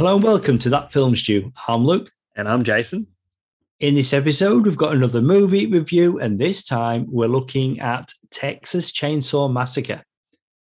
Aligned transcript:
Hello 0.00 0.14
and 0.14 0.24
welcome 0.24 0.58
to 0.60 0.70
That 0.70 0.90
Film 0.90 1.14
Stew. 1.14 1.52
I'm 1.68 1.84
Luke. 1.84 2.10
And 2.34 2.48
I'm 2.48 2.62
Jason. 2.62 3.06
In 3.80 3.94
this 3.94 4.14
episode, 4.14 4.64
we've 4.64 4.74
got 4.74 4.94
another 4.94 5.20
movie 5.20 5.66
review, 5.66 6.18
and 6.20 6.38
this 6.38 6.64
time 6.64 7.04
we're 7.06 7.28
looking 7.28 7.80
at 7.80 8.10
Texas 8.30 8.92
Chainsaw 8.92 9.52
Massacre. 9.52 10.02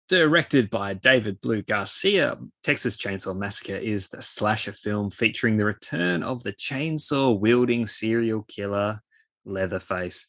Directed 0.08 0.70
by 0.70 0.94
David 0.94 1.40
Blue 1.40 1.62
Garcia, 1.62 2.36
Texas 2.64 2.96
Chainsaw 2.96 3.36
Massacre 3.36 3.76
is 3.76 4.08
the 4.08 4.20
slasher 4.20 4.72
film 4.72 5.08
featuring 5.08 5.56
the 5.56 5.64
return 5.64 6.24
of 6.24 6.42
the 6.42 6.54
chainsaw 6.54 7.38
wielding 7.38 7.86
serial 7.86 8.42
killer 8.48 9.00
Leatherface. 9.44 10.26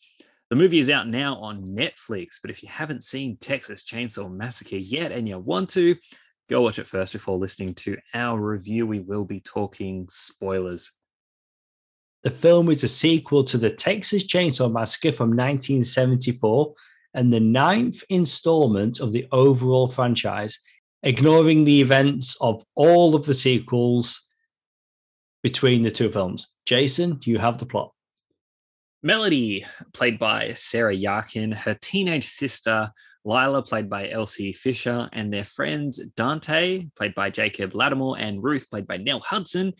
The 0.52 0.56
movie 0.56 0.78
is 0.78 0.92
out 0.92 1.08
now 1.08 1.38
on 1.38 1.66
Netflix, 1.66 2.36
but 2.40 2.52
if 2.52 2.62
you 2.62 2.70
haven't 2.70 3.04
seen 3.04 3.38
Texas 3.38 3.82
Chainsaw 3.84 4.32
Massacre 4.32 4.78
yet 4.78 5.12
and 5.12 5.28
you 5.28 5.40
want 5.40 5.72
to, 5.72 5.96
go 6.50 6.62
watch 6.62 6.80
it 6.80 6.88
first 6.88 7.14
before 7.14 7.38
listening 7.38 7.74
to 7.76 7.98
our 8.14 8.40
review. 8.40 8.88
We 8.88 9.00
will 9.00 9.26
be 9.26 9.40
talking 9.40 10.08
spoilers. 10.10 10.92
The 12.24 12.32
film 12.32 12.70
is 12.70 12.84
a 12.84 12.88
sequel 12.88 13.44
to 13.46 13.58
the 13.58 13.70
Texas 13.70 14.26
Chainsaw 14.26 14.72
Massacre 14.72 15.12
from 15.12 15.30
1974 15.30 16.74
and 17.14 17.32
the 17.32 17.40
ninth 17.40 18.04
installment 18.10 19.00
of 19.00 19.14
the 19.14 19.28
overall 19.32 19.88
franchise, 19.88 20.60
ignoring 21.04 21.64
the 21.64 21.82
events 21.82 22.36
of 22.42 22.64
all 22.76 23.16
of 23.16 23.26
the 23.26 23.34
sequels 23.34 24.28
between 25.44 25.82
the 25.82 25.92
two 25.92 26.12
films. 26.12 26.54
Jason, 26.66 27.16
do 27.16 27.32
you 27.32 27.38
have 27.38 27.58
the 27.58 27.66
plot? 27.66 27.94
Melody, 29.02 29.66
played 29.94 30.20
by 30.20 30.54
Sarah 30.56 30.96
Yarkin, 30.96 31.54
her 31.54 31.78
teenage 31.82 32.28
sister 32.28 32.92
Lila, 33.26 33.62
played 33.62 33.90
by 33.90 34.10
Elsie 34.10 34.54
Fisher, 34.54 35.10
and 35.12 35.32
their 35.32 35.46
friends 35.46 36.04
Dante, 36.16 36.88
played 36.96 37.16
by 37.16 37.30
Jacob 37.30 37.74
Latimore, 37.74 38.18
and 38.20 38.44
Ruth, 38.44 38.70
played 38.70 38.88
by 38.88 38.98
Nell 38.98 39.20
Hudson, 39.20 39.74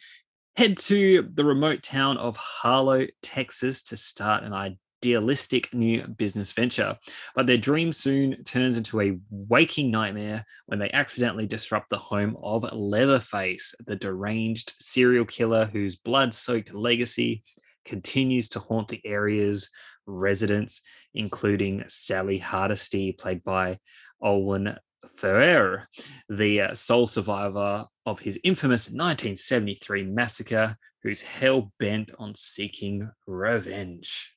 head 0.56 0.78
to 0.78 1.30
the 1.34 1.46
remote 1.46 1.84
town 1.84 2.18
of 2.18 2.36
Harlow, 2.38 3.08
Texas 3.22 3.82
to 3.84 3.98
start 3.98 4.44
an 4.44 4.54
idealistic 5.02 5.74
new 5.74 6.06
business 6.06 6.52
venture. 6.52 6.98
But 7.34 7.48
their 7.48 7.58
dream 7.58 7.94
soon 7.94 8.44
turns 8.44 8.76
into 8.76 9.00
a 9.00 9.18
waking 9.30 9.90
nightmare 9.90 10.46
when 10.66 10.80
they 10.80 10.92
accidentally 10.92 11.48
disrupt 11.48 11.90
the 11.90 11.98
home 11.98 12.36
of 12.44 12.66
Leatherface, 12.74 13.74
the 13.88 13.96
deranged 13.96 14.74
serial 14.82 15.26
killer 15.26 15.66
whose 15.66 15.96
blood 15.96 16.34
soaked 16.34 16.74
legacy 16.74 17.44
continues 17.86 18.50
to 18.50 18.60
haunt 18.60 18.90
the 18.90 19.02
area's 19.06 19.70
residents 20.06 20.82
including 21.14 21.84
Sally 21.88 22.38
Hardesty, 22.38 23.12
played 23.12 23.44
by 23.44 23.80
Olwen 24.24 24.78
Fouéré, 25.18 25.86
the 26.30 26.62
uh, 26.62 26.74
sole 26.74 27.08
survivor 27.08 27.86
of 28.06 28.20
his 28.20 28.40
infamous 28.44 28.86
1973 28.88 30.04
massacre, 30.04 30.78
who's 31.04 31.22
hell 31.22 31.72
bent 31.80 32.12
on 32.20 32.36
seeking 32.36 33.10
revenge. 33.26 34.34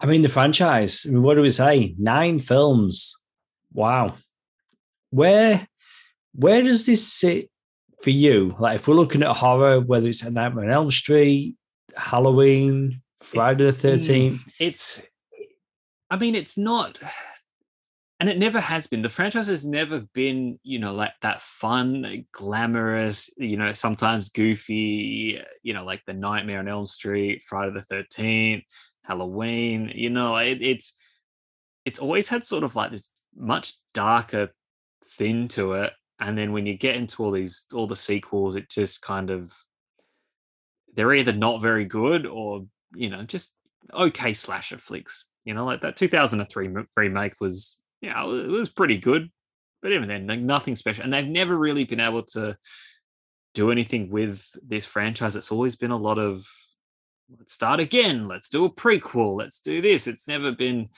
I 0.00 0.06
mean, 0.06 0.22
the 0.22 0.28
franchise, 0.28 1.04
I 1.06 1.10
mean, 1.12 1.22
what 1.22 1.34
do 1.34 1.42
we 1.42 1.50
say? 1.50 1.94
Nine 1.98 2.38
films. 2.38 3.16
Wow. 3.72 4.14
Where 5.10 5.66
where 6.32 6.62
does 6.62 6.86
this 6.86 7.12
sit 7.12 7.50
for 8.02 8.10
you? 8.10 8.54
Like 8.58 8.76
if 8.76 8.88
we're 8.88 8.94
looking 8.94 9.22
at 9.22 9.36
horror, 9.36 9.80
whether 9.80 10.08
it's 10.08 10.22
a 10.22 10.30
Nightmare 10.30 10.66
on 10.66 10.70
Elm 10.70 10.90
Street, 10.90 11.56
Halloween, 11.96 13.02
Friday 13.22 13.68
it's, 13.68 13.82
the 13.82 13.88
13th. 13.88 14.30
Mm, 14.30 14.40
it's 14.58 15.02
I 16.10 16.16
mean, 16.16 16.34
it's 16.34 16.58
not, 16.58 16.98
and 18.20 18.28
it 18.28 18.38
never 18.38 18.60
has 18.60 18.86
been. 18.86 19.02
The 19.02 19.08
franchise 19.08 19.46
has 19.46 19.64
never 19.64 20.00
been, 20.12 20.58
you 20.62 20.78
know, 20.78 20.92
like 20.92 21.14
that 21.22 21.40
fun, 21.40 22.26
glamorous, 22.32 23.30
you 23.36 23.56
know, 23.56 23.72
sometimes 23.72 24.30
goofy, 24.30 25.40
uh, 25.40 25.44
you 25.62 25.72
know, 25.72 25.84
like 25.84 26.02
the 26.06 26.12
Nightmare 26.12 26.58
on 26.58 26.68
Elm 26.68 26.86
Street, 26.86 27.42
Friday 27.42 27.72
the 27.72 27.82
Thirteenth, 27.82 28.64
Halloween. 29.04 29.92
You 29.94 30.10
know, 30.10 30.36
it, 30.36 30.58
it's 30.60 30.94
it's 31.84 31.98
always 31.98 32.28
had 32.28 32.44
sort 32.44 32.64
of 32.64 32.76
like 32.76 32.90
this 32.90 33.08
much 33.34 33.74
darker 33.94 34.50
thing 35.16 35.48
to 35.48 35.72
it, 35.72 35.92
and 36.18 36.36
then 36.36 36.52
when 36.52 36.66
you 36.66 36.76
get 36.76 36.96
into 36.96 37.24
all 37.24 37.30
these 37.30 37.64
all 37.72 37.86
the 37.86 37.96
sequels, 37.96 38.56
it 38.56 38.68
just 38.68 39.00
kind 39.00 39.30
of 39.30 39.52
they're 40.94 41.14
either 41.14 41.32
not 41.32 41.62
very 41.62 41.84
good 41.84 42.26
or 42.26 42.66
you 42.94 43.08
know 43.08 43.22
just 43.22 43.54
okay 43.94 44.34
slasher 44.34 44.78
flicks 44.78 45.24
you 45.44 45.54
know, 45.54 45.64
like 45.64 45.80
that 45.82 45.96
2003 45.96 46.68
remake 46.96 47.34
was, 47.40 47.78
you 48.00 48.10
know, 48.10 48.34
it 48.34 48.48
was 48.48 48.68
pretty 48.68 48.98
good, 48.98 49.30
but 49.82 49.92
even 49.92 50.08
then, 50.08 50.26
like 50.26 50.40
nothing 50.40 50.76
special. 50.76 51.04
And 51.04 51.12
they've 51.12 51.26
never 51.26 51.56
really 51.56 51.84
been 51.84 52.00
able 52.00 52.24
to 52.24 52.56
do 53.54 53.70
anything 53.70 54.10
with 54.10 54.44
this 54.66 54.86
franchise. 54.86 55.36
It's 55.36 55.52
always 55.52 55.76
been 55.76 55.90
a 55.90 55.96
lot 55.96 56.18
of 56.18 56.46
let's 57.38 57.54
start 57.54 57.80
again, 57.80 58.28
let's 58.28 58.48
do 58.48 58.64
a 58.64 58.70
prequel, 58.70 59.36
let's 59.36 59.60
do 59.60 59.80
this. 59.80 60.06
It's 60.06 60.28
never 60.28 60.52
been 60.52 60.88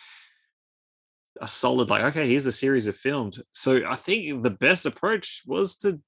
a 1.40 1.48
solid 1.48 1.88
like 1.88 2.04
okay 2.04 2.28
here's 2.28 2.46
a 2.46 2.52
series 2.52 2.86
of 2.86 2.96
films 2.96 3.40
so 3.52 3.80
i 3.88 3.96
think 3.96 4.42
the 4.42 4.50
best 4.50 4.84
approach 4.84 5.42
was 5.46 5.76
to 5.76 6.00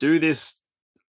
do 0.00 0.18
this 0.18 0.60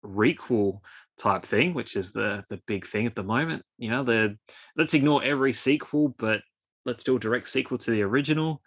requel 0.04 0.80
type 1.18 1.44
thing, 1.44 1.74
which 1.74 1.96
is 1.96 2.12
the 2.12 2.44
the 2.48 2.60
big 2.66 2.86
thing 2.86 3.06
at 3.06 3.14
the 3.14 3.22
moment. 3.22 3.62
You 3.78 3.90
know, 3.90 4.02
the 4.02 4.36
let's 4.76 4.94
ignore 4.94 5.22
every 5.22 5.52
sequel, 5.52 6.14
but 6.18 6.42
let's 6.84 7.04
do 7.04 7.16
a 7.16 7.20
direct 7.20 7.48
sequel 7.48 7.78
to 7.78 7.90
the 7.90 8.02
original. 8.02 8.62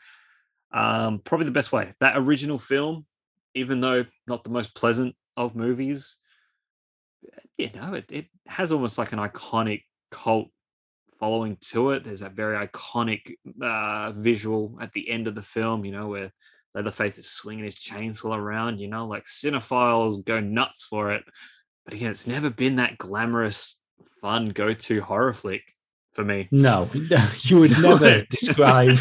Um, 0.74 1.20
probably 1.24 1.46
the 1.46 1.52
best 1.52 1.72
way. 1.72 1.94
That 2.00 2.18
original 2.18 2.60
film, 2.60 3.06
even 3.54 3.82
though 3.82 4.06
not 4.28 4.44
the 4.44 4.50
most 4.50 4.76
pleasant 4.76 5.16
of 5.38 5.56
movies, 5.56 6.18
you 7.58 7.70
know, 7.76 7.94
it, 7.94 8.06
it 8.12 8.28
has 8.48 8.72
almost 8.72 8.98
like 8.98 9.14
an 9.14 9.20
iconic 9.20 9.84
cult 10.12 10.50
following 11.20 11.58
to 11.60 11.92
it. 11.92 12.04
There's 12.04 12.20
that 12.20 12.34
very 12.34 12.68
iconic 12.68 13.36
uh, 13.62 14.12
visual 14.14 14.78
at 14.82 14.92
the 14.94 15.10
end 15.10 15.28
of 15.28 15.36
the 15.36 15.42
film, 15.42 15.86
you 15.86 15.92
know, 15.92 16.08
where 16.08 16.32
Leatherface 16.74 17.18
is 17.18 17.32
swinging 17.32 17.64
his 17.64 17.78
chainsaw 17.78 18.38
around, 18.38 18.80
you 18.80 18.90
know, 18.90 19.08
like 19.08 19.26
cinephiles 19.26 20.24
go 20.26 20.40
nuts 20.42 20.84
for 20.84 21.14
it. 21.14 21.24
But 21.86 21.94
again, 21.94 22.12
it's 22.12 22.28
never 22.28 22.50
been 22.50 22.78
that 22.78 22.98
glamorous, 22.98 23.78
fun 24.22 24.50
go-to 24.50 25.02
horror 25.02 25.34
flick 25.34 25.62
for 26.14 26.24
me. 26.24 26.48
No, 26.52 26.90
you 27.42 27.60
would 27.60 27.80
never 27.80 28.24
describe 28.32 28.98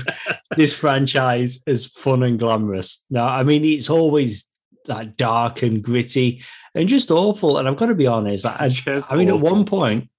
this 0.57 0.73
franchise 0.73 1.61
as 1.67 1.87
fun 1.87 2.23
and 2.23 2.39
glamorous. 2.39 3.05
No, 3.11 3.25
I 3.25 3.43
mean 3.43 3.65
it's 3.65 3.89
always 3.89 4.45
like 4.87 5.17
dark 5.17 5.63
and 5.63 5.83
gritty 5.83 6.43
and 6.75 6.89
just 6.89 7.11
awful. 7.11 7.59
And 7.59 7.67
I've 7.67 7.77
got 7.77 7.87
to 7.87 7.95
be 7.95 8.07
honest, 8.07 8.45
I, 8.45 8.69
I 8.87 9.17
mean, 9.17 9.31
awful. 9.31 9.49
at 9.49 9.53
one 9.53 9.65
point, 9.65 10.11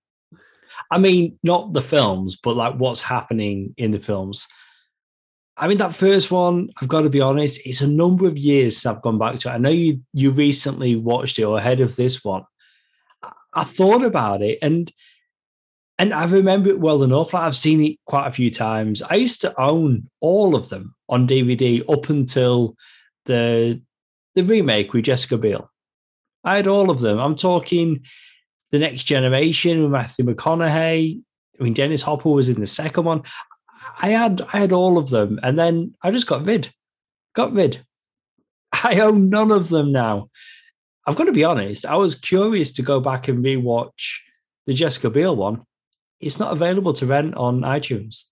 I 0.90 0.98
mean, 0.98 1.38
not 1.44 1.74
the 1.74 1.82
films, 1.82 2.36
but 2.36 2.56
like 2.56 2.76
what's 2.76 3.02
happening 3.02 3.74
in 3.78 3.92
the 3.92 4.00
films. 4.00 4.48
I 5.58 5.68
mean, 5.68 5.78
that 5.78 5.96
first 5.96 6.32
one, 6.32 6.70
I've 6.82 6.90
got 6.90 7.02
to 7.02 7.10
be 7.10 7.22
honest, 7.22 7.62
it's 7.66 7.82
a 7.82 7.88
number 7.88 8.28
of 8.28 8.38
years 8.38 8.78
since 8.78 8.94
I've 8.94 9.02
gone 9.02 9.18
back 9.18 9.40
to 9.40 9.50
it. 9.50 9.54
I 9.54 9.58
know 9.58 9.70
you 9.70 10.02
you 10.14 10.32
recently 10.32 10.96
watched 10.96 11.40
it 11.40 11.44
or 11.44 11.58
ahead 11.58 11.80
of 11.80 11.96
this 11.96 12.24
one. 12.24 12.44
I 13.56 13.64
thought 13.64 14.04
about 14.04 14.42
it 14.42 14.60
and 14.62 14.92
and 15.98 16.14
I 16.14 16.26
remember 16.26 16.70
it 16.70 16.80
well 16.80 17.04
enough. 17.04 17.34
I've 17.34 17.56
seen 17.56 17.84
it 17.84 17.98
quite 18.06 18.28
a 18.28 18.34
few 18.34 18.52
times. 18.52 19.02
I 19.02 19.16
used 19.16 19.40
to 19.42 19.60
own 19.60 20.10
all 20.20 20.54
of 20.56 20.68
them 20.68 20.94
on 21.08 21.28
DVD 21.28 21.90
up 21.90 22.10
until 22.10 22.76
the 23.26 23.82
the 24.36 24.44
remake 24.44 24.92
with 24.94 25.06
Jessica 25.06 25.38
Biel. 25.38 25.72
I 26.44 26.58
had 26.58 26.68
all 26.68 26.90
of 26.90 27.00
them. 27.00 27.18
I'm 27.18 27.36
talking 27.36 28.04
the 28.72 28.80
next 28.80 29.06
generation 29.06 29.82
with 29.82 29.92
Matthew 29.92 30.26
McConaughey. 30.26 31.22
I 31.58 31.64
mean, 31.64 31.74
Dennis 31.74 32.02
Hopper 32.02 32.30
was 32.30 32.50
in 32.50 32.60
the 32.60 32.68
second 32.68 33.06
one. 33.06 33.24
I 34.02 34.10
had 34.10 34.42
I 34.52 34.60
had 34.60 34.74
all 34.74 34.98
of 34.98 35.10
them, 35.10 35.40
and 35.42 35.58
then 35.58 35.96
I 36.04 36.12
just 36.12 36.28
got 36.28 36.46
rid, 36.46 36.70
got 37.34 37.54
rid. 37.54 37.86
I 38.84 39.00
own 39.00 39.30
none 39.30 39.52
of 39.52 39.70
them 39.70 39.94
now. 39.94 40.30
I've 41.06 41.16
got 41.16 41.26
to 41.26 41.32
be 41.32 41.44
honest, 41.44 41.86
I 41.86 41.98
was 41.98 42.16
curious 42.16 42.72
to 42.74 42.82
go 42.82 43.00
back 43.00 43.28
and 43.28 43.44
rewatch 43.44 44.18
the 44.66 44.74
Jessica 44.74 45.10
Biel 45.10 45.36
one. 45.36 45.64
It's 46.20 46.40
not 46.40 46.52
available 46.52 46.94
to 46.94 47.06
rent 47.06 47.36
on 47.36 47.62
iTunes. 47.62 48.24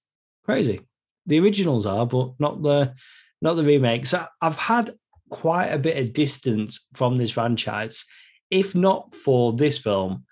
Crazy. 0.46 0.81
The 1.25 1.40
originals 1.40 1.86
are, 1.86 2.06
but 2.06 2.31
not 2.40 2.64
the 2.64 2.94
not 3.42 3.56
the 3.56 3.64
remakes. 3.64 4.14
I've 4.42 4.58
had 4.58 4.96
quite 5.30 5.68
a 5.68 5.78
bit 5.78 5.98
of 5.98 6.14
distance 6.14 6.88
from 6.94 7.18
this 7.18 7.31
franchise. 7.31 8.06
If 8.50 8.74
not 8.74 9.14
for 9.14 9.54
this 9.54 9.78
film 9.78 10.26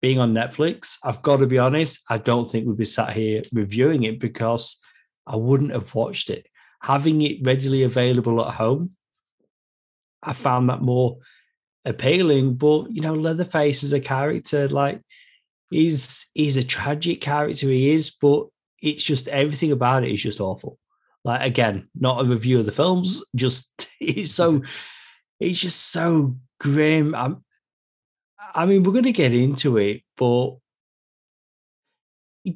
being 0.00 0.18
on 0.18 0.34
Netflix, 0.34 0.96
I've 1.02 1.22
got 1.22 1.38
to 1.38 1.46
be 1.46 1.58
honest, 1.58 2.00
I 2.08 2.18
don't 2.18 2.44
think 2.44 2.66
we'd 2.66 2.76
be 2.76 2.84
sat 2.84 3.12
here 3.12 3.42
reviewing 3.52 4.02
it 4.02 4.20
because 4.20 4.78
I 5.26 5.36
wouldn't 5.36 5.72
have 5.72 5.94
watched 5.94 6.28
it. 6.28 6.46
Having 6.82 7.22
it 7.22 7.46
readily 7.46 7.84
available 7.84 8.44
at 8.44 8.54
home, 8.54 8.90
I 10.22 10.32
found 10.32 10.68
that 10.68 10.82
more 10.82 11.18
appealing. 11.84 12.54
But 12.54 12.90
you 12.90 13.00
know, 13.00 13.14
Leatherface 13.14 13.82
as 13.82 13.92
a 13.92 14.00
character, 14.00 14.68
like 14.68 15.00
he's 15.70 16.26
he's 16.34 16.56
a 16.56 16.62
tragic 16.62 17.20
character. 17.20 17.68
He 17.68 17.90
is, 17.90 18.10
but 18.10 18.46
it's 18.80 19.02
just 19.02 19.28
everything 19.28 19.72
about 19.72 20.04
it 20.04 20.12
is 20.12 20.22
just 20.22 20.40
awful. 20.40 20.78
Like 21.24 21.42
again, 21.42 21.88
not 21.94 22.24
a 22.24 22.28
review 22.28 22.58
of 22.58 22.66
the 22.66 22.72
films. 22.72 23.24
Just 23.34 23.70
it's 24.00 24.34
so 24.34 24.54
mm-hmm. 24.54 24.66
it's 25.40 25.60
just 25.60 25.90
so 25.90 26.36
grim. 26.58 27.14
I'm, 27.14 27.44
I 28.54 28.66
mean, 28.66 28.82
we're 28.82 28.92
going 28.92 29.04
to 29.04 29.12
get 29.12 29.32
into 29.32 29.78
it, 29.78 30.02
but 30.16 30.56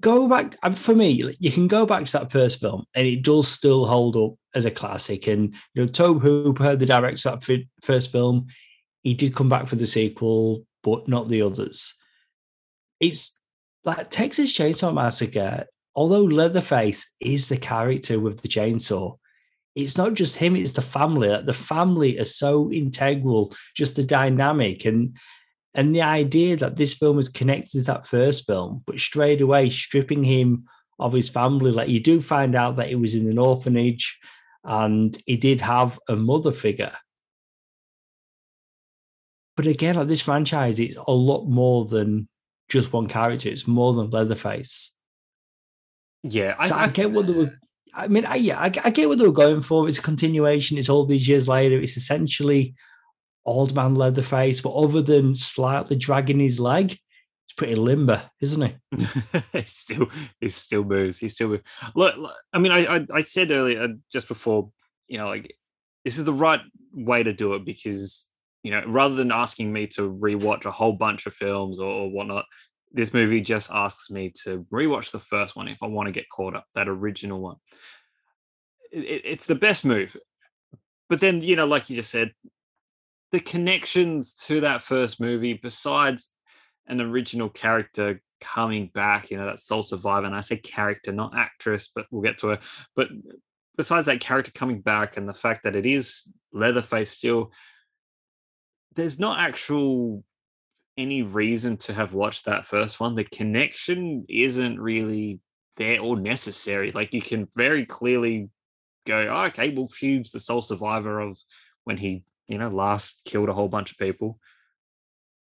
go 0.01 0.29
back 0.29 0.57
um, 0.63 0.75
for 0.75 0.95
me. 0.95 1.35
You 1.39 1.53
can 1.53 1.69
go 1.69 1.87
back 1.87 2.05
to 2.07 2.13
that 2.13 2.33
first 2.33 2.61
film, 2.61 2.85
and 2.95 3.07
it 3.07 3.23
does 3.23 3.49
still 3.49 3.87
hold 3.87 4.17
up 4.17 4.35
as 4.55 4.65
a 4.65 4.71
classic. 4.71 5.27
And 5.27 5.55
you 5.75 5.85
know, 5.85 5.87
Tobe 5.87 6.23
Hooper, 6.23 6.77
the 6.77 6.87
director 6.87 7.29
of 7.31 7.41
that 7.47 7.65
first 7.83 8.11
film, 8.11 8.47
he 9.07 9.15
did 9.15 9.37
come 9.37 9.49
back 9.49 9.69
for 9.69 9.77
the 9.77 9.87
sequel, 9.87 10.67
but 10.83 11.07
not 11.07 11.29
the 11.29 11.41
others. 11.41 11.95
It's 12.99 13.41
like 13.85 14.11
Texas 14.11 14.53
Chainsaw 14.53 14.93
Massacre. 14.93 15.67
Although 15.95 16.25
Leatherface 16.25 17.09
is 17.21 17.47
the 17.47 17.57
character 17.57 18.19
with 18.19 18.43
the 18.43 18.49
chainsaw, 18.49 19.17
it's 19.77 19.97
not 19.97 20.15
just 20.15 20.35
him; 20.35 20.57
it's 20.57 20.73
the 20.73 20.83
family. 20.83 21.29
The 21.29 21.53
family 21.53 22.19
are 22.19 22.25
so 22.25 22.73
integral, 22.73 23.55
just 23.77 23.95
the 23.95 24.03
dynamic 24.03 24.85
and 24.85 25.17
and 25.73 25.95
the 25.95 26.03
idea 26.03 26.57
that 26.57 26.75
this 26.75 26.93
film 26.93 27.21
is 27.21 27.29
connected 27.29 27.79
to 27.79 27.83
that 27.83 28.09
first 28.09 28.45
film, 28.45 28.83
but 28.89 28.99
straight 28.99 29.41
away 29.41 29.69
stripping 29.69 30.25
him 30.25 30.65
of 30.99 31.13
his 31.13 31.29
family. 31.29 31.71
Like 31.71 31.89
you 31.89 32.01
do 32.01 32.21
find 32.21 32.57
out 32.57 32.75
that 32.75 32.89
he 32.89 32.97
was 32.97 33.15
in 33.15 33.31
an 33.31 33.39
orphanage 33.39 34.19
and 34.65 35.17
he 35.27 35.37
did 35.37 35.61
have 35.61 35.97
a 36.09 36.17
mother 36.17 36.51
figure. 36.51 36.93
But 39.57 39.67
again, 39.67 39.95
like 39.95 40.09
this 40.09 40.21
franchise, 40.21 40.79
it's 40.79 40.97
a 40.97 41.13
lot 41.13 41.47
more 41.47 41.87
than 41.87 42.29
just 42.69 42.93
one 42.93 43.07
character. 43.07 43.49
It's 43.49 43.67
more 43.67 43.95
than 43.95 44.11
Leatherface. 44.11 44.93
Yeah, 46.23 46.57
I, 46.59 46.69
so 46.69 46.75
I, 46.75 46.85
I 46.85 46.89
get 46.89 47.11
what 47.11 47.27
they 47.27 47.33
were. 47.33 47.59
I 47.95 48.09
mean, 48.09 48.27
I, 48.27 48.35
yeah, 48.35 48.59
I, 48.59 48.65
I, 48.65 48.91
get 48.91 49.09
what 49.09 49.17
they 49.19 49.27
were 49.27 49.33
going 49.33 49.63
for. 49.63 49.89
It's 49.89 49.99
a 49.99 50.03
continuation. 50.03 50.77
It's 50.77 50.91
all 50.91 51.07
these 51.07 51.27
years 51.27 51.49
later. 51.49 51.81
It's 51.81 51.97
essentially 51.97 52.75
old 53.47 53.75
man 53.75 53.95
Leatherface, 53.95 54.61
but 54.61 54.75
other 54.75 55.01
than 55.01 55.35
slightly 55.35 55.97
dragging 55.97 56.41
his 56.41 56.61
leg, 56.61 56.93
it's 56.93 57.55
pretty 57.57 57.77
limber, 57.77 58.29
isn't 58.41 58.61
he? 58.61 59.07
he 59.53 59.63
still, 59.63 60.11
he 60.41 60.51
still 60.51 60.85
moves. 60.85 61.19
He 61.19 61.29
still 61.29 61.49
moves. 61.49 61.63
Look, 61.95 62.17
look 62.17 62.35
I 62.53 62.59
mean, 62.59 62.73
I, 62.73 62.97
I, 62.97 63.07
I 63.15 63.23
said 63.23 63.51
earlier, 63.51 63.89
just 64.13 64.29
before, 64.29 64.71
you 65.07 65.17
know, 65.17 65.29
like 65.29 65.57
this 66.05 66.19
is 66.19 66.25
the 66.25 66.33
right 66.33 66.61
way 66.93 67.23
to 67.23 67.33
do 67.33 67.55
it 67.55 67.65
because 67.65 68.29
you 68.67 68.73
know, 68.73 68.83
rather 68.89 69.15
than 69.15 69.31
asking 69.31 69.73
me 69.73 69.87
to 69.87 70.13
rewatch 70.13 70.65
a 70.65 70.73
whole 70.73 70.93
bunch 70.93 71.27
of 71.27 71.35
films 71.35 71.79
or, 71.79 71.87
or 71.87 72.11
whatnot, 72.11 72.47
this 72.91 73.15
movie 73.15 73.41
just 73.41 73.71
asks 73.71 74.11
me 74.11 74.33
to 74.43 74.67
rewatch 74.73 75.13
the 75.13 75.21
first 75.21 75.55
one 75.55 75.69
if 75.69 75.85
I 75.85 75.87
want 75.87 76.09
to 76.09 76.13
get 76.13 76.29
caught 76.29 76.57
up, 76.57 76.67
that 76.75 76.89
original 76.89 77.41
one. 77.41 77.57
It, 78.91 79.23
it's 79.25 79.47
the 79.47 79.55
best 79.55 79.85
move. 79.85 80.17
But 81.09 81.21
then, 81.21 81.43
you 81.43 81.55
know, 81.55 81.65
like 81.65 81.89
you 81.89 81.95
just 81.95 82.11
said, 82.11 82.33
the 83.31 83.39
connections 83.39 84.35
to 84.47 84.63
that 84.63 84.83
first 84.83 85.21
movie, 85.21 85.53
besides 85.53 86.33
an 86.89 87.01
original 87.01 87.49
character 87.49 88.21
coming 88.41 88.91
back, 88.93 89.31
you 89.31 89.37
know, 89.37 89.47
that 89.47 89.61
sole 89.61 89.85
survivor, 89.85 90.27
and 90.27 90.35
I 90.35 90.41
say 90.41 90.57
character, 90.57 91.13
not 91.13 91.39
actress, 91.39 91.89
but 91.95 92.07
we'll 92.11 92.23
get 92.23 92.39
to 92.39 92.51
it. 92.51 92.61
But 92.97 93.11
besides 93.77 94.07
that 94.07 94.19
character 94.19 94.51
coming 94.51 94.81
back 94.81 95.17
and 95.17 95.29
the 95.29 95.35
fact 95.35 95.63
that 95.63 95.77
it 95.77 95.87
is 95.87 96.29
Leatherface 96.53 97.13
still, 97.13 97.53
there's 98.97 99.19
not 99.19 99.39
actual 99.39 100.25
any 100.97 101.23
reason 101.23 101.77
to 101.77 101.93
have 101.93 102.15
watched 102.15 102.47
that 102.47 102.67
first 102.67 102.99
one. 102.99 103.15
The 103.15 103.25
connection 103.25 104.25
isn't 104.29 104.81
really 104.81 105.41
there 105.77 106.01
or 106.01 106.19
necessary. 106.19 106.91
Like 106.91 107.13
you 107.13 107.21
can 107.21 107.49
very 107.55 107.85
clearly 107.85 108.49
go, 109.07 109.29
oh, 109.29 109.45
okay, 109.45 109.71
well, 109.71 109.91
she's 109.93 110.33
the 110.33 110.41
sole 110.41 110.63
survivor 110.63 111.21
of 111.21 111.39
when 111.85 111.99
he 111.99 112.25
you 112.49 112.59
know, 112.59 112.69
last 112.69 113.23
killed 113.25 113.49
a 113.49 113.53
whole 113.53 113.69
bunch 113.69 113.91
of 113.91 113.99
people. 113.99 114.39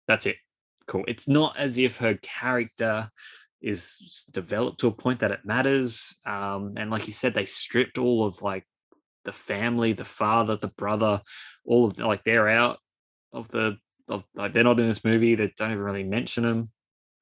That's 0.06 0.26
it. 0.26 0.36
Cool. 0.86 1.04
It's 1.08 1.28
not 1.28 1.56
as 1.56 1.78
if 1.78 1.98
her 1.98 2.18
character 2.22 3.10
is 3.62 4.26
developed 4.30 4.80
to 4.80 4.88
a 4.88 4.92
point 4.92 5.20
that 5.20 5.30
it 5.30 5.44
matters. 5.44 6.18
Um, 6.26 6.74
and 6.76 6.90
like 6.90 7.06
you 7.06 7.12
said, 7.12 7.34
they 7.34 7.44
stripped 7.44 7.98
all 7.98 8.26
of 8.26 8.42
like 8.42 8.64
the 9.24 9.32
family, 9.32 9.92
the 9.92 10.04
father, 10.04 10.56
the 10.56 10.68
brother, 10.68 11.22
all 11.64 11.86
of 11.86 11.98
like 11.98 12.24
they're 12.24 12.48
out 12.48 12.78
of 13.32 13.48
the 13.48 13.78
of 14.08 14.24
like 14.34 14.52
they're 14.52 14.64
not 14.64 14.80
in 14.80 14.88
this 14.88 15.04
movie. 15.04 15.34
They 15.34 15.52
don't 15.56 15.72
even 15.72 15.82
really 15.82 16.04
mention 16.04 16.44
them. 16.44 16.70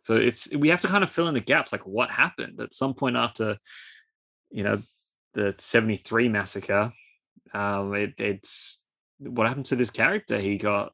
So 0.04 0.16
it's 0.16 0.52
we 0.54 0.70
have 0.70 0.80
to 0.82 0.88
kind 0.88 1.04
of 1.04 1.10
fill 1.10 1.28
in 1.28 1.34
the 1.34 1.40
gaps, 1.40 1.72
like 1.72 1.86
what 1.86 2.10
happened 2.10 2.60
at 2.60 2.72
some 2.72 2.94
point 2.94 3.16
after, 3.16 3.58
you 4.50 4.64
know, 4.64 4.80
the 5.34 5.52
'73 5.52 6.28
massacre. 6.28 6.92
Um, 7.52 7.94
it, 7.94 8.14
it's 8.18 8.82
what 9.18 9.46
happened 9.46 9.66
to 9.66 9.76
this 9.76 9.90
character? 9.90 10.38
He 10.38 10.56
got 10.56 10.92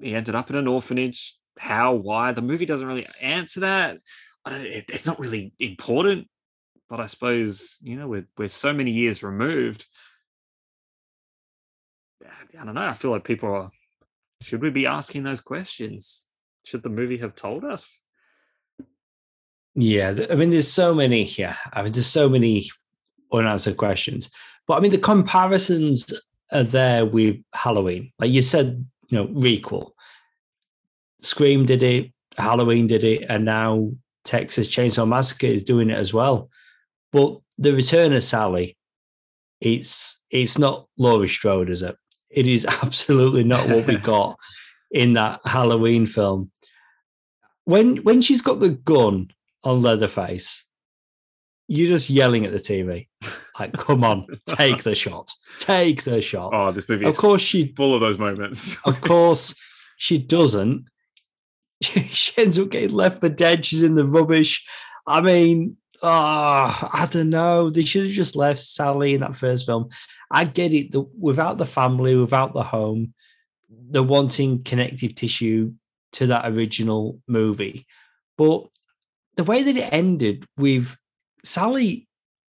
he 0.00 0.14
ended 0.14 0.34
up 0.34 0.50
in 0.50 0.56
an 0.56 0.68
orphanage. 0.68 1.36
How? 1.58 1.94
Why? 1.94 2.32
The 2.32 2.42
movie 2.42 2.66
doesn't 2.66 2.86
really 2.86 3.06
answer 3.20 3.60
that. 3.60 3.98
I 4.44 4.50
don't. 4.50 4.60
It, 4.62 4.90
it's 4.92 5.06
not 5.06 5.18
really 5.18 5.52
important. 5.58 6.28
But 6.88 7.00
I 7.00 7.06
suppose 7.06 7.78
you 7.82 7.96
know 7.96 8.08
we're 8.08 8.26
we're 8.36 8.48
so 8.48 8.72
many 8.72 8.90
years 8.92 9.22
removed. 9.22 9.86
I 12.58 12.64
don't 12.64 12.74
know. 12.74 12.86
I 12.86 12.92
feel 12.94 13.10
like 13.10 13.24
people 13.24 13.54
are. 13.54 13.70
Should 14.42 14.62
we 14.62 14.70
be 14.70 14.86
asking 14.86 15.22
those 15.22 15.40
questions? 15.40 16.24
Should 16.64 16.82
the 16.82 16.88
movie 16.88 17.18
have 17.18 17.34
told 17.34 17.64
us? 17.64 18.00
Yeah, 19.74 20.14
I 20.30 20.34
mean, 20.34 20.50
there's 20.50 20.70
so 20.70 20.94
many. 20.94 21.24
Yeah, 21.24 21.56
I 21.72 21.82
mean, 21.82 21.92
there's 21.92 22.06
so 22.06 22.28
many 22.28 22.68
unanswered 23.32 23.76
questions. 23.76 24.30
But 24.66 24.74
I 24.74 24.80
mean, 24.80 24.90
the 24.90 24.98
comparisons 24.98 26.12
are 26.52 26.64
there 26.64 27.06
with 27.06 27.36
Halloween. 27.54 28.12
Like 28.18 28.30
you 28.30 28.42
said, 28.42 28.84
you 29.08 29.18
know, 29.18 29.26
requel. 29.28 29.92
Scream 31.22 31.66
did 31.66 31.82
it, 31.82 32.12
Halloween 32.36 32.86
did 32.86 33.04
it, 33.04 33.26
and 33.28 33.44
now 33.44 33.92
Texas 34.24 34.68
Chainsaw 34.68 35.06
Massacre 35.06 35.46
is 35.46 35.64
doing 35.64 35.90
it 35.90 35.98
as 35.98 36.12
well. 36.12 36.50
But 37.12 37.38
the 37.58 37.72
return 37.72 38.12
of 38.12 38.24
Sally, 38.24 38.76
it's 39.60 40.20
it's 40.30 40.58
not 40.58 40.88
Laurie 40.96 41.28
Strode, 41.28 41.70
is 41.70 41.82
it? 41.82 41.96
It 42.30 42.46
is 42.46 42.64
absolutely 42.82 43.44
not 43.44 43.68
what 43.68 43.86
we 43.86 43.96
got 43.96 44.38
in 44.90 45.14
that 45.14 45.40
Halloween 45.44 46.06
film. 46.06 46.50
When 47.64 47.98
when 47.98 48.22
she's 48.22 48.42
got 48.42 48.60
the 48.60 48.70
gun 48.70 49.30
on 49.62 49.80
Leatherface, 49.80 50.64
you're 51.68 51.86
just 51.86 52.10
yelling 52.10 52.44
at 52.44 52.52
the 52.52 52.58
TV. 52.58 53.06
Like, 53.58 53.74
come 53.74 54.02
on, 54.02 54.26
take 54.46 54.82
the 54.82 54.94
shot. 54.94 55.30
Take 55.58 56.02
the 56.02 56.20
shot. 56.20 56.50
Oh, 56.52 56.72
this 56.72 56.88
movie 56.88 57.06
of 57.06 57.16
course 57.16 57.42
she 57.42 57.72
full 57.76 57.94
of 57.94 58.00
those 58.00 58.18
moments. 58.18 58.76
of 58.84 59.00
course, 59.00 59.54
she 59.96 60.18
doesn't. 60.18 60.86
She, 61.82 62.34
ends 62.36 62.58
up 62.58 62.68
getting 62.68 62.90
left 62.90 63.20
for 63.20 63.28
dead. 63.28 63.64
She's 63.64 63.82
in 63.82 63.94
the 63.94 64.06
rubbish. 64.06 64.64
I 65.06 65.20
mean, 65.22 65.76
oh, 66.02 66.08
I 66.08 67.08
don't 67.10 67.30
know. 67.30 67.70
They 67.70 67.84
should 67.84 68.04
have 68.04 68.12
just 68.12 68.36
left 68.36 68.60
Sally 68.60 69.14
in 69.14 69.20
that 69.20 69.36
first 69.36 69.64
film. 69.64 69.88
I 70.30 70.44
get 70.44 70.72
it. 70.72 70.94
Without 71.18 71.58
the 71.58 71.66
family, 71.66 72.16
without 72.16 72.52
the 72.52 72.62
home, 72.62 73.14
the 73.68 74.02
wanting 74.02 74.62
connective 74.62 75.14
tissue 75.14 75.72
to 76.12 76.26
that 76.26 76.50
original 76.52 77.20
movie. 77.26 77.86
But 78.36 78.66
the 79.36 79.44
way 79.44 79.62
that 79.62 79.76
it 79.76 79.92
ended 79.92 80.46
with 80.56 80.96
Sally 81.44 82.08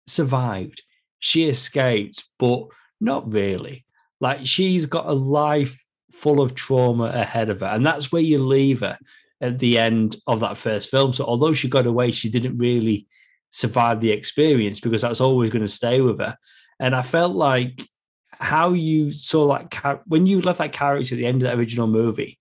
survived. 0.07 0.83
She 1.19 1.47
escaped, 1.47 2.25
but 2.37 2.67
not 2.99 3.31
really. 3.31 3.85
Like 4.19 4.45
she's 4.45 4.85
got 4.85 5.07
a 5.07 5.13
life 5.13 5.85
full 6.11 6.41
of 6.41 6.55
trauma 6.55 7.05
ahead 7.05 7.49
of 7.49 7.61
her. 7.61 7.67
And 7.67 7.85
that's 7.85 8.11
where 8.11 8.21
you 8.21 8.39
leave 8.39 8.81
her 8.81 8.97
at 9.41 9.59
the 9.59 9.77
end 9.77 10.17
of 10.27 10.39
that 10.41 10.57
first 10.57 10.89
film. 10.89 11.13
So 11.13 11.25
although 11.25 11.53
she 11.53 11.67
got 11.67 11.85
away, 11.85 12.11
she 12.11 12.29
didn't 12.29 12.57
really 12.57 13.07
survive 13.51 13.99
the 13.99 14.11
experience 14.11 14.79
because 14.79 15.01
that's 15.01 15.21
always 15.21 15.49
going 15.49 15.65
to 15.65 15.71
stay 15.71 16.01
with 16.01 16.19
her. 16.19 16.37
And 16.79 16.95
I 16.95 17.01
felt 17.01 17.35
like 17.35 17.81
how 18.31 18.73
you 18.73 19.11
saw 19.11 19.57
that 19.57 20.01
when 20.05 20.27
you 20.27 20.41
left 20.41 20.59
that 20.59 20.73
character 20.73 21.15
at 21.15 21.17
the 21.17 21.25
end 21.25 21.43
of 21.43 21.49
the 21.49 21.57
original 21.57 21.87
movie, 21.87 22.39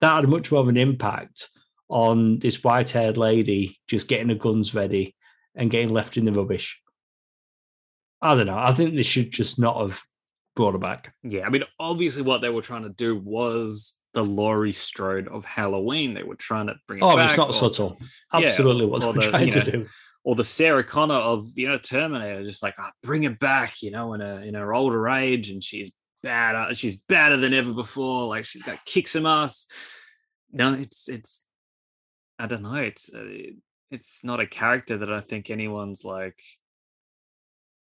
that 0.00 0.14
had 0.14 0.28
much 0.28 0.50
more 0.50 0.60
of 0.60 0.68
an 0.68 0.76
impact 0.76 1.48
on 1.88 2.38
this 2.38 2.64
white 2.64 2.90
haired 2.90 3.18
lady 3.18 3.78
just 3.88 4.08
getting 4.08 4.28
her 4.28 4.34
guns 4.34 4.74
ready 4.74 5.14
and 5.54 5.70
getting 5.70 5.90
left 5.90 6.16
in 6.16 6.24
the 6.24 6.32
rubbish. 6.32 6.80
I 8.20 8.34
don't 8.34 8.46
know. 8.46 8.58
I 8.58 8.72
think 8.72 8.94
they 8.94 9.02
should 9.02 9.30
just 9.30 9.58
not 9.58 9.80
have 9.80 10.00
brought 10.56 10.72
her 10.72 10.78
back. 10.78 11.14
Yeah, 11.22 11.46
I 11.46 11.50
mean, 11.50 11.64
obviously, 11.78 12.22
what 12.22 12.40
they 12.40 12.48
were 12.48 12.62
trying 12.62 12.84
to 12.84 12.88
do 12.90 13.16
was 13.16 13.94
the 14.14 14.24
Laurie 14.24 14.72
Strode 14.72 15.28
of 15.28 15.44
Halloween. 15.44 16.14
They 16.14 16.22
were 16.22 16.36
trying 16.36 16.68
to 16.68 16.76
bring 16.86 17.00
it 17.00 17.04
oh, 17.04 17.16
back. 17.16 17.30
it's 17.30 17.36
not 17.36 17.50
or, 17.50 17.52
subtle. 17.52 17.98
Absolutely, 18.32 18.84
yeah, 18.84 18.90
what 18.90 19.14
they're 19.14 19.30
trying 19.30 19.50
to 19.50 19.58
know, 19.58 19.64
do. 19.64 19.86
Or 20.24 20.34
the 20.34 20.44
Sarah 20.44 20.82
Connor 20.82 21.14
of 21.14 21.50
you 21.54 21.68
know 21.68 21.78
Terminator, 21.78 22.44
just 22.44 22.62
like 22.62 22.74
oh, 22.78 22.88
bring 23.02 23.24
her 23.24 23.30
back, 23.30 23.82
you 23.82 23.90
know, 23.90 24.14
in 24.14 24.20
her 24.20 24.40
in 24.40 24.54
her 24.54 24.74
older 24.74 25.08
age, 25.08 25.50
and 25.50 25.62
she's 25.62 25.92
bad. 26.22 26.76
She's 26.76 26.96
badder 26.96 27.36
than 27.36 27.52
ever 27.52 27.74
before. 27.74 28.26
Like 28.26 28.46
she's 28.46 28.62
got 28.62 28.84
kicks 28.86 29.12
some 29.12 29.26
ass. 29.26 29.66
No, 30.50 30.72
it's 30.72 31.08
it's. 31.08 31.42
I 32.38 32.46
don't 32.46 32.62
know. 32.62 32.74
It's 32.74 33.12
uh, 33.14 33.52
it's 33.90 34.24
not 34.24 34.40
a 34.40 34.46
character 34.46 34.98
that 34.98 35.12
I 35.12 35.20
think 35.20 35.50
anyone's 35.50 36.04
like 36.04 36.38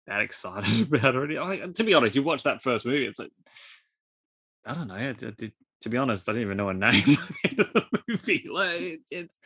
that 0.08 0.22
excited 0.22 0.88
about 0.94 1.15
already. 1.15 1.39
Like, 1.39 1.74
to 1.75 1.84
be 1.84 1.94
honest, 1.94 2.15
you 2.15 2.24
watch 2.24 2.44
that 2.44 2.62
first 2.62 2.86
movie, 2.86 3.06
it's 3.06 3.20
like 3.20 3.32
I 4.65 4.74
don't 4.74 4.88
know. 4.88 5.13
To 5.13 5.89
be 5.89 5.98
honest, 5.98 6.27
I 6.27 6.34
didn't 6.34 6.48
even 6.48 6.58
know 6.58 6.68
her 6.68 6.74
name 6.74 7.18
in 7.44 7.56
the 7.58 7.86
movie. 8.08 8.48
Like 8.51 9.01
it's 9.12 9.38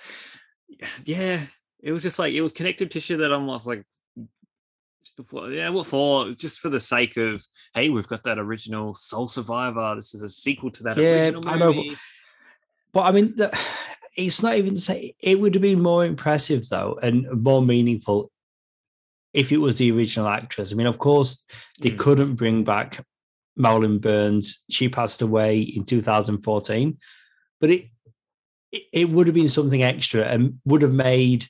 yeah, 1.05 1.41
it 1.81 1.91
was 1.91 2.03
just 2.03 2.19
like 2.19 2.33
it 2.33 2.41
was 2.41 2.53
connective 2.53 2.89
tissue 2.89 3.17
that 3.17 3.31
I'm 3.31 3.47
like, 3.47 3.83
yeah, 5.49 5.69
what 5.69 5.87
for? 5.87 6.31
Just 6.31 6.59
for 6.59 6.69
the 6.69 6.79
sake 6.79 7.17
of 7.17 7.45
hey, 7.73 7.89
we've 7.89 8.07
got 8.07 8.23
that 8.23 8.39
original 8.39 8.93
sole 8.93 9.27
survivor. 9.27 9.95
This 9.95 10.13
is 10.13 10.23
a 10.23 10.29
sequel 10.29 10.71
to 10.71 10.83
that 10.83 10.97
yeah, 10.97 11.15
original 11.15 11.43
movie. 11.43 11.53
I 11.53 11.57
know, 11.57 11.73
but, 11.73 11.97
but 12.93 13.01
I 13.01 13.11
mean, 13.11 13.35
the, 13.35 13.57
it's 14.15 14.43
not 14.43 14.57
even 14.57 14.75
to 14.75 14.81
say 14.81 15.15
it 15.19 15.39
would 15.39 15.55
have 15.55 15.61
been 15.61 15.81
more 15.81 16.05
impressive 16.05 16.67
though 16.67 16.99
and 17.01 17.27
more 17.31 17.61
meaningful 17.61 18.31
if 19.33 19.51
it 19.51 19.57
was 19.57 19.77
the 19.77 19.91
original 19.91 20.27
actress. 20.27 20.71
I 20.71 20.75
mean, 20.75 20.87
of 20.87 20.97
course, 20.97 21.45
they 21.79 21.91
mm. 21.91 21.97
couldn't 21.97 22.35
bring 22.35 22.63
back 22.63 23.03
Marilyn 23.55 23.99
Burns. 23.99 24.63
She 24.69 24.89
passed 24.89 25.21
away 25.21 25.61
in 25.61 25.85
2014, 25.85 26.97
but 27.61 27.69
it, 27.69 27.85
it 28.71 29.09
would 29.09 29.27
have 29.27 29.35
been 29.35 29.49
something 29.49 29.83
extra 29.83 30.23
and 30.23 30.59
would 30.65 30.81
have 30.81 30.93
made 30.93 31.45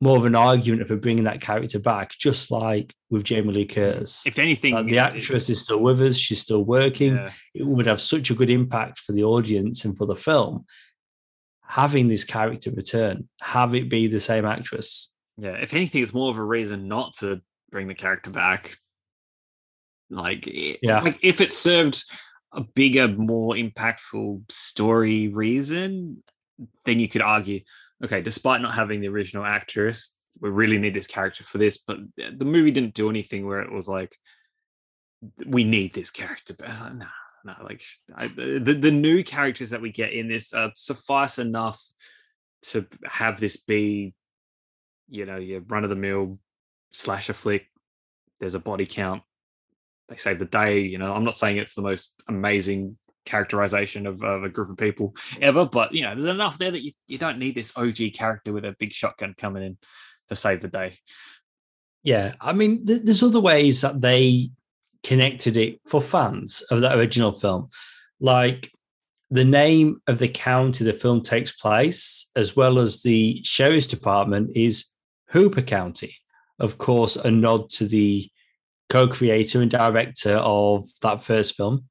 more 0.00 0.16
of 0.16 0.24
an 0.24 0.36
argument 0.36 0.86
for 0.86 0.96
bringing 0.96 1.24
that 1.24 1.40
character 1.40 1.78
back, 1.78 2.16
just 2.16 2.50
like 2.50 2.94
with 3.10 3.24
Jamie 3.24 3.52
Lee 3.52 3.66
Curtis. 3.66 4.24
If 4.26 4.38
anything, 4.38 4.74
like 4.74 4.86
the 4.86 4.98
actress 4.98 5.50
is 5.50 5.62
still 5.62 5.80
with 5.80 6.00
us, 6.00 6.16
she's 6.16 6.40
still 6.40 6.64
working. 6.64 7.16
Yeah. 7.16 7.30
It 7.54 7.66
would 7.66 7.86
have 7.86 8.00
such 8.00 8.30
a 8.30 8.34
good 8.34 8.50
impact 8.50 9.00
for 9.00 9.12
the 9.12 9.24
audience 9.24 9.84
and 9.84 9.96
for 9.98 10.06
the 10.06 10.14
film. 10.14 10.66
Having 11.66 12.08
this 12.08 12.24
character 12.24 12.70
return, 12.70 13.28
have 13.42 13.74
it 13.74 13.90
be 13.90 14.06
the 14.06 14.20
same 14.20 14.46
actress. 14.46 15.10
Yeah, 15.36 15.52
if 15.52 15.74
anything, 15.74 16.02
it's 16.02 16.14
more 16.14 16.30
of 16.30 16.38
a 16.38 16.44
reason 16.44 16.88
not 16.88 17.14
to 17.18 17.40
bring 17.70 17.88
the 17.88 17.94
character 17.94 18.30
back. 18.30 18.74
Like, 20.10 20.46
yeah, 20.46 21.00
like 21.00 21.18
if 21.22 21.40
it 21.40 21.52
served 21.52 22.04
a 22.52 22.62
bigger, 22.62 23.08
more 23.08 23.54
impactful 23.54 24.50
story 24.50 25.28
reason, 25.28 26.22
then 26.86 26.98
you 26.98 27.08
could 27.08 27.20
argue, 27.20 27.60
okay, 28.04 28.22
despite 28.22 28.60
not 28.60 28.74
having 28.74 29.00
the 29.00 29.08
original 29.08 29.44
actress, 29.44 30.14
we 30.40 30.50
really 30.50 30.78
need 30.78 30.94
this 30.94 31.06
character 31.06 31.44
for 31.44 31.58
this. 31.58 31.78
But 31.78 31.98
the 32.16 32.44
movie 32.44 32.70
didn't 32.70 32.94
do 32.94 33.10
anything 33.10 33.46
where 33.46 33.62
it 33.62 33.72
was 33.72 33.88
like, 33.88 34.16
we 35.46 35.64
need 35.64 35.94
this 35.94 36.10
character. 36.10 36.54
But 36.58 36.68
like, 36.68 36.94
no, 36.94 37.06
no, 37.44 37.54
like 37.62 37.82
I, 38.14 38.28
the 38.28 38.78
the 38.80 38.90
new 38.90 39.24
characters 39.24 39.70
that 39.70 39.80
we 39.80 39.90
get 39.90 40.12
in 40.12 40.28
this 40.28 40.54
uh, 40.54 40.70
suffice 40.76 41.38
enough 41.38 41.80
to 42.62 42.86
have 43.04 43.40
this 43.40 43.56
be, 43.56 44.14
you 45.08 45.26
know, 45.26 45.36
your 45.36 45.60
run 45.60 45.84
of 45.84 45.90
the 45.90 45.96
mill 45.96 46.38
slasher 46.92 47.32
flick. 47.34 47.66
There's 48.40 48.54
a 48.54 48.60
body 48.60 48.86
count. 48.86 49.22
They 50.08 50.16
save 50.16 50.38
the 50.38 50.44
day. 50.44 50.80
You 50.80 50.98
know, 50.98 51.12
I'm 51.12 51.24
not 51.24 51.34
saying 51.34 51.58
it's 51.58 51.74
the 51.74 51.82
most 51.82 52.22
amazing 52.28 52.96
characterization 53.28 54.06
of, 54.06 54.22
of, 54.22 54.42
a 54.42 54.48
group 54.48 54.70
of 54.70 54.76
people 54.76 55.14
ever. 55.40 55.64
But 55.64 55.92
you 55.92 56.02
know, 56.02 56.14
there's 56.14 56.24
enough 56.24 56.58
there 56.58 56.70
that 56.70 56.82
you, 56.82 56.92
you 57.06 57.18
don't 57.18 57.38
need 57.38 57.54
this 57.54 57.72
OG 57.76 58.14
character 58.14 58.52
with 58.52 58.64
a 58.64 58.76
big 58.78 58.92
shotgun 58.92 59.34
coming 59.36 59.62
in 59.62 59.78
to 60.28 60.36
save 60.36 60.60
the 60.60 60.68
day. 60.68 60.98
Yeah, 62.02 62.34
I 62.40 62.52
mean, 62.52 62.86
th- 62.86 63.02
there's 63.04 63.22
other 63.22 63.40
ways 63.40 63.82
that 63.82 64.00
they 64.00 64.50
connected 65.02 65.56
it 65.56 65.80
for 65.86 66.00
fans 66.00 66.62
of 66.70 66.80
that 66.80 66.96
original 66.96 67.32
film, 67.32 67.68
like 68.20 68.70
the 69.30 69.44
name 69.44 70.00
of 70.06 70.18
the 70.18 70.28
county 70.28 70.84
the 70.84 70.92
film 70.92 71.22
takes 71.22 71.52
place, 71.52 72.26
as 72.34 72.56
well 72.56 72.78
as 72.78 73.02
the 73.02 73.42
sheriff's 73.44 73.86
department, 73.86 74.56
is 74.56 74.86
Hooper 75.30 75.62
County. 75.62 76.16
Of 76.58 76.78
course, 76.78 77.16
a 77.16 77.30
nod 77.30 77.68
to 77.70 77.86
the 77.86 78.30
co-creator 78.88 79.60
and 79.60 79.70
director 79.70 80.36
of 80.36 80.86
that 81.02 81.22
first 81.22 81.56
film, 81.56 81.84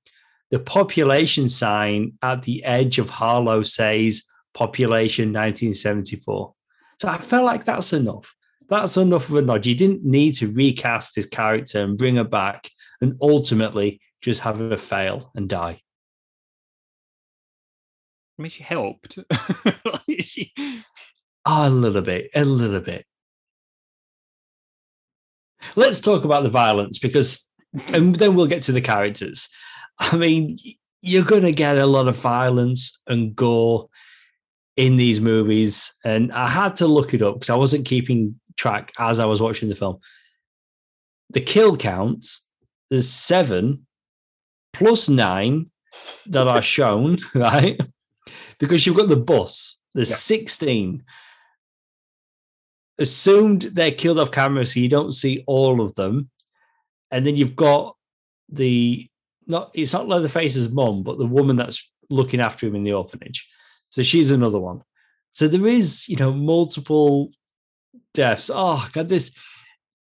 the 0.51 0.59
population 0.59 1.49
sign 1.49 2.13
at 2.21 2.43
the 2.43 2.63
edge 2.63 2.99
of 2.99 3.09
Harlow 3.09 3.63
says 3.63 4.23
population 4.53 5.29
1974. 5.29 6.53
So 7.01 7.09
I 7.09 7.17
felt 7.17 7.45
like 7.45 7.65
that's 7.65 7.93
enough. 7.93 8.33
That's 8.69 8.97
enough 8.97 9.29
of 9.29 9.35
a 9.35 9.41
nod. 9.41 9.65
You 9.65 9.75
didn't 9.75 10.03
need 10.03 10.33
to 10.35 10.51
recast 10.51 11.15
his 11.15 11.25
character 11.25 11.83
and 11.83 11.97
bring 11.97 12.15
her 12.15 12.23
back 12.23 12.69
and 13.01 13.15
ultimately 13.21 14.01
just 14.21 14.41
have 14.41 14.57
her 14.57 14.77
fail 14.77 15.31
and 15.35 15.47
die. 15.47 15.81
I 18.37 18.41
mean, 18.41 18.49
she 18.49 18.63
helped. 18.63 19.17
she... 20.19 20.51
Oh, 21.45 21.67
a 21.67 21.69
little 21.69 22.01
bit, 22.01 22.29
a 22.35 22.43
little 22.43 22.81
bit. 22.81 23.05
Let's 25.75 26.01
talk 26.01 26.23
about 26.23 26.43
the 26.43 26.49
violence 26.49 26.99
because, 26.99 27.49
and 27.93 28.15
then 28.15 28.35
we'll 28.35 28.47
get 28.47 28.63
to 28.63 28.71
the 28.71 28.81
characters. 28.81 29.49
I 29.99 30.15
mean, 30.15 30.57
you're 31.01 31.23
going 31.23 31.43
to 31.43 31.51
get 31.51 31.77
a 31.77 31.85
lot 31.85 32.07
of 32.07 32.17
violence 32.17 32.99
and 33.07 33.35
gore 33.35 33.89
in 34.75 34.95
these 34.95 35.19
movies. 35.19 35.93
And 36.03 36.31
I 36.31 36.47
had 36.47 36.75
to 36.75 36.87
look 36.87 37.13
it 37.13 37.21
up 37.21 37.35
because 37.35 37.49
I 37.49 37.55
wasn't 37.55 37.85
keeping 37.87 38.39
track 38.55 38.93
as 38.99 39.19
I 39.19 39.25
was 39.25 39.41
watching 39.41 39.69
the 39.69 39.75
film. 39.75 39.99
The 41.31 41.41
kill 41.41 41.75
counts, 41.75 42.45
there's 42.89 43.09
seven 43.09 43.85
plus 44.73 45.09
nine 45.09 45.71
that 46.27 46.47
are 46.47 46.61
shown, 46.77 47.17
right? 47.33 47.79
Because 48.59 48.85
you've 48.85 48.97
got 48.97 49.09
the 49.09 49.17
bus, 49.17 49.81
there's 49.93 50.09
yeah. 50.11 50.15
16. 50.15 51.03
Assumed 52.99 53.61
they're 53.73 53.91
killed 53.91 54.19
off 54.19 54.31
camera, 54.31 54.65
so 54.65 54.79
you 54.79 54.89
don't 54.89 55.11
see 55.11 55.43
all 55.47 55.81
of 55.81 55.93
them. 55.95 56.29
And 57.11 57.25
then 57.25 57.35
you've 57.35 57.55
got 57.55 57.95
the 58.49 59.07
not 59.47 59.71
it's 59.73 59.93
not 59.93 60.07
Leatherface's 60.07 60.69
mum, 60.69 61.03
but 61.03 61.17
the 61.17 61.25
woman 61.25 61.55
that's 61.55 61.89
looking 62.09 62.39
after 62.39 62.67
him 62.67 62.75
in 62.75 62.83
the 62.83 62.93
orphanage. 62.93 63.47
So 63.89 64.03
she's 64.03 64.31
another 64.31 64.59
one. 64.59 64.81
So 65.33 65.47
there 65.47 65.67
is, 65.67 66.07
you 66.07 66.15
know, 66.15 66.31
multiple 66.31 67.31
deaths. 68.13 68.49
Oh 68.53 68.87
god, 68.91 69.09
this 69.09 69.31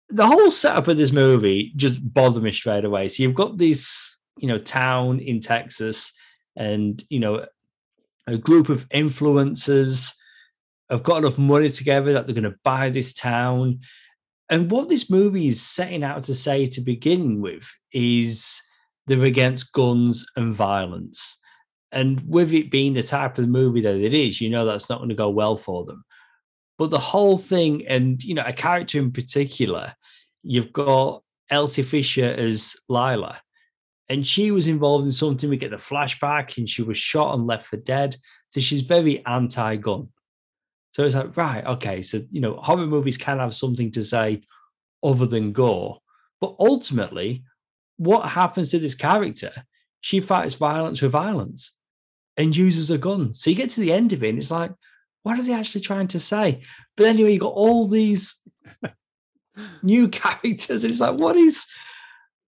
the 0.10 0.26
whole 0.26 0.50
setup 0.50 0.88
of 0.88 0.98
this 0.98 1.12
movie 1.12 1.72
just 1.76 2.00
bothered 2.14 2.44
me 2.44 2.52
straight 2.52 2.86
away. 2.86 3.08
So 3.08 3.24
you've 3.24 3.36
got 3.36 3.58
this, 3.58 4.18
you 4.38 4.48
know, 4.48 4.58
town 4.58 5.20
in 5.20 5.40
Texas, 5.40 6.14
and 6.56 7.04
you 7.10 7.20
know, 7.20 7.46
a 8.28 8.38
group 8.38 8.70
of 8.70 8.90
influencers 8.90 10.14
have 10.90 11.04
got 11.04 11.20
enough 11.20 11.38
money 11.38 11.70
together 11.70 12.14
that 12.14 12.26
they're 12.26 12.36
going 12.36 12.52
to 12.52 12.58
buy 12.64 12.90
this 12.90 13.14
town. 13.14 13.82
And 14.50 14.72
what 14.72 14.90
this 14.90 15.10
movie 15.10 15.48
is 15.48 15.62
setting 15.62 16.04
out 16.04 16.24
to 16.24 16.34
say 16.34 16.66
to 16.68 16.82
begin 16.82 17.40
with 17.40 17.70
is 17.94 18.60
they're 19.10 19.26
against 19.26 19.74
guns 19.74 20.26
and 20.36 20.54
violence. 20.54 21.38
And 21.92 22.24
with 22.28 22.54
it 22.54 22.70
being 22.70 22.94
the 22.94 23.04
type 23.04 23.40
of 23.40 23.50
movie 23.50 23.82
that 23.82 23.96
it 23.96 24.14
is, 24.14 24.40
you 24.40 24.50
know 24.50 24.66
that's 24.66 24.90
not 24.90 25.00
going 25.00 25.10
to 25.10 25.16
go 25.16 25.30
well 25.30 25.58
for 25.58 25.84
them. 25.84 26.04
But 26.78 26.92
the 26.92 27.00
whole 27.00 27.38
thing, 27.38 27.86
and 27.88 28.24
you 28.24 28.36
know, 28.36 28.44
a 28.46 28.54
character 28.54 29.00
in 29.00 29.12
particular, 29.12 29.94
you've 30.44 30.72
got 30.72 31.24
Elsie 31.50 31.82
Fisher 31.82 32.30
as 32.30 32.76
Lila, 32.88 33.42
and 34.08 34.26
she 34.26 34.52
was 34.52 34.68
involved 34.68 35.06
in 35.06 35.12
something. 35.12 35.50
We 35.50 35.58
get 35.58 35.72
the 35.72 35.78
flashback, 35.78 36.58
and 36.58 36.70
she 36.70 36.84
was 36.84 36.98
shot 36.98 37.34
and 37.34 37.48
left 37.48 37.66
for 37.66 37.78
dead. 37.78 38.16
So 38.50 38.62
she's 38.62 38.82
very 38.82 39.26
anti-gun. 39.26 40.08
So 40.92 41.04
it's 41.04 41.16
like, 41.16 41.36
right, 41.36 41.66
okay. 41.66 42.04
So 42.04 42.22
you 42.32 42.42
know, 42.42 42.56
horror 42.58 42.86
movies 42.86 43.18
can 43.18 43.40
have 43.40 43.56
something 43.56 43.92
to 43.94 44.04
say 44.04 44.42
other 45.04 45.26
than 45.26 45.52
gore, 45.52 46.00
but 46.40 46.56
ultimately, 46.60 47.44
what 48.00 48.30
happens 48.30 48.72
to 48.72 48.80
this 48.80 48.96
character? 48.96 49.52
She 50.00 50.22
fights 50.22 50.54
violence 50.54 51.02
with 51.02 51.12
violence 51.12 51.74
and 52.38 52.56
uses 52.56 52.90
a 52.90 52.98
gun. 52.98 53.34
So 53.34 53.50
you 53.50 53.56
get 53.58 53.70
to 53.72 53.82
the 53.82 53.92
end 53.92 54.14
of 54.14 54.24
it, 54.24 54.30
and 54.30 54.40
it's 54.40 54.50
like, 54.50 54.72
what 55.24 55.38
are 55.38 55.44
they 55.44 55.54
actually 55.54 55.82
trying 55.82 56.08
to 56.08 56.20
say? 56.20 56.62
But 56.96 57.08
anyway, 57.08 57.34
you 57.34 57.40
got 57.40 57.54
all 57.54 57.88
these 57.88 58.42
new 59.84 60.08
characters, 60.08 60.84
and 60.84 60.92
it's 60.92 61.02
like, 61.02 61.20
what 61.20 61.36
is 61.36 61.68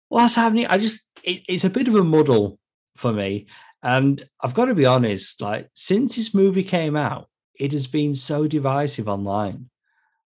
what's 0.10 0.36
happening? 0.36 0.68
I 0.68 0.78
just 0.78 1.10
it, 1.24 1.42
it's 1.50 1.64
a 1.64 1.70
bit 1.72 1.88
of 1.88 1.96
a 1.96 2.04
muddle 2.04 2.60
for 2.96 3.12
me. 3.12 3.48
And 3.82 4.24
I've 4.42 4.54
got 4.54 4.66
to 4.66 4.76
be 4.76 4.86
honest, 4.86 5.42
like 5.42 5.72
since 5.74 6.16
this 6.16 6.36
movie 6.36 6.64
came 6.64 6.96
out, 6.96 7.30
it 7.60 7.72
has 7.72 7.88
been 7.88 8.14
so 8.14 8.48
divisive 8.48 9.08
online. 9.08 9.71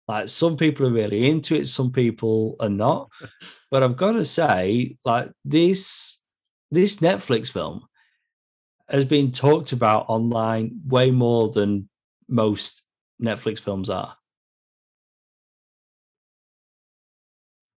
Like 0.07 0.29
some 0.29 0.57
people 0.57 0.87
are 0.87 0.91
really 0.91 1.29
into 1.29 1.55
it, 1.55 1.67
some 1.67 1.91
people 1.91 2.55
are 2.59 2.69
not. 2.69 3.09
but 3.71 3.83
I've 3.83 3.97
got 3.97 4.13
to 4.13 4.25
say, 4.25 4.97
like 5.05 5.31
this 5.45 6.19
this 6.71 6.97
Netflix 6.97 7.51
film 7.51 7.85
has 8.89 9.05
been 9.05 9.31
talked 9.31 9.71
about 9.71 10.05
online 10.09 10.81
way 10.85 11.11
more 11.11 11.49
than 11.49 11.89
most 12.27 12.83
Netflix 13.21 13.59
films 13.59 13.89
are. 13.89 14.15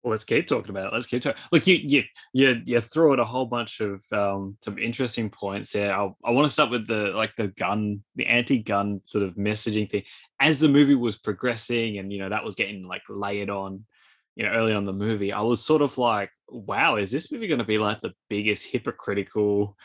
Let's 0.03 0.23
keep 0.23 0.47
talking 0.47 0.71
about 0.71 0.87
it. 0.87 0.93
Let's 0.93 1.05
keep 1.05 1.23
talking. 1.23 1.41
Look, 1.51 1.65
you 1.65 1.75
you 1.75 2.03
you 2.33 2.61
you 2.65 2.79
throw 2.81 3.13
at 3.13 3.19
a 3.19 3.25
whole 3.25 3.45
bunch 3.45 3.79
of 3.79 4.01
um, 4.11 4.57
some 4.61 4.77
interesting 4.77 5.29
points 5.29 5.71
there. 5.71 5.93
I'll, 5.93 6.17
I 6.23 6.31
want 6.31 6.45
to 6.45 6.51
start 6.51 6.71
with 6.71 6.87
the 6.87 7.11
like 7.11 7.35
the 7.37 7.47
gun, 7.47 8.03
the 8.15 8.25
anti-gun 8.25 9.01
sort 9.05 9.23
of 9.23 9.35
messaging 9.35 9.89
thing. 9.89 10.03
As 10.39 10.59
the 10.59 10.67
movie 10.67 10.95
was 10.95 11.17
progressing, 11.17 11.99
and 11.99 12.11
you 12.11 12.19
know 12.19 12.29
that 12.29 12.43
was 12.43 12.55
getting 12.55 12.85
like 12.85 13.03
layered 13.07 13.49
on, 13.49 13.85
you 14.35 14.45
know, 14.45 14.51
early 14.51 14.73
on 14.73 14.85
the 14.85 14.93
movie, 14.93 15.31
I 15.31 15.41
was 15.41 15.63
sort 15.63 15.81
of 15.81 15.97
like, 15.97 16.31
wow, 16.49 16.97
is 16.97 17.11
this 17.11 17.31
movie 17.31 17.47
going 17.47 17.59
to 17.59 17.65
be 17.65 17.77
like 17.77 18.01
the 18.01 18.13
biggest 18.29 18.65
hypocritical 18.65 19.77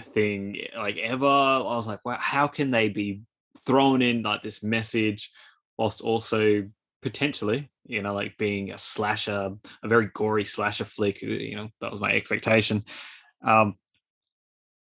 thing 0.00 0.60
like 0.76 0.96
ever. 0.96 1.26
I 1.26 1.60
was 1.60 1.86
like, 1.86 2.04
wow, 2.04 2.18
how 2.18 2.48
can 2.48 2.70
they 2.70 2.88
be 2.88 3.22
thrown 3.66 4.02
in 4.02 4.22
like 4.22 4.42
this 4.42 4.62
message 4.62 5.30
whilst 5.76 6.00
also 6.00 6.68
potentially, 7.02 7.70
you 7.84 8.02
know, 8.02 8.14
like 8.14 8.36
being 8.38 8.72
a 8.72 8.78
slasher, 8.78 9.50
a 9.82 9.88
very 9.88 10.10
gory 10.14 10.44
slasher 10.44 10.84
flick. 10.84 11.22
You 11.22 11.56
know, 11.56 11.68
that 11.80 11.90
was 11.90 12.00
my 12.00 12.12
expectation. 12.12 12.84
Um, 13.44 13.74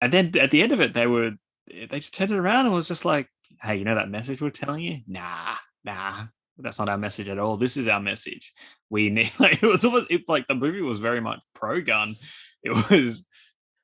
and 0.02 0.12
then 0.12 0.32
at 0.40 0.52
the 0.52 0.62
end 0.62 0.72
of 0.72 0.82
it, 0.82 0.94
they 0.94 1.08
were 1.08 1.32
they 1.68 2.00
just 2.00 2.14
turned 2.14 2.32
it 2.32 2.38
around 2.38 2.66
and 2.66 2.74
was 2.74 2.88
just 2.88 3.06
like, 3.06 3.28
"Hey, 3.62 3.78
you 3.78 3.86
know 3.86 3.96
that 3.96 4.10
message 4.10 4.42
we're 4.42 4.50
telling 4.50 4.82
you? 4.82 5.00
Nah, 5.08 5.56
nah, 5.84 6.26
that's 6.58 6.80
not 6.80 6.90
our 6.90 6.98
message 6.98 7.28
at 7.28 7.40
all. 7.40 7.58
This 7.58 7.78
is 7.78 7.88
our 7.88 8.02
message. 8.02 8.54
We 8.90 9.10
need." 9.10 9.32
Like, 9.40 9.64
it 9.64 9.68
was 9.68 9.84
almost 9.84 10.08
it, 10.10 10.22
like 10.28 10.48
the 10.48 10.56
movie 10.56 10.82
was 10.82 11.00
very 11.00 11.22
much 11.22 11.40
pro 11.54 11.82
gun. 11.82 12.16
It 12.64 12.72
was 12.90 13.24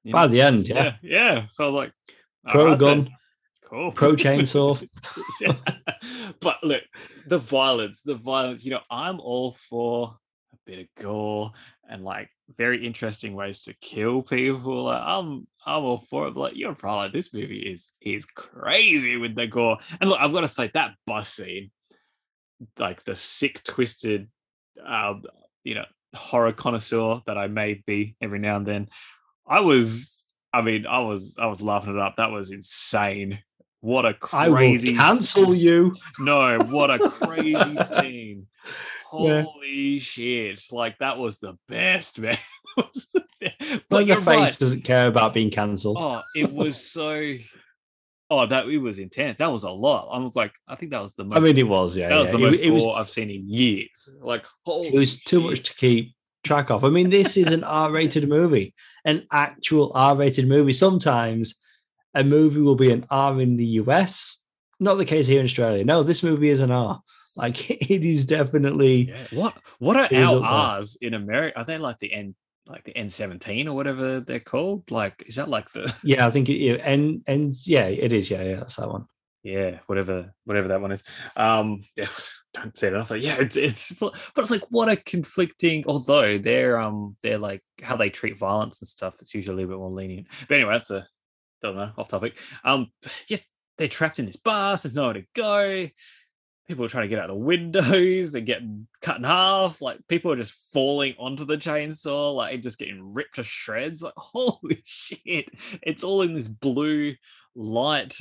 by 0.06 0.24
know, 0.24 0.28
the 0.28 0.42
end, 0.42 0.68
yeah, 0.68 0.96
yeah, 1.02 1.34
yeah. 1.34 1.48
So 1.50 1.64
I 1.64 1.68
was 1.68 1.76
like, 1.76 1.92
pro 2.48 2.70
right, 2.70 2.80
gun. 2.80 3.10
Cool. 3.72 3.94
Pro 3.94 4.16
chainsaw. 4.16 4.86
yeah. 5.42 5.56
But 6.42 6.58
look, 6.62 6.84
the 7.26 7.38
violence, 7.38 8.02
the 8.02 8.16
violence, 8.16 8.66
you 8.66 8.72
know, 8.72 8.82
I'm 8.90 9.22
all 9.22 9.54
for 9.54 10.18
a 10.54 10.58
bit 10.66 10.80
of 10.80 10.88
gore 11.02 11.52
and 11.88 12.04
like 12.04 12.30
very 12.58 12.86
interesting 12.86 13.34
ways 13.34 13.62
to 13.64 13.74
kill 13.76 14.24
people. 14.24 14.84
Like, 14.86 15.02
I'm 15.02 15.48
I'm 15.66 15.84
all 15.84 16.04
for 16.10 16.28
it. 16.28 16.34
But 16.34 16.40
like 16.42 16.56
you're 16.58 16.76
probably 16.76 17.12
this 17.12 17.34
movie 17.34 17.60
is 17.60 17.90
is 18.02 18.26
crazy 18.26 19.16
with 19.16 19.36
the 19.36 19.48
gore. 19.48 19.78
And 20.02 20.10
look, 20.10 20.20
I've 20.20 20.34
got 20.34 20.42
to 20.42 20.50
say 20.50 20.70
that 20.74 20.96
bus 21.08 21.30
scene, 21.30 21.72
like 22.78 23.06
the 23.06 23.16
sick, 23.16 23.64
twisted 23.64 24.28
um, 24.86 25.24
you 25.64 25.76
know, 25.76 25.86
horror 26.14 26.52
connoisseur 26.52 27.22
that 27.26 27.38
I 27.38 27.48
may 27.48 27.82
be 27.86 28.18
every 28.22 28.40
now 28.40 28.58
and 28.58 28.66
then. 28.66 28.90
I 29.48 29.62
was 29.62 30.28
I 30.54 30.62
mean, 30.62 30.86
I 30.86 31.00
was 31.00 31.36
I 31.40 31.46
was 31.48 31.62
laughing 31.62 31.96
it 31.96 32.02
up. 32.02 32.16
That 32.18 32.32
was 32.32 32.52
insane. 32.52 33.40
What 33.82 34.06
a 34.06 34.14
crazy! 34.14 34.90
I 34.90 34.92
will 34.92 35.16
cancel 35.16 35.56
you. 35.56 35.94
No, 36.20 36.60
what 36.70 36.92
a 36.92 37.10
crazy 37.10 37.78
scene! 37.90 38.48
Holy 39.06 39.70
yeah. 39.72 40.00
shit! 40.00 40.62
Like 40.72 41.00
that 41.00 41.18
was 41.18 41.40
the 41.40 41.58
best, 41.68 42.20
man. 42.20 42.38
but 43.90 44.06
your 44.06 44.18
face 44.18 44.26
right. 44.26 44.58
doesn't 44.60 44.84
care 44.84 45.08
about 45.08 45.34
being 45.34 45.50
cancelled. 45.50 45.98
Oh, 46.00 46.22
it 46.36 46.52
was 46.52 46.78
so. 46.92 47.36
Oh, 48.30 48.46
that 48.46 48.68
it 48.68 48.78
was 48.78 49.00
intense. 49.00 49.40
That 49.40 49.52
was 49.52 49.64
a 49.64 49.70
lot. 49.70 50.10
I 50.14 50.20
was 50.20 50.36
like, 50.36 50.54
I 50.68 50.76
think 50.76 50.92
that 50.92 51.02
was 51.02 51.16
the 51.16 51.26
most. 51.26 51.38
I 51.38 51.42
mean, 51.42 51.58
it 51.58 51.68
was. 51.68 51.98
Yeah, 51.98 52.10
that 52.10 52.14
yeah. 52.14 52.20
was 52.20 52.32
the 52.32 52.38
most 52.38 52.60
it, 52.60 52.68
it 52.68 52.70
was, 52.70 52.96
I've 52.98 53.10
seen 53.10 53.32
in 53.32 53.50
years. 53.50 54.10
Like, 54.22 54.46
it 54.68 54.94
was 54.94 55.22
too 55.24 55.42
much 55.42 55.64
to 55.64 55.74
keep 55.74 56.14
track 56.44 56.70
of. 56.70 56.86
I 56.86 56.90
mean, 56.90 57.10
this 57.10 57.36
is 57.36 57.52
an 57.52 57.64
R-rated 57.64 58.30
movie, 58.30 58.74
an 59.06 59.28
actual 59.32 59.92
R-rated 59.96 60.48
movie. 60.48 60.72
Sometimes 60.72 61.56
a 62.14 62.24
movie 62.24 62.62
will 62.62 62.76
be 62.76 62.92
an 62.92 63.06
R 63.10 63.40
in 63.42 63.58
the 63.58 63.66
US. 63.66 64.38
Not 64.80 64.98
the 64.98 65.06
case 65.06 65.28
here 65.28 65.40
in 65.40 65.46
Australia. 65.46 65.86
No, 65.86 66.04
this 66.04 66.24
movie 66.24 66.50
is 66.50 66.60
an 66.60 66.72
R. 66.72 67.02
Like 67.36 67.70
it 67.92 68.04
is 68.04 68.26
definitely. 68.26 69.10
Yeah. 69.10 69.26
What 69.32 69.58
What 69.80 69.98
are 69.98 70.10
our 70.14 70.44
R's 70.44 70.98
in 71.02 71.14
America? 71.14 71.60
Are 71.60 71.66
they 71.66 71.78
like 71.78 72.00
the 72.00 72.14
N, 72.14 72.36
like 72.68 72.84
the 72.84 72.96
N 72.96 73.10
seventeen 73.10 73.68
or 73.68 73.76
whatever 73.76 74.20
they're 74.20 74.40
called? 74.40 74.90
Like, 74.92 75.24
is 75.28 75.36
that 75.36 75.50
like 75.50 75.72
the? 75.72 75.94
Yeah, 76.04 76.26
I 76.26 76.30
think 76.30 76.50
it. 76.50 76.58
Yeah, 76.58 76.76
N 76.76 77.24
N. 77.28 77.52
Yeah, 77.66 77.86
it 77.86 78.14
is. 78.14 78.30
Yeah, 78.30 78.44
yeah, 78.44 78.56
that's 78.58 78.76
that 78.76 78.90
one. 78.90 79.06
Yeah, 79.44 79.80
whatever, 79.88 80.36
whatever 80.46 80.68
that 80.68 80.82
one 80.82 80.92
is. 80.92 81.04
Um, 81.36 81.84
yeah, 81.96 82.08
don't 82.54 82.78
say 82.78 82.88
it 82.88 82.94
enough. 82.94 83.10
Like, 83.10 83.24
yeah, 83.24 83.38
it's 83.40 83.58
it's, 83.58 83.92
but 83.94 84.14
it's 84.38 84.52
like 84.52 84.64
what 84.70 84.90
a 84.90 84.96
conflicting. 84.96 85.84
Although 85.88 86.38
they're 86.38 86.80
um 86.80 87.16
they're 87.22 87.40
like 87.40 87.64
how 87.82 87.96
they 87.96 88.10
treat 88.10 88.38
violence 88.38 88.82
and 88.82 88.88
stuff. 88.88 89.16
It's 89.20 89.34
usually 89.34 89.64
a 89.64 89.68
bit 89.68 89.78
more 89.78 89.90
lenient. 89.90 90.28
But 90.48 90.56
anyway, 90.56 90.74
that's 90.74 90.92
a 90.92 91.08
don't 91.62 91.76
know, 91.76 91.92
off 91.98 92.10
topic. 92.10 92.38
Um, 92.64 92.92
yes, 93.28 93.46
they're 93.78 93.88
trapped 93.88 94.20
in 94.20 94.26
this 94.26 94.36
bus. 94.36 94.84
There's 94.84 94.96
nowhere 94.96 95.14
to 95.14 95.26
go. 95.36 95.88
People 96.68 96.86
are 96.86 96.90
trying 96.90 97.06
to 97.06 97.08
get 97.08 97.20
out 97.20 97.28
the 97.28 97.36
windows. 97.36 98.32
They're 98.32 98.42
getting 98.42 98.88
cut 99.02 99.18
in 99.18 99.24
half. 99.24 99.82
Like 99.82 100.00
people 100.08 100.32
are 100.32 100.38
just 100.38 100.56
falling 100.74 101.16
onto 101.18 101.46
the 101.46 101.58
chainsaw, 101.58 102.36
like 102.36 102.62
just 102.62 102.78
getting 102.78 103.14
ripped 103.14 103.36
to 103.36 103.44
shreds. 103.44 104.02
Like 104.02 104.14
holy 104.18 104.82
shit! 104.86 105.50
It's 105.82 106.04
all 106.04 106.22
in 106.22 106.36
this 106.36 106.48
blue 106.48 107.16
light 107.56 108.18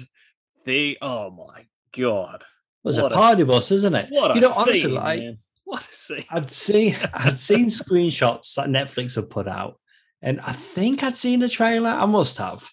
thing. 0.64 0.96
Oh 1.02 1.30
my 1.30 1.66
god! 1.92 2.42
It 2.42 2.46
was 2.84 3.00
what 3.00 3.12
a 3.12 3.14
party 3.14 3.42
a, 3.42 3.46
bus, 3.46 3.70
isn't 3.70 3.94
it? 3.94 4.08
What 4.10 4.34
you 4.34 4.40
know, 4.40 4.52
honestly, 4.56 4.90
like 4.90 5.20
man. 5.20 5.38
what 5.64 5.82
a 5.82 5.94
scene. 5.94 6.24
I'd 6.30 6.50
seen 6.50 6.96
I'd 7.14 7.38
seen 7.38 7.66
screenshots 7.66 8.54
that 8.54 8.68
Netflix 8.68 9.16
had 9.16 9.28
put 9.28 9.46
out, 9.46 9.78
and 10.22 10.40
I 10.40 10.52
think 10.52 11.02
I'd 11.02 11.14
seen 11.14 11.42
a 11.42 11.48
trailer. 11.48 11.90
I 11.90 12.06
must 12.06 12.38
have 12.38 12.68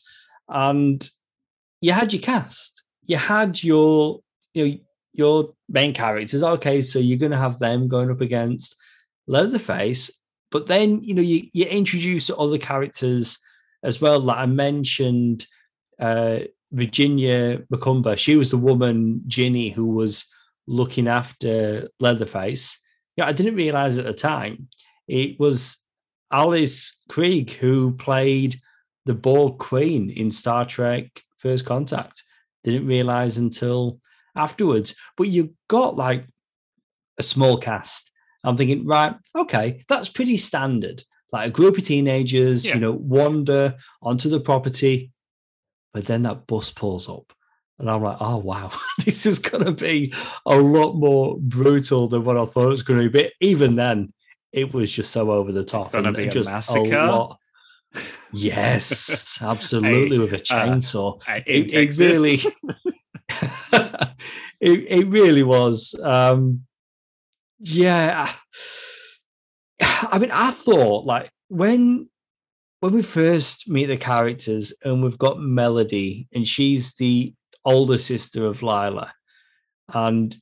and 0.50 1.10
you 1.82 1.92
had 1.92 2.14
your 2.14 2.22
cast. 2.22 2.84
You 3.06 3.18
had 3.18 3.64
your 3.64 4.20
you 4.54 4.66
know 4.66 4.78
your 5.14 5.54
main 5.70 5.94
characters. 5.94 6.44
Okay, 6.44 6.82
so 6.82 7.00
you're 7.00 7.18
going 7.18 7.32
to 7.32 7.38
have 7.38 7.60
them 7.60 7.88
going 7.88 8.12
up 8.12 8.22
against 8.22 8.76
Leatherface, 9.28 10.12
but 10.52 10.68
then 10.68 11.04
you 11.04 11.14
know 11.14 11.22
you 11.22 11.48
you 11.54 11.66
introduce 11.66 12.30
other 12.30 12.58
characters 12.58 13.38
as 13.84 14.02
well. 14.02 14.20
Like 14.20 14.38
I 14.38 14.46
mentioned, 14.46 15.46
uh, 16.00 16.40
Virginia 16.72 17.60
McCumber. 17.72 18.18
She 18.18 18.36
was 18.36 18.52
the 18.52 18.58
woman 18.58 19.22
Ginny 19.28 19.70
who 19.70 19.86
was 19.86 20.26
looking 20.68 21.08
after 21.08 21.90
Leatherface. 22.00 22.80
Yeah, 23.16 23.28
I 23.28 23.32
didn't 23.32 23.56
realize 23.56 23.98
at 23.98 24.06
the 24.06 24.14
time 24.14 24.68
it 25.08 25.40
was 25.40 25.78
Alice 26.32 27.00
Krige 27.10 27.52
who 27.52 27.94
played 27.94 28.60
the 29.08 29.16
Borg 29.16 29.58
Queen 29.58 30.12
in 30.12 30.30
Star 30.30 30.66
Trek 30.66 31.24
First 31.38 31.66
Contact. 31.66 32.24
Didn't 32.64 32.86
realize 32.86 33.38
until 33.38 34.00
afterwards. 34.36 34.96
But 35.16 35.30
you 35.30 35.56
got 35.68 35.96
like 35.96 36.26
a 37.18 37.24
small 37.24 37.58
cast. 37.58 38.12
I'm 38.44 38.56
thinking, 38.56 38.86
right, 38.86 39.16
okay, 39.36 39.84
that's 39.90 40.10
pretty 40.10 40.38
standard. 40.38 41.04
Like 41.32 41.48
a 41.48 41.52
group 41.52 41.78
of 41.78 41.84
teenagers, 41.84 42.66
yeah. 42.66 42.76
you 42.76 42.80
know, 42.80 42.92
wander 42.92 43.76
onto 44.02 44.30
the 44.30 44.40
property, 44.40 45.12
but 45.94 46.06
then 46.06 46.24
that 46.24 46.48
bus 46.48 46.72
pulls 46.72 47.10
up. 47.10 47.34
And 47.80 47.90
I'm 47.90 48.02
like, 48.02 48.18
oh 48.20 48.38
wow, 48.38 48.72
this 49.06 49.26
is 49.26 49.40
gonna 49.40 49.72
be 49.72 50.14
a 50.46 50.58
lot 50.58 50.94
more 50.94 51.38
brutal 51.40 52.08
than 52.08 52.24
what 52.24 52.38
I 52.38 52.46
thought 52.46 52.68
it 52.68 52.70
was 52.70 52.84
gonna 52.84 53.10
be. 53.10 53.22
But 53.22 53.34
even 53.42 53.76
then, 53.76 54.14
it 54.52 54.74
was 54.74 54.92
just 54.92 55.12
so 55.12 55.32
over 55.32 55.52
the 55.52 55.64
top. 55.64 55.86
It's 55.86 55.94
gonna 55.94 56.12
be 56.12 56.28
a 56.28 56.44
massacre. 56.44 57.36
Yes, 58.34 59.40
absolutely, 59.42 60.18
I, 60.18 60.20
with 60.20 60.34
a 60.34 60.38
uh, 60.38 60.40
chainsaw. 60.40 61.22
Uh, 61.28 61.40
it, 61.46 61.74
it 61.74 61.98
really, 61.98 62.40
it, 64.60 64.86
it 65.00 65.08
really 65.08 65.44
was. 65.44 65.96
Um, 66.02 66.66
yeah, 67.60 68.32
I 69.80 70.18
mean, 70.20 70.32
I 70.32 70.52
thought 70.52 71.06
like 71.06 71.32
when 71.48 72.10
when 72.80 72.94
we 72.94 73.02
first 73.02 73.68
meet 73.70 73.88
the 73.88 73.98
characters 73.98 74.74
and 74.84 75.04
we've 75.04 75.18
got 75.18 75.40
Melody 75.40 76.28
and 76.34 76.48
she's 76.48 76.94
the 76.94 77.34
older 77.66 77.98
sister 77.98 78.46
of 78.46 78.62
Lila, 78.62 79.14
and 79.94 80.38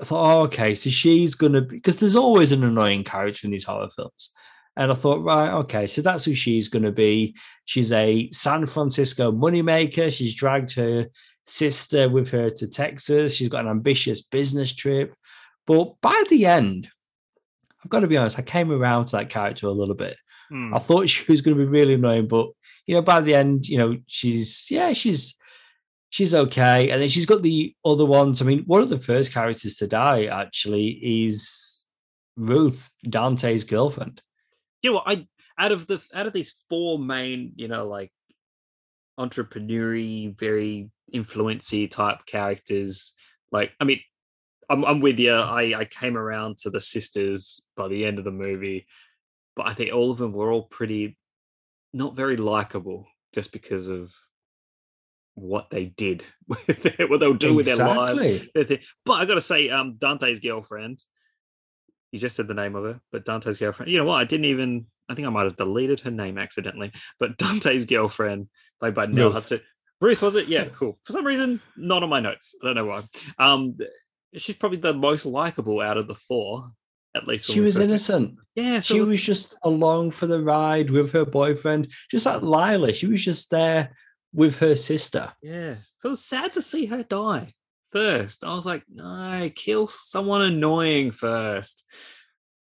I 0.00 0.04
thought, 0.04 0.32
oh, 0.32 0.42
okay, 0.42 0.74
so 0.74 0.90
she's 0.90 1.34
gonna 1.34 1.60
because 1.60 1.98
there's 1.98 2.16
always 2.16 2.52
an 2.52 2.64
annoying 2.64 3.04
character 3.04 3.46
in 3.46 3.50
these 3.50 3.64
horror 3.64 3.90
films. 3.94 4.30
And 4.76 4.90
I 4.90 4.94
thought, 4.94 5.22
right, 5.22 5.52
okay, 5.60 5.86
so 5.86 6.00
that's 6.00 6.24
who 6.24 6.32
she's 6.32 6.68
going 6.68 6.84
to 6.84 6.92
be. 6.92 7.34
She's 7.64 7.92
a 7.92 8.30
San 8.30 8.66
Francisco 8.66 9.32
moneymaker. 9.32 10.12
She's 10.12 10.34
dragged 10.34 10.74
her 10.74 11.06
sister 11.44 12.08
with 12.08 12.30
her 12.30 12.48
to 12.50 12.68
Texas. 12.68 13.34
She's 13.34 13.48
got 13.48 13.64
an 13.64 13.70
ambitious 13.70 14.22
business 14.22 14.72
trip. 14.72 15.14
But 15.66 16.00
by 16.00 16.24
the 16.30 16.46
end, 16.46 16.88
I've 17.84 17.90
got 17.90 18.00
to 18.00 18.06
be 18.06 18.16
honest, 18.16 18.38
I 18.38 18.42
came 18.42 18.70
around 18.70 19.06
to 19.06 19.16
that 19.16 19.30
character 19.30 19.66
a 19.66 19.72
little 19.72 19.94
bit. 19.94 20.16
Hmm. 20.48 20.74
I 20.74 20.78
thought 20.78 21.08
she 21.08 21.30
was 21.30 21.40
going 21.40 21.56
to 21.56 21.62
be 21.62 21.68
really 21.68 21.94
annoying, 21.94 22.28
but 22.28 22.48
you 22.86 22.94
know, 22.94 23.02
by 23.02 23.20
the 23.20 23.34
end, 23.34 23.68
you 23.68 23.78
know, 23.78 23.96
she's 24.06 24.70
yeah, 24.70 24.92
she's 24.92 25.36
she's 26.10 26.34
okay. 26.34 26.90
And 26.90 27.00
then 27.00 27.08
she's 27.08 27.26
got 27.26 27.42
the 27.42 27.74
other 27.84 28.04
ones. 28.04 28.40
I 28.40 28.44
mean, 28.44 28.64
one 28.66 28.82
of 28.82 28.88
the 28.88 28.98
first 28.98 29.32
characters 29.32 29.76
to 29.76 29.86
die 29.86 30.24
actually 30.24 30.88
is 31.26 31.86
Ruth, 32.36 32.90
Dante's 33.08 33.64
girlfriend 33.64 34.22
you 34.82 34.92
know, 34.92 35.02
I 35.04 35.26
out 35.58 35.72
of 35.72 35.86
the 35.86 36.02
out 36.14 36.26
of 36.26 36.32
these 36.32 36.54
four 36.68 36.98
main, 36.98 37.52
you 37.56 37.68
know, 37.68 37.86
like 37.86 38.12
entrepreneury, 39.18 40.38
very 40.38 40.90
influency 41.12 41.88
type 41.88 42.24
characters. 42.26 43.14
Like, 43.52 43.72
I 43.80 43.84
mean, 43.84 44.00
I'm 44.68 44.84
I'm 44.84 45.00
with 45.00 45.18
you. 45.18 45.34
I 45.34 45.80
I 45.80 45.84
came 45.84 46.16
around 46.16 46.58
to 46.58 46.70
the 46.70 46.80
sisters 46.80 47.60
by 47.76 47.88
the 47.88 48.04
end 48.04 48.18
of 48.18 48.24
the 48.24 48.30
movie, 48.30 48.86
but 49.56 49.66
I 49.66 49.74
think 49.74 49.92
all 49.92 50.10
of 50.10 50.18
them 50.18 50.32
were 50.32 50.50
all 50.50 50.64
pretty 50.64 51.18
not 51.92 52.16
very 52.16 52.36
likable 52.36 53.06
just 53.34 53.52
because 53.52 53.88
of 53.88 54.14
what 55.34 55.70
they 55.70 55.86
did, 55.86 56.22
with 56.48 56.96
what 57.08 57.20
they'll 57.20 57.34
do 57.34 57.58
exactly. 57.58 57.58
with 57.58 57.66
their 57.66 58.64
lives. 58.66 58.86
But 59.04 59.12
I 59.14 59.24
got 59.24 59.34
to 59.34 59.40
say, 59.40 59.70
um, 59.70 59.96
Dante's 59.98 60.40
girlfriend, 60.40 61.00
you 62.12 62.18
just 62.18 62.36
said 62.36 62.48
the 62.48 62.54
name 62.54 62.74
of 62.74 62.84
her, 62.84 63.00
but 63.12 63.24
Dante's 63.24 63.58
girlfriend. 63.58 63.90
You 63.90 63.98
know 63.98 64.04
what? 64.04 64.20
I 64.20 64.24
didn't 64.24 64.46
even. 64.46 64.86
I 65.08 65.14
think 65.14 65.26
I 65.26 65.30
might 65.30 65.44
have 65.44 65.56
deleted 65.56 66.00
her 66.00 66.10
name 66.10 66.38
accidentally. 66.38 66.92
But 67.18 67.36
Dante's 67.36 67.84
girlfriend 67.84 68.48
played 68.78 68.94
by 68.94 69.06
Nell 69.06 69.26
Ruth. 69.26 69.34
Hudson. 69.34 69.60
Ruth 70.00 70.22
was 70.22 70.36
it? 70.36 70.48
Yeah, 70.48 70.66
cool. 70.66 70.98
For 71.04 71.12
some 71.12 71.26
reason, 71.26 71.60
not 71.76 72.02
on 72.02 72.08
my 72.08 72.20
notes. 72.20 72.54
I 72.62 72.66
don't 72.66 72.76
know 72.76 72.86
why. 72.86 73.02
Um, 73.38 73.76
she's 74.34 74.56
probably 74.56 74.78
the 74.78 74.94
most 74.94 75.26
likable 75.26 75.80
out 75.80 75.98
of 75.98 76.06
the 76.06 76.14
four, 76.14 76.70
at 77.14 77.26
least. 77.26 77.50
She 77.50 77.60
was 77.60 77.76
innocent. 77.76 78.36
Yeah, 78.54 78.80
so 78.80 78.94
She 78.94 78.98
it 78.98 79.06
was 79.06 79.22
just 79.22 79.56
along 79.62 80.12
for 80.12 80.26
the 80.26 80.40
ride 80.40 80.90
with 80.90 81.12
her 81.12 81.26
boyfriend, 81.26 81.92
just 82.10 82.24
like 82.24 82.40
Lila. 82.40 82.94
She 82.94 83.06
was 83.06 83.22
just 83.22 83.50
there 83.50 83.90
with 84.32 84.58
her 84.60 84.74
sister. 84.74 85.32
Yeah. 85.42 85.74
So 85.98 86.08
it 86.08 86.10
was 86.10 86.24
sad 86.24 86.54
to 86.54 86.62
see 86.62 86.86
her 86.86 87.02
die 87.02 87.52
first. 87.92 88.44
I 88.44 88.54
was 88.54 88.66
like, 88.66 88.84
no, 88.88 89.50
kill 89.54 89.86
someone 89.86 90.42
annoying 90.42 91.10
first. 91.10 91.84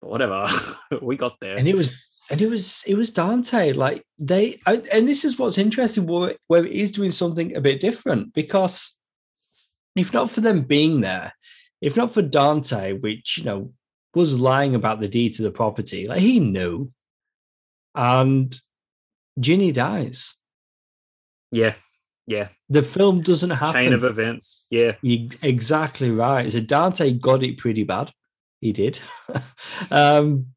But 0.01 0.09
whatever. 0.09 0.47
we 1.01 1.15
got 1.17 1.39
there. 1.39 1.57
and 1.57 1.67
it 1.67 1.75
was 1.75 1.95
and 2.29 2.41
it 2.41 2.49
was 2.49 2.83
it 2.87 2.95
was 2.95 3.11
Dante. 3.11 3.73
Like 3.73 4.03
they 4.17 4.59
I, 4.65 4.81
and 4.91 5.07
this 5.07 5.25
is 5.25 5.37
what's 5.37 5.57
interesting 5.57 6.05
where, 6.05 6.35
where 6.47 6.65
it 6.65 6.71
is 6.71 6.91
doing 6.91 7.11
something 7.11 7.55
a 7.55 7.61
bit 7.61 7.79
different 7.81 8.33
because 8.33 8.97
if 9.95 10.13
not 10.13 10.29
for 10.29 10.41
them 10.41 10.63
being 10.63 11.01
there, 11.01 11.33
if 11.81 11.95
not 11.95 12.13
for 12.13 12.21
Dante, 12.21 12.93
which 12.93 13.37
you 13.37 13.43
know 13.43 13.73
was 14.15 14.39
lying 14.39 14.75
about 14.75 14.99
the 14.99 15.07
deed 15.07 15.33
to 15.33 15.43
the 15.43 15.51
property, 15.51 16.07
like 16.07 16.19
he 16.19 16.39
knew, 16.39 16.91
and 17.95 18.57
Ginny 19.39 19.71
dies. 19.71 20.35
yeah. 21.51 21.73
Yeah. 22.27 22.49
The 22.69 22.83
film 22.83 23.21
doesn't 23.21 23.49
happen. 23.49 23.81
Chain 23.83 23.93
of 23.93 24.03
events. 24.03 24.65
Yeah. 24.69 24.93
You 25.01 25.29
exactly 25.41 26.09
right. 26.11 26.51
So 26.51 26.59
Dante 26.61 27.11
got 27.13 27.43
it 27.43 27.57
pretty 27.57 27.83
bad. 27.83 28.11
He 28.61 28.71
did. 28.71 28.99
um, 29.91 30.47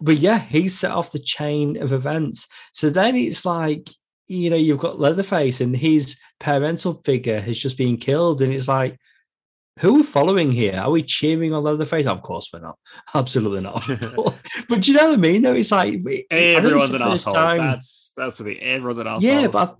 but 0.00 0.18
yeah, 0.18 0.38
he 0.38 0.68
set 0.68 0.92
off 0.92 1.10
the 1.12 1.18
chain 1.18 1.80
of 1.82 1.92
events. 1.92 2.46
So 2.72 2.88
then 2.88 3.16
it's 3.16 3.44
like, 3.44 3.90
you 4.28 4.48
know, 4.50 4.56
you've 4.56 4.78
got 4.78 5.00
Leatherface 5.00 5.60
and 5.60 5.76
his 5.76 6.16
parental 6.38 7.02
figure 7.04 7.40
has 7.40 7.58
just 7.58 7.76
been 7.76 7.96
killed. 7.96 8.40
And 8.40 8.52
it's 8.52 8.68
like, 8.68 8.96
who 9.80 9.88
are 9.90 9.96
we 9.98 10.02
following 10.04 10.52
here? 10.52 10.76
Are 10.76 10.90
we 10.90 11.02
cheering 11.02 11.52
on 11.52 11.62
Leatherface? 11.64 12.06
Of 12.06 12.22
course 12.22 12.48
we're 12.52 12.60
not. 12.60 12.78
Absolutely 13.14 13.60
not. 13.62 13.84
but, 14.68 14.82
do 14.82 14.92
you 14.92 14.98
know 14.98 15.06
what 15.08 15.14
I 15.14 15.16
mean? 15.16 15.42
Though 15.42 15.54
it's 15.54 15.72
like 15.72 16.00
it's 16.04 16.26
Everyone's 16.30 16.94
an 16.94 17.02
asshole. 17.02 17.34
time- 17.34 17.66
That's 17.66 18.12
that's 18.16 18.38
the 18.38 18.44
thing. 18.44 18.60
Everyone's 18.60 18.98
an 18.98 19.06
asshole. 19.06 19.30
yeah, 19.30 19.46
but 19.48 19.76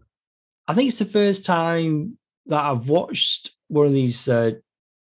I, 0.69 0.75
think 0.75 0.89
it's 0.89 0.99
the 0.99 1.05
first 1.05 1.45
time 1.45 2.19
that 2.47 2.65
I've 2.65 2.89
watched 2.89 3.51
one 3.69 3.87
of 3.87 3.93
these 3.93 4.29
uh, 4.29 4.53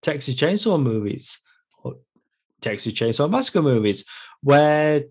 Texas 0.02 0.36
Chainsaw 0.36 0.82
movies 0.82 1.40
or 1.84 1.96
Texas 2.62 2.94
Chainsaw 2.94 3.30
Massacre 3.30 3.62
movies 3.62 4.06
where 4.42 5.04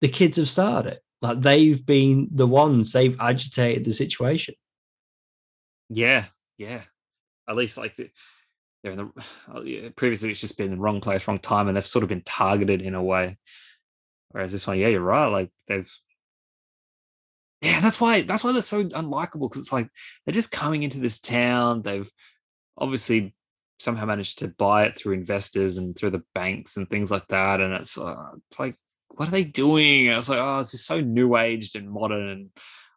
the 0.00 0.08
kids 0.08 0.36
have 0.36 0.48
started 0.48 0.94
it. 0.94 1.00
Like 1.22 1.40
they've 1.40 1.84
been 1.84 2.28
the 2.32 2.46
ones 2.46 2.92
they've 2.92 3.16
agitated 3.20 3.84
the 3.84 3.92
situation. 3.92 4.54
Yeah, 5.88 6.26
yeah. 6.56 6.82
At 7.48 7.56
least 7.56 7.76
like 7.76 7.96
they're 7.96 8.92
in 8.92 8.98
the 8.98 9.10
oh, 9.52 9.90
previously 9.96 10.30
it's 10.30 10.40
just 10.40 10.56
been 10.56 10.70
the 10.70 10.76
wrong 10.76 11.00
place, 11.00 11.26
wrong 11.28 11.38
time, 11.38 11.68
and 11.68 11.76
they've 11.76 11.86
sort 11.86 12.02
of 12.02 12.08
been 12.08 12.22
targeted 12.22 12.80
in 12.80 12.94
a 12.94 13.02
way. 13.02 13.36
Whereas 14.30 14.52
this 14.52 14.66
one, 14.66 14.78
yeah, 14.78 14.88
you're 14.88 15.00
right. 15.00 15.26
Like 15.26 15.50
they've 15.68 15.90
Yeah, 17.60 17.76
and 17.76 17.84
that's 17.84 18.00
why 18.00 18.22
that's 18.22 18.42
why 18.42 18.52
they're 18.52 18.62
so 18.62 18.82
unlikable 18.84 19.50
because 19.50 19.62
it's 19.62 19.72
like 19.72 19.88
they're 20.24 20.32
just 20.32 20.50
coming 20.50 20.82
into 20.82 20.98
this 20.98 21.18
town. 21.20 21.82
They've 21.82 22.10
obviously 22.78 23.34
somehow 23.78 24.06
managed 24.06 24.38
to 24.38 24.48
buy 24.48 24.84
it 24.84 24.96
through 24.96 25.14
investors 25.14 25.76
and 25.76 25.96
through 25.96 26.10
the 26.10 26.22
banks 26.34 26.76
and 26.76 26.88
things 26.88 27.10
like 27.10 27.26
that. 27.28 27.60
And 27.60 27.74
it's 27.74 27.98
uh, 27.98 28.30
it's 28.50 28.58
like, 28.58 28.76
what 29.08 29.28
are 29.28 29.32
they 29.32 29.44
doing? 29.44 30.06
And 30.06 30.14
I 30.14 30.16
was 30.16 30.28
like, 30.28 30.38
oh, 30.38 30.58
this 30.60 30.74
is 30.74 30.84
so 30.84 31.00
new 31.00 31.36
aged 31.36 31.76
and 31.76 31.90
modern 31.90 32.28
and 32.28 32.50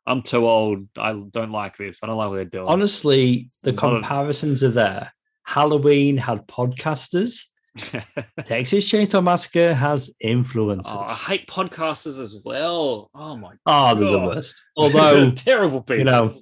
I'm 0.06 0.21
too 0.21 0.45
old. 0.47 0.88
I 0.97 1.13
don't 1.13 1.52
like 1.52 1.78
this. 1.78 1.99
I 2.04 2.08
don't 2.08 2.17
like 2.17 2.30
what 2.30 2.36
they're 2.36 2.45
doing. 2.45 2.67
Honestly, 2.67 3.49
the 3.63 3.71
It's 3.71 3.82
not 3.82 3.93
a- 3.93 3.99
comparisons 3.99 4.63
are 4.63 4.69
there. 4.69 5.13
Halloween 5.43 6.17
had 6.17 6.47
podcasters. 6.47 7.43
Texas 8.45 8.86
Chainsaw 8.86 9.23
Massacre 9.23 9.73
has 9.73 10.12
influences. 10.19 10.91
Oh, 10.93 11.05
I 11.07 11.13
hate 11.13 11.47
podcasters 11.47 12.19
as 12.19 12.38
well. 12.45 13.09
Oh 13.15 13.36
my 13.36 13.53
god. 13.65 13.95
Oh, 13.95 13.95
they're 13.95 14.12
the 14.12 14.19
worst. 14.19 14.62
Although, 14.77 15.31
terrible 15.36 15.81
people. 15.81 15.97
you 15.97 16.03
know, 16.03 16.36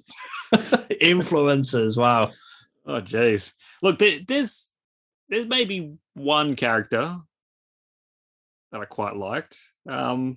influencers. 0.54 1.96
Wow. 1.96 2.30
Oh 2.86 3.00
jeez. 3.00 3.52
Look, 3.80 3.98
there, 3.98 4.18
there's 4.26 4.70
there's 5.28 5.46
maybe 5.46 5.94
one 6.14 6.54
character 6.54 7.16
that 8.70 8.80
I 8.80 8.84
quite 8.84 9.16
liked. 9.16 9.58
Um 9.88 10.36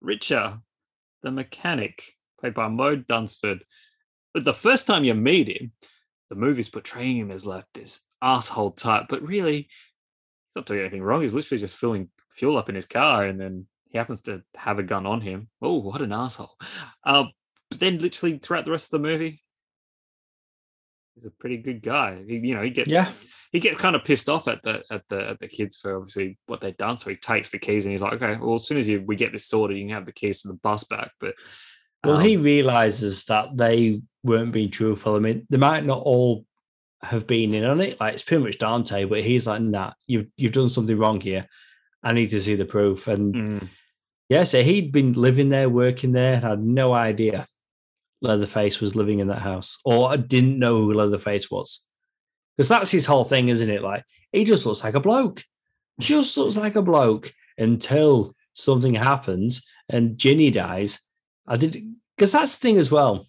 Richter, 0.00 0.58
the 1.22 1.30
mechanic, 1.30 2.02
played 2.40 2.54
by 2.54 2.68
Moe 2.68 2.96
Dunford. 2.96 3.60
But 4.32 4.44
the 4.44 4.54
first 4.54 4.86
time 4.86 5.04
you 5.04 5.12
meet 5.14 5.48
him, 5.48 5.72
the 6.30 6.36
movie's 6.36 6.70
portraying 6.70 7.18
him 7.18 7.30
as 7.30 7.44
like 7.44 7.66
this 7.74 8.00
asshole 8.22 8.72
type, 8.72 9.06
but 9.10 9.22
really 9.22 9.68
not 10.56 10.66
doing 10.66 10.80
anything 10.80 11.02
wrong. 11.02 11.22
He's 11.22 11.34
literally 11.34 11.60
just 11.60 11.76
filling 11.76 12.08
fuel 12.36 12.56
up 12.56 12.68
in 12.68 12.74
his 12.74 12.86
car 12.86 13.24
and 13.24 13.40
then 13.40 13.66
he 13.90 13.98
happens 13.98 14.20
to 14.22 14.42
have 14.56 14.78
a 14.78 14.82
gun 14.82 15.06
on 15.06 15.20
him. 15.20 15.48
Oh, 15.60 15.78
what 15.80 16.02
an 16.02 16.12
asshole. 16.12 16.56
Uh, 17.04 17.24
but 17.70 17.80
then 17.80 17.98
literally 17.98 18.38
throughout 18.38 18.64
the 18.64 18.70
rest 18.70 18.92
of 18.92 19.00
the 19.02 19.08
movie, 19.08 19.42
he's 21.14 21.24
a 21.24 21.30
pretty 21.30 21.58
good 21.58 21.82
guy. 21.82 22.22
He, 22.26 22.36
you 22.36 22.54
know, 22.54 22.62
he 22.62 22.70
gets 22.70 22.90
Yeah. 22.90 23.10
he 23.52 23.60
gets 23.60 23.80
kind 23.80 23.96
of 23.96 24.04
pissed 24.04 24.28
off 24.28 24.48
at 24.48 24.62
the 24.62 24.82
at 24.90 25.02
the 25.08 25.30
at 25.30 25.40
the 25.40 25.48
kids 25.48 25.76
for 25.76 25.96
obviously 25.96 26.38
what 26.46 26.60
they've 26.60 26.76
done. 26.76 26.98
So 26.98 27.10
he 27.10 27.16
takes 27.16 27.50
the 27.50 27.58
keys 27.58 27.84
and 27.84 27.92
he's 27.92 28.02
like, 28.02 28.14
okay, 28.14 28.36
well, 28.40 28.56
as 28.56 28.66
soon 28.66 28.78
as 28.78 28.88
you 28.88 29.02
we 29.06 29.16
get 29.16 29.32
this 29.32 29.46
sorted, 29.46 29.76
you 29.76 29.84
can 29.84 29.94
have 29.94 30.06
the 30.06 30.12
keys 30.12 30.42
to 30.42 30.48
the 30.48 30.54
bus 30.54 30.84
back. 30.84 31.10
But 31.20 31.34
Well, 32.04 32.16
um, 32.18 32.24
he 32.24 32.36
realizes 32.36 33.24
that 33.26 33.56
they 33.56 34.02
weren't 34.22 34.52
being 34.52 34.70
truthful. 34.70 35.14
I 35.16 35.18
mean, 35.18 35.46
they 35.50 35.58
might 35.58 35.84
not 35.84 36.02
all 36.02 36.44
have 37.02 37.26
been 37.26 37.54
in 37.54 37.64
on 37.64 37.80
it. 37.80 38.00
Like 38.00 38.14
it's 38.14 38.22
pretty 38.22 38.44
much 38.44 38.58
Dante, 38.58 39.04
but 39.04 39.22
he's 39.22 39.46
like, 39.46 39.62
nah, 39.62 39.92
you've 40.06 40.26
you've 40.36 40.52
done 40.52 40.68
something 40.68 40.98
wrong 40.98 41.20
here. 41.20 41.46
I 42.02 42.12
need 42.12 42.30
to 42.30 42.40
see 42.40 42.54
the 42.54 42.64
proof. 42.64 43.08
And 43.08 43.34
mm, 43.34 43.68
yeah, 44.28 44.44
so 44.44 44.62
he'd 44.62 44.92
been 44.92 45.12
living 45.12 45.48
there, 45.48 45.68
working 45.68 46.12
there, 46.12 46.34
and 46.34 46.44
had 46.44 46.62
no 46.62 46.92
idea 46.94 47.46
Leatherface 48.22 48.80
was 48.80 48.96
living 48.96 49.18
in 49.18 49.28
that 49.28 49.42
house, 49.42 49.78
or 49.84 50.10
I 50.10 50.16
didn't 50.16 50.58
know 50.58 50.78
who 50.78 50.92
Leatherface 50.92 51.50
was. 51.50 51.82
Because 52.56 52.68
that's 52.68 52.90
his 52.90 53.06
whole 53.06 53.24
thing, 53.24 53.48
isn't 53.48 53.70
it? 53.70 53.82
Like 53.82 54.04
he 54.32 54.44
just 54.44 54.66
looks 54.66 54.84
like 54.84 54.94
a 54.94 55.00
bloke. 55.00 55.42
Just 55.98 56.36
looks 56.36 56.56
like 56.56 56.76
a 56.76 56.82
bloke 56.82 57.32
until 57.58 58.34
something 58.54 58.94
happens 58.94 59.64
and 59.88 60.18
Ginny 60.18 60.50
dies. 60.50 60.98
I 61.46 61.56
did 61.56 61.94
because 62.16 62.32
that's 62.32 62.56
the 62.56 62.60
thing 62.60 62.78
as 62.78 62.90
well. 62.90 63.26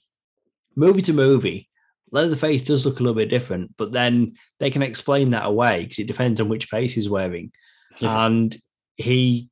Movie 0.76 1.02
to 1.04 1.14
movie, 1.14 1.70
Leatherface 2.12 2.64
does 2.64 2.86
look 2.86 3.00
a 3.00 3.04
little 3.04 3.16
bit 3.16 3.30
different, 3.30 3.72
but 3.78 3.92
then 3.92 4.34
they 4.60 4.70
can 4.70 4.84
explain 4.84 5.32
that 5.32 5.46
away 5.46 5.84
because 5.84 6.00
it 6.00 6.08
depends 6.08 6.42
on 6.42 6.50
which 6.50 6.66
face 6.66 6.94
he's 6.94 7.10
wearing. 7.10 7.52
Yeah. 8.00 8.26
And 8.26 8.56
he 8.98 9.50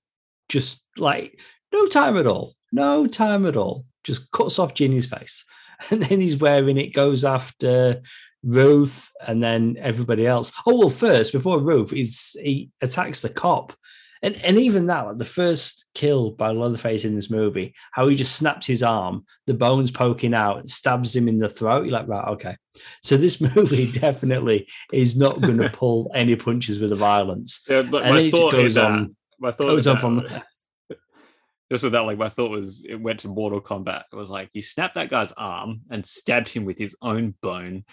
just 0.50 0.86
like 0.98 1.40
no 1.72 1.88
time 1.88 2.18
at 2.18 2.28
all, 2.28 2.54
no 2.72 3.08
time 3.08 3.46
at 3.46 3.58
all, 3.58 3.86
just 4.04 4.30
cuts 4.32 4.60
off 4.60 4.74
Ginny's 4.74 5.08
face. 5.08 5.46
And 5.92 6.04
then 6.04 6.20
he's 6.20 6.36
wearing 6.36 6.78
it, 6.78 6.94
goes 6.94 7.24
after 7.24 8.02
Ruth 8.44 9.10
and 9.26 9.42
then 9.42 9.78
everybody 9.80 10.28
else. 10.28 10.52
Oh, 10.66 10.78
well, 10.78 10.90
first, 10.90 11.32
before 11.32 11.62
Ruth, 11.62 11.92
he's 11.92 12.36
he 12.42 12.70
attacks 12.82 13.22
the 13.22 13.30
cop. 13.30 13.74
And 14.22 14.36
and 14.44 14.58
even 14.58 14.88
that, 14.88 15.06
like 15.06 15.18
the 15.18 15.26
first 15.26 15.86
kill 15.94 16.32
by 16.32 16.52
Leatherface 16.52 17.06
in 17.06 17.16
this 17.16 17.30
movie, 17.30 17.74
how 17.92 18.08
he 18.08 18.16
just 18.16 18.36
snaps 18.36 18.68
his 18.68 18.84
arm, 18.84 19.26
the 19.48 19.54
bones 19.54 19.92
poking 19.92 20.34
out, 20.34 20.68
stabs 20.68 21.16
him 21.16 21.28
in 21.28 21.40
the 21.40 21.48
throat. 21.48 21.86
You're 21.86 21.94
like, 21.94 22.08
right, 22.08 22.28
okay. 22.30 22.58
So 23.02 23.16
this 23.16 23.40
movie 23.56 23.92
definitely 23.92 24.68
is 24.92 25.18
not 25.18 25.40
going 25.40 25.58
to 25.58 25.70
pull 25.70 26.12
any 26.14 26.36
punches 26.36 26.80
with 26.80 26.90
the 26.90 26.96
violence. 26.96 27.62
yeah, 27.68 27.84
but 27.84 28.04
And 28.04 28.14
my 28.14 28.30
thought 28.30 28.52
goes 28.52 28.76
that, 28.76 28.86
on, 28.86 29.16
my 29.40 29.52
thought 29.52 29.68
goes 29.68 29.88
on 29.88 29.96
that 29.96 30.02
from 30.02 30.98
just 31.72 31.84
with 31.84 31.94
that, 31.94 32.02
like 32.02 32.18
my 32.18 32.30
thought 32.30 32.52
was 32.52 32.84
it 32.88 32.96
went 32.96 33.20
to 33.20 33.28
Mortal 33.28 33.62
Kombat. 33.62 34.04
It 34.12 34.16
was 34.16 34.30
like 34.30 34.50
you 34.54 34.62
snapped 34.62 34.96
that 34.96 35.10
guy's 35.10 35.32
arm 35.34 35.82
and 35.90 36.06
stabbed 36.06 36.50
him 36.50 36.66
with 36.66 36.78
his 36.78 36.96
own 37.02 37.36
bone. 37.42 37.86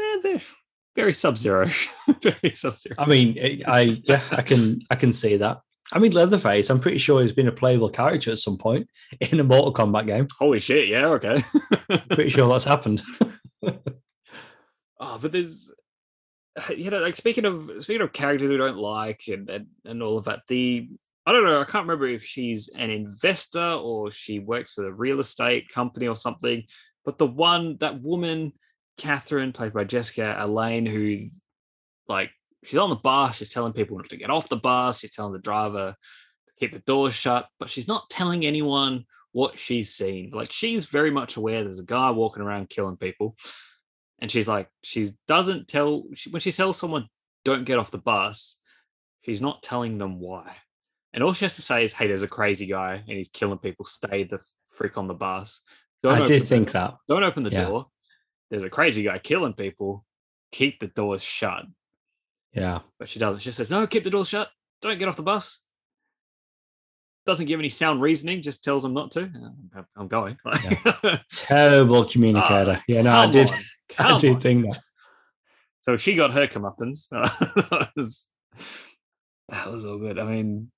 Eh, 0.00 0.38
very 1.00 1.14
sub 1.14 1.38
zero. 1.38 1.68
very 2.22 2.54
sub 2.54 2.76
zero. 2.76 2.94
I 2.98 3.06
mean, 3.06 3.38
I 3.38 3.62
I- 3.66 4.02
yeah, 4.04 4.22
I 4.30 4.42
can 4.42 4.80
I 4.90 4.94
can 4.96 5.12
see 5.12 5.36
that. 5.36 5.60
I 5.92 5.98
mean, 5.98 6.12
Leatherface. 6.12 6.70
I'm 6.70 6.78
pretty 6.78 6.98
sure 6.98 7.20
he's 7.20 7.32
been 7.32 7.48
a 7.48 7.52
playable 7.52 7.88
character 7.88 8.30
at 8.30 8.38
some 8.38 8.56
point 8.56 8.86
in 9.20 9.40
a 9.40 9.44
Mortal 9.44 9.74
Kombat 9.74 10.06
game. 10.06 10.28
Holy 10.38 10.60
shit, 10.60 10.88
yeah, 10.88 11.06
okay. 11.06 11.42
Pretty 12.10 12.30
sure 12.30 12.48
that's 12.48 12.64
happened. 12.64 13.02
Oh, 15.02 15.18
but 15.18 15.32
there's 15.32 15.72
you 16.76 16.90
know, 16.90 16.98
like 16.98 17.16
speaking 17.16 17.46
of 17.46 17.70
speaking 17.78 18.02
of 18.02 18.12
characters 18.12 18.50
we 18.50 18.58
don't 18.58 18.76
like 18.76 19.22
and, 19.28 19.48
and 19.48 19.66
and 19.86 20.02
all 20.02 20.18
of 20.18 20.26
that, 20.26 20.40
the 20.46 20.90
I 21.24 21.32
don't 21.32 21.44
know, 21.46 21.60
I 21.60 21.64
can't 21.64 21.84
remember 21.86 22.06
if 22.06 22.22
she's 22.22 22.68
an 22.68 22.90
investor 22.90 23.72
or 23.72 24.10
she 24.10 24.40
works 24.40 24.72
for 24.72 24.84
the 24.84 24.92
real 24.92 25.18
estate 25.20 25.70
company 25.70 26.06
or 26.06 26.16
something. 26.16 26.64
But 27.04 27.16
the 27.16 27.26
one 27.26 27.78
that 27.78 28.02
woman, 28.02 28.52
Catherine, 29.00 29.52
played 29.52 29.72
by 29.72 29.84
Jessica 29.84 30.36
Allain, 30.38 30.84
who 30.84 31.26
like 32.06 32.30
she's 32.64 32.78
on 32.78 32.90
the 32.90 32.96
bus, 32.96 33.36
she's 33.36 33.48
telling 33.48 33.72
people 33.72 33.96
not 33.96 34.10
to 34.10 34.16
get 34.16 34.30
off 34.30 34.50
the 34.50 34.56
bus, 34.56 35.00
she's 35.00 35.14
telling 35.14 35.32
the 35.32 35.38
driver 35.38 35.94
to 36.46 36.52
keep 36.58 36.72
the 36.72 36.80
doors 36.80 37.14
shut, 37.14 37.48
but 37.58 37.70
she's 37.70 37.88
not 37.88 38.10
telling 38.10 38.44
anyone 38.44 39.04
what 39.32 39.58
she's 39.58 39.94
seen. 39.94 40.30
Like 40.32 40.52
she's 40.52 40.86
very 40.86 41.10
much 41.10 41.36
aware 41.36 41.62
there's 41.62 41.78
a 41.78 41.84
guy 41.84 42.10
walking 42.10 42.42
around 42.42 42.68
killing 42.68 42.96
people, 42.98 43.36
and 44.20 44.30
she's 44.30 44.48
like, 44.48 44.68
she 44.82 45.12
doesn't 45.26 45.66
tell 45.66 46.04
she, 46.14 46.28
when 46.30 46.40
she 46.40 46.52
tells 46.52 46.76
someone 46.76 47.08
don't 47.44 47.64
get 47.64 47.78
off 47.78 47.90
the 47.90 47.98
bus, 47.98 48.56
she's 49.22 49.40
not 49.40 49.62
telling 49.62 49.96
them 49.96 50.20
why. 50.20 50.54
And 51.14 51.24
all 51.24 51.32
she 51.32 51.46
has 51.46 51.56
to 51.56 51.62
say 51.62 51.84
is, 51.84 51.94
"Hey, 51.94 52.06
there's 52.06 52.22
a 52.22 52.28
crazy 52.28 52.66
guy 52.66 52.96
and 52.96 53.16
he's 53.16 53.30
killing 53.30 53.58
people. 53.58 53.84
Stay 53.84 54.24
the 54.24 54.38
freak 54.70 54.98
on 54.98 55.08
the 55.08 55.14
bus." 55.14 55.62
Don't 56.02 56.20
I 56.20 56.26
did 56.26 56.46
think 56.46 56.72
that. 56.72 56.96
Don't 57.08 57.22
open 57.22 57.42
the 57.42 57.50
Yeah. 57.50 57.64
door. 57.64 57.86
There's 58.50 58.64
a 58.64 58.70
crazy 58.70 59.02
guy 59.04 59.18
killing 59.18 59.52
people. 59.54 60.04
Keep 60.52 60.80
the 60.80 60.88
doors 60.88 61.22
shut. 61.22 61.64
Yeah. 62.52 62.80
But 62.98 63.08
she 63.08 63.18
doesn't. 63.18 63.40
She 63.40 63.52
says, 63.52 63.70
"No, 63.70 63.86
keep 63.86 64.04
the 64.04 64.10
doors 64.10 64.28
shut. 64.28 64.48
Don't 64.82 64.98
get 64.98 65.08
off 65.08 65.16
the 65.16 65.22
bus." 65.22 65.60
Doesn't 67.26 67.46
give 67.46 67.60
any 67.60 67.68
sound 67.68 68.00
reasoning. 68.00 68.42
Just 68.42 68.64
tells 68.64 68.82
them 68.82 68.94
not 68.94 69.12
to. 69.12 69.30
I'm- 69.96 70.08
going. 70.08 70.36
Oh, 70.46 71.18
Terrible 71.30 72.04
communicator. 72.04 72.82
yeah, 72.88 73.02
no, 73.02 73.14
I 73.14 73.26
did. 73.30 73.50
I 73.98 74.18
did 74.18 74.34
on. 74.34 74.40
think 74.40 74.64
that. 74.64 74.80
So 75.82 75.96
she 75.96 76.14
got 76.14 76.32
her 76.32 76.46
comeuppance. 76.46 77.08
that, 77.10 77.90
was, 77.96 78.28
that 79.48 79.70
was 79.70 79.84
all 79.84 79.98
good. 79.98 80.18
I 80.18 80.24
mean, 80.24 80.70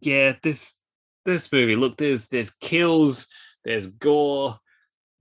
yeah, 0.00 0.34
this 0.42 0.76
this 1.24 1.50
movie. 1.52 1.76
Look, 1.76 1.96
there's 1.96 2.28
there's 2.28 2.50
kills, 2.50 3.28
there's 3.64 3.88
gore, 3.88 4.58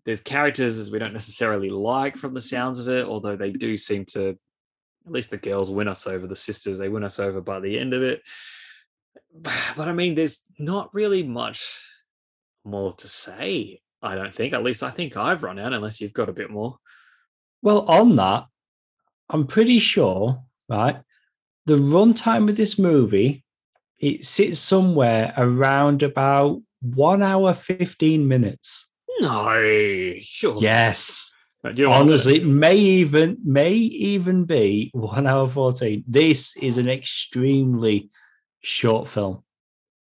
there's 0.07 0.21
characters 0.21 0.79
as 0.79 0.89
we 0.89 0.99
don't 0.99 1.11
necessarily 1.11 1.69
like 1.69 2.15
from 2.15 2.33
the 2.33 2.39
sounds 2.39 2.79
of 2.79 2.87
it, 2.87 3.05
although 3.05 3.35
they 3.35 3.51
do 3.51 3.77
seem 3.77 4.05
to. 4.05 4.37
At 5.05 5.11
least 5.11 5.29
the 5.29 5.37
girls 5.37 5.69
win 5.69 5.89
us 5.89 6.07
over. 6.07 6.27
The 6.27 6.35
sisters 6.35 6.77
they 6.77 6.87
win 6.87 7.03
us 7.03 7.19
over 7.19 7.41
by 7.41 7.59
the 7.59 7.77
end 7.77 7.93
of 7.93 8.01
it. 8.01 8.23
But 9.75 9.87
I 9.89 9.91
mean, 9.91 10.15
there's 10.15 10.43
not 10.57 10.93
really 10.93 11.23
much 11.23 11.79
more 12.63 12.93
to 12.93 13.07
say. 13.09 13.81
I 14.01 14.15
don't 14.15 14.33
think. 14.33 14.53
At 14.53 14.63
least 14.63 14.81
I 14.81 14.91
think 14.91 15.17
I've 15.17 15.43
run 15.43 15.59
out. 15.59 15.73
Unless 15.73 15.99
you've 15.99 16.13
got 16.13 16.29
a 16.29 16.33
bit 16.33 16.49
more. 16.49 16.77
Well, 17.61 17.81
on 17.81 18.15
that, 18.15 18.45
I'm 19.29 19.45
pretty 19.45 19.79
sure, 19.79 20.41
right? 20.69 21.01
The 21.65 21.75
runtime 21.75 22.49
of 22.49 22.55
this 22.55 22.79
movie, 22.79 23.43
it 23.99 24.25
sits 24.25 24.57
somewhere 24.57 25.33
around 25.35 26.01
about 26.01 26.61
one 26.81 27.21
hour, 27.21 27.53
15 27.53 28.25
minutes. 28.25 28.86
No, 29.19 30.13
sure. 30.21 30.57
Yes. 30.59 31.31
Do 31.63 31.73
you 31.75 31.89
know? 31.89 31.93
Honestly, 31.93 32.37
it 32.37 32.45
may 32.45 32.77
even 32.77 33.37
may 33.43 33.73
even 33.73 34.45
be 34.45 34.89
one 34.93 35.27
hour 35.27 35.49
14. 35.49 36.03
This 36.07 36.55
is 36.57 36.77
an 36.77 36.87
extremely 36.87 38.09
short 38.61 39.07
film. 39.07 39.43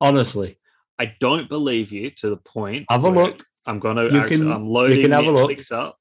Honestly. 0.01 0.59
I 0.99 1.15
don't 1.21 1.49
believe 1.49 1.91
you 1.93 2.11
to 2.11 2.31
the 2.31 2.37
point. 2.37 2.87
Have 2.89 3.05
a 3.05 3.11
look. 3.11 3.45
I'm 3.67 3.81
gonna. 3.81 4.05
You 4.05 4.21
actually, 4.21 4.39
can- 4.39 4.53
I'm 4.53 4.67
loading 4.69 4.97
You 4.97 5.03
can 5.03 5.13
have 5.13 5.27
a 5.27 5.31
look. 5.31 5.73
Up. 5.73 5.97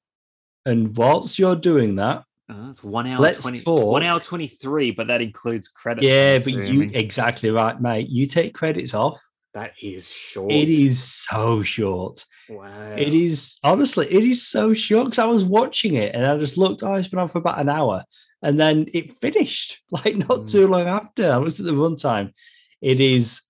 And 0.66 0.96
whilst 0.96 1.40
you're 1.40 1.56
doing 1.56 1.96
that, 1.96 2.24
Uh, 2.50 2.70
it's 2.70 2.84
one 2.84 3.08
hour 3.08 3.20
Let's 3.20 3.42
twenty. 3.42 3.62
talk. 3.62 3.92
One 3.92 4.04
hour 4.04 4.20
twenty 4.20 4.48
three, 4.48 4.92
but 4.92 5.08
that 5.08 5.22
includes 5.22 5.68
credits. 5.68 6.06
I'm 6.06 6.12
yeah, 6.14 6.38
but 6.38 6.54
you 6.54 6.90
exactly 6.94 7.50
right, 7.50 7.80
mate. 7.82 8.10
You 8.10 8.26
take 8.26 8.54
credits 8.54 8.94
off. 8.94 9.20
that 9.54 9.74
is 9.82 10.10
short. 10.10 10.52
It 10.52 10.70
is 10.70 11.04
so 11.04 11.62
short. 11.62 12.26
Wow. 12.52 12.96
It 12.98 13.14
is 13.14 13.58
honestly, 13.64 14.08
it 14.12 14.24
is 14.24 14.48
so 14.48 14.74
short 14.74 15.06
because 15.06 15.20
I 15.20 15.26
was 15.26 15.44
watching 15.46 15.96
it 15.96 16.14
and 16.16 16.26
I 16.26 16.38
just 16.38 16.58
looked, 16.58 16.84
oh, 16.84 16.94
it's 16.96 17.08
been 17.08 17.20
on 17.20 17.28
for 17.28 17.40
about 17.40 17.60
an 17.60 17.70
hour. 17.70 18.04
And 18.44 18.60
then 18.60 18.88
it 18.94 19.12
finished 19.12 19.80
like 19.92 20.16
not 20.18 20.28
Mm. 20.30 20.52
too 20.52 20.68
long 20.68 20.88
after. 20.88 21.32
I 21.32 21.38
looked 21.38 21.60
at 21.60 21.66
the 21.66 21.72
runtime. 21.74 22.34
It 22.82 23.00
is 23.00 23.42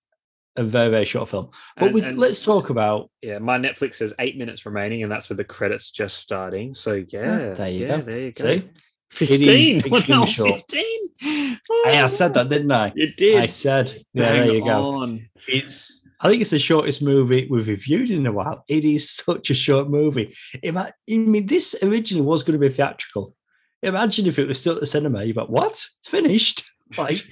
a 0.56 0.62
very, 0.62 0.90
very 0.90 1.06
short 1.06 1.28
film. 1.30 1.48
But 1.76 1.86
And- 1.86 1.94
we, 1.94 2.02
and- 2.02 2.18
let's 2.18 2.44
talk 2.44 2.68
about 2.70 3.10
Yeah, 3.22 3.38
my 3.38 3.58
Netflix 3.58 3.94
says 3.94 4.12
eight 4.18 4.36
minutes 4.36 4.66
remaining, 4.66 5.02
and 5.02 5.10
that's 5.10 5.28
with 5.30 5.38
the 5.38 5.44
credits 5.44 5.90
just 5.90 6.18
starting. 6.18 6.74
So 6.74 7.02
yeah, 7.08 7.54
there 7.54 7.70
you 7.70 7.86
yeah, 7.86 7.96
go. 7.96 8.02
There 8.02 8.20
you 8.20 8.32
go. 8.32 8.44
See? 8.44 8.50
It 8.54 9.40
is 9.40 9.82
Fifteen. 9.82 9.82
One 9.90 10.26
short. 10.26 10.50
Fifteen. 10.50 10.98
Hey, 11.20 12.00
I 12.00 12.06
said 12.06 12.34
that, 12.34 12.48
didn't 12.48 12.72
I? 12.72 12.92
You 12.94 13.12
did. 13.14 13.42
I 13.42 13.46
said, 13.46 14.04
yeah, 14.14 14.32
there 14.32 14.52
you 14.52 14.64
go. 14.64 14.94
on. 14.96 15.28
It's 15.48 16.01
I 16.22 16.28
think 16.28 16.40
it's 16.40 16.50
the 16.50 16.58
shortest 16.58 17.02
movie 17.02 17.48
we've 17.50 17.66
reviewed 17.66 18.10
in 18.10 18.26
a 18.26 18.32
while. 18.32 18.64
It 18.68 18.84
is 18.84 19.10
such 19.10 19.50
a 19.50 19.54
short 19.54 19.90
movie. 19.90 20.34
I 20.64 20.90
mean, 21.08 21.46
this 21.46 21.74
originally 21.82 22.24
was 22.24 22.42
going 22.44 22.58
to 22.60 22.64
be 22.66 22.72
theatrical. 22.72 23.34
Imagine 23.82 24.26
if 24.26 24.38
it 24.38 24.46
was 24.46 24.60
still 24.60 24.74
at 24.74 24.80
the 24.80 24.86
cinema. 24.86 25.24
You're 25.24 25.34
like, 25.34 25.48
what? 25.48 25.72
It's 25.72 25.98
finished. 26.04 26.64
Like, 26.98 27.26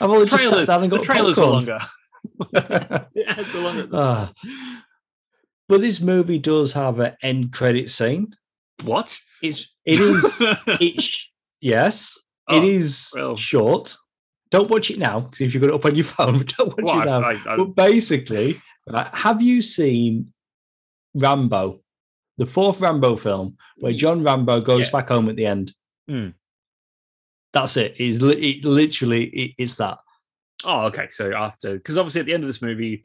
I've 0.00 0.08
only 0.10 0.24
just 0.26 0.42
sat 0.44 0.48
Trailers. 0.50 0.66
down 0.68 0.82
and 0.84 0.90
The 0.92 0.96
got 0.96 1.04
trailers 1.04 1.36
were 1.36 1.42
popcorn. 1.44 1.66
longer. 1.66 1.78
The 3.14 3.50
were 3.54 3.60
longer. 3.60 3.82
At 3.82 3.90
the 3.90 3.96
Ah. 3.98 4.32
start. 4.32 4.36
But 5.68 5.80
this 5.82 6.00
movie 6.00 6.38
does 6.38 6.72
have 6.72 6.98
an 7.00 7.14
end 7.22 7.52
credit 7.52 7.90
scene. 7.90 8.34
What? 8.82 9.18
It's 9.42 9.74
it 9.84 10.00
is 10.00 10.38
it's 10.80 11.26
yes, 11.60 12.18
Oh, 12.48 12.56
it 12.56 12.64
is 12.64 13.10
well. 13.14 13.36
short. 13.36 13.94
Don't 14.50 14.70
watch 14.70 14.90
it 14.90 14.98
now 14.98 15.20
because 15.20 15.40
if 15.40 15.54
you've 15.54 15.60
got 15.62 15.68
it 15.70 15.74
up 15.74 15.84
on 15.84 15.94
your 15.96 16.04
phone, 16.16 16.44
don't 16.44 16.68
watch 16.80 16.84
Well, 16.84 17.00
it 17.02 17.06
now. 17.06 17.20
I, 17.22 17.54
I, 17.54 17.56
But 17.56 17.74
basically, 17.74 18.60
right, 18.88 19.12
have 19.14 19.42
you 19.42 19.62
seen 19.62 20.32
Rambo, 21.14 21.80
the 22.38 22.46
fourth 22.46 22.80
Rambo 22.80 23.16
film, 23.16 23.56
where 23.78 23.92
John 23.92 24.22
Rambo 24.22 24.60
goes 24.60 24.86
Yeah. 24.86 24.92
back 24.92 25.08
home 25.08 25.28
at 25.28 25.36
the 25.36 25.46
end? 25.46 25.74
Hmm. 26.08 26.28
That's 27.52 27.76
it. 27.76 27.94
It's 27.98 28.20
li- 28.22 28.50
it, 28.58 28.64
literally 28.64 29.24
it, 29.26 29.52
it's 29.58 29.76
that. 29.76 29.98
Oh, 30.64 30.86
okay. 30.86 31.06
So 31.10 31.32
after, 31.34 31.74
because 31.74 31.98
obviously 31.98 32.20
at 32.20 32.26
the 32.26 32.34
end 32.34 32.42
of 32.42 32.48
this 32.48 32.62
movie, 32.62 33.04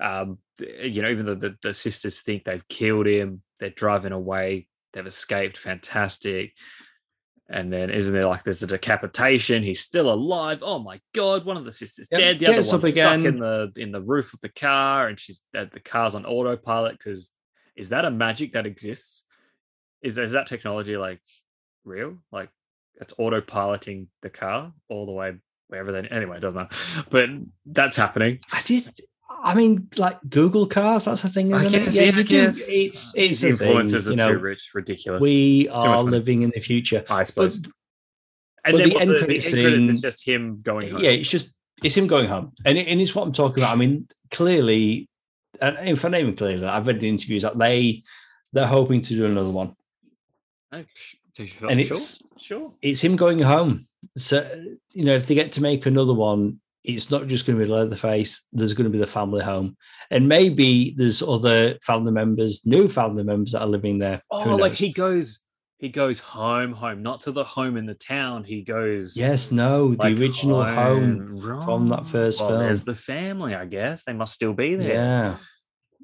um, 0.00 0.38
you 0.60 1.02
know, 1.02 1.10
even 1.10 1.26
though 1.26 1.34
the, 1.34 1.56
the 1.62 1.74
sisters 1.74 2.20
think 2.20 2.44
they've 2.44 2.66
killed 2.68 3.06
him, 3.06 3.42
they're 3.58 3.70
driving 3.70 4.12
away, 4.12 4.68
they've 4.92 5.06
escaped, 5.06 5.58
fantastic. 5.58 6.52
And 7.50 7.72
then 7.72 7.88
isn't 7.88 8.12
there 8.12 8.24
like 8.24 8.44
there's 8.44 8.62
a 8.62 8.66
decapitation? 8.66 9.62
He's 9.62 9.80
still 9.80 10.12
alive. 10.12 10.58
Oh 10.60 10.78
my 10.78 11.00
god! 11.14 11.46
One 11.46 11.56
of 11.56 11.64
the 11.64 11.72
sisters 11.72 12.08
Yep, 12.10 12.20
dead. 12.20 12.38
The 12.38 12.46
other 12.46 12.56
one's 12.56 12.68
stuck 12.68 12.84
again. 12.84 13.26
in 13.26 13.38
the 13.38 13.72
in 13.76 13.90
the 13.90 14.02
roof 14.02 14.34
of 14.34 14.40
the 14.42 14.50
car, 14.50 15.08
and 15.08 15.18
she's 15.18 15.40
uh, 15.56 15.64
the 15.72 15.80
car's 15.80 16.14
on 16.14 16.26
autopilot. 16.26 16.98
Because 16.98 17.30
is 17.74 17.88
that 17.88 18.04
a 18.04 18.10
magic 18.10 18.52
that 18.52 18.66
exists? 18.66 19.24
Is 20.02 20.18
is 20.18 20.32
that 20.32 20.46
technology 20.46 20.98
like 20.98 21.20
real? 21.84 22.18
Like 22.30 22.50
it's 23.00 23.14
autopiloting 23.14 24.08
the 24.20 24.30
car 24.30 24.72
all 24.90 25.06
the 25.06 25.12
way 25.12 25.34
wherever 25.68 25.92
they 25.92 26.06
anyway, 26.08 26.38
it 26.38 26.40
doesn't 26.40 26.56
matter. 26.56 27.04
But 27.10 27.30
that's 27.64 27.96
happening. 27.96 28.40
I 28.52 28.62
did. 28.62 28.92
I 29.30 29.54
mean, 29.54 29.88
like 29.96 30.18
Google 30.28 30.66
cars. 30.66 31.04
That's 31.04 31.22
the 31.22 31.28
thing, 31.28 31.52
I 31.54 31.64
isn't 31.64 31.84
guess, 31.84 31.96
it? 31.96 32.00
yeah, 32.00 32.02
I 32.02 32.16
you 32.16 32.24
do- 32.24 32.24
guess. 32.24 32.68
It's 32.68 33.08
uh, 33.08 33.12
it's 33.16 33.40
The 33.40 33.50
a 33.50 33.56
thing, 33.56 33.66
influences 33.68 34.06
you 34.06 34.12
are 34.12 34.16
know, 34.16 34.32
too 34.32 34.38
rich, 34.38 34.70
ridiculous. 34.74 35.20
We 35.22 35.68
are 35.68 36.02
living 36.02 36.42
in 36.42 36.50
the 36.54 36.60
future. 36.60 37.04
I 37.08 37.18
But 37.18 37.26
suppose. 37.26 37.56
and 37.56 37.64
but 38.64 38.78
then 38.78 38.88
the 38.88 38.94
what 38.94 39.02
end 39.02 39.10
the, 39.10 39.18
credit 39.18 39.42
the 39.42 39.58
end 39.58 39.64
credits 39.68 39.88
is 39.88 40.00
just 40.00 40.26
him 40.26 40.60
going 40.62 40.90
home. 40.90 41.00
yeah, 41.02 41.10
it's 41.10 41.28
just 41.28 41.56
it's 41.82 41.96
him 41.96 42.06
going 42.06 42.28
home, 42.28 42.52
and 42.64 42.76
it, 42.78 42.88
and 42.88 43.00
it's 43.00 43.14
what 43.14 43.22
I'm 43.24 43.32
talking 43.32 43.62
about. 43.62 43.72
I 43.74 43.76
mean, 43.76 44.08
clearly, 44.30 45.08
and 45.60 45.76
in 45.86 45.96
fact, 45.96 46.12
not 46.12 46.20
even 46.20 46.34
clearly, 46.34 46.66
I've 46.66 46.86
read 46.86 47.00
the 47.00 47.08
interviews 47.08 47.42
that 47.42 47.56
they 47.56 48.02
they're 48.52 48.66
hoping 48.66 49.00
to 49.02 49.14
do 49.14 49.26
another 49.26 49.50
one. 49.50 49.74
Oh, 50.72 50.84
sh- 50.94 51.14
sh- 51.36 51.54
and 51.68 51.84
sure, 51.84 51.96
it's 51.96 52.22
sure. 52.38 52.74
it's 52.82 53.02
him 53.04 53.14
going 53.16 53.38
home. 53.38 53.86
So 54.16 54.48
you 54.92 55.04
know, 55.04 55.14
if 55.14 55.26
they 55.28 55.34
get 55.34 55.52
to 55.52 55.62
make 55.62 55.86
another 55.86 56.14
one, 56.14 56.60
it's 56.88 57.10
not 57.10 57.26
just 57.26 57.46
going 57.46 57.58
to 57.58 57.64
be 57.64 57.70
Leatherface. 57.70 58.46
There's 58.52 58.74
going 58.74 58.86
to 58.86 58.90
be 58.90 58.98
the 58.98 59.06
family 59.06 59.42
home, 59.42 59.76
and 60.10 60.28
maybe 60.28 60.94
there's 60.96 61.22
other 61.22 61.78
family 61.82 62.12
members, 62.12 62.62
new 62.64 62.88
family 62.88 63.24
members 63.24 63.52
that 63.52 63.60
are 63.60 63.68
living 63.68 63.98
there. 63.98 64.22
Oh, 64.30 64.56
like 64.56 64.74
he 64.74 64.92
goes, 64.92 65.44
he 65.78 65.90
goes 65.90 66.18
home, 66.18 66.72
home, 66.72 67.02
not 67.02 67.20
to 67.22 67.32
the 67.32 67.44
home 67.44 67.76
in 67.76 67.86
the 67.86 67.94
town. 67.94 68.44
He 68.44 68.62
goes. 68.62 69.16
Yes, 69.16 69.52
no, 69.52 69.94
the 69.94 70.08
original 70.08 70.64
home. 70.64 71.38
from 71.64 71.88
that 71.88 72.06
first 72.06 72.40
well, 72.40 72.58
There's 72.58 72.84
the 72.84 72.94
family, 72.94 73.54
I 73.54 73.66
guess. 73.66 74.04
They 74.04 74.14
must 74.14 74.34
still 74.34 74.54
be 74.54 74.74
there. 74.74 74.94
Yeah, 74.94 75.36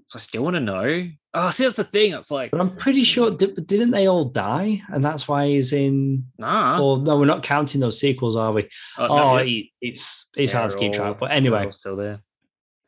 So 0.07 0.19
I 0.19 0.21
still 0.21 0.45
want 0.45 0.55
to 0.55 0.61
know. 0.61 1.09
Oh, 1.33 1.51
see, 1.51 1.65
that's 1.65 1.77
the 1.77 1.85
thing. 1.85 2.13
It's 2.13 2.31
like, 2.31 2.51
but 2.51 2.61
I'm 2.61 2.77
pretty 2.77 3.03
sure 3.05 3.31
di- 3.31 3.55
didn't 3.55 3.91
they 3.91 4.07
all 4.07 4.25
die, 4.25 4.83
and 4.89 5.03
that's 5.03 5.27
why 5.27 5.49
he's 5.49 5.73
in. 5.73 6.27
nah. 6.39 6.79
Or 6.81 6.99
no, 6.99 7.19
we're 7.19 7.25
not 7.25 7.43
counting 7.43 7.81
those 7.81 7.99
sequels, 7.99 8.37
are 8.37 8.53
we? 8.53 8.69
Oh, 8.99 9.07
Oh, 9.09 9.17
no, 9.17 9.37
it- 9.39 9.67
it's 9.81 10.27
it's 10.37 10.53
hard 10.53 10.71
to 10.71 10.77
keep 10.79 10.93
track. 10.93 11.19
But 11.19 11.31
anyway, 11.33 11.71
still 11.71 11.97
there. 11.97 12.21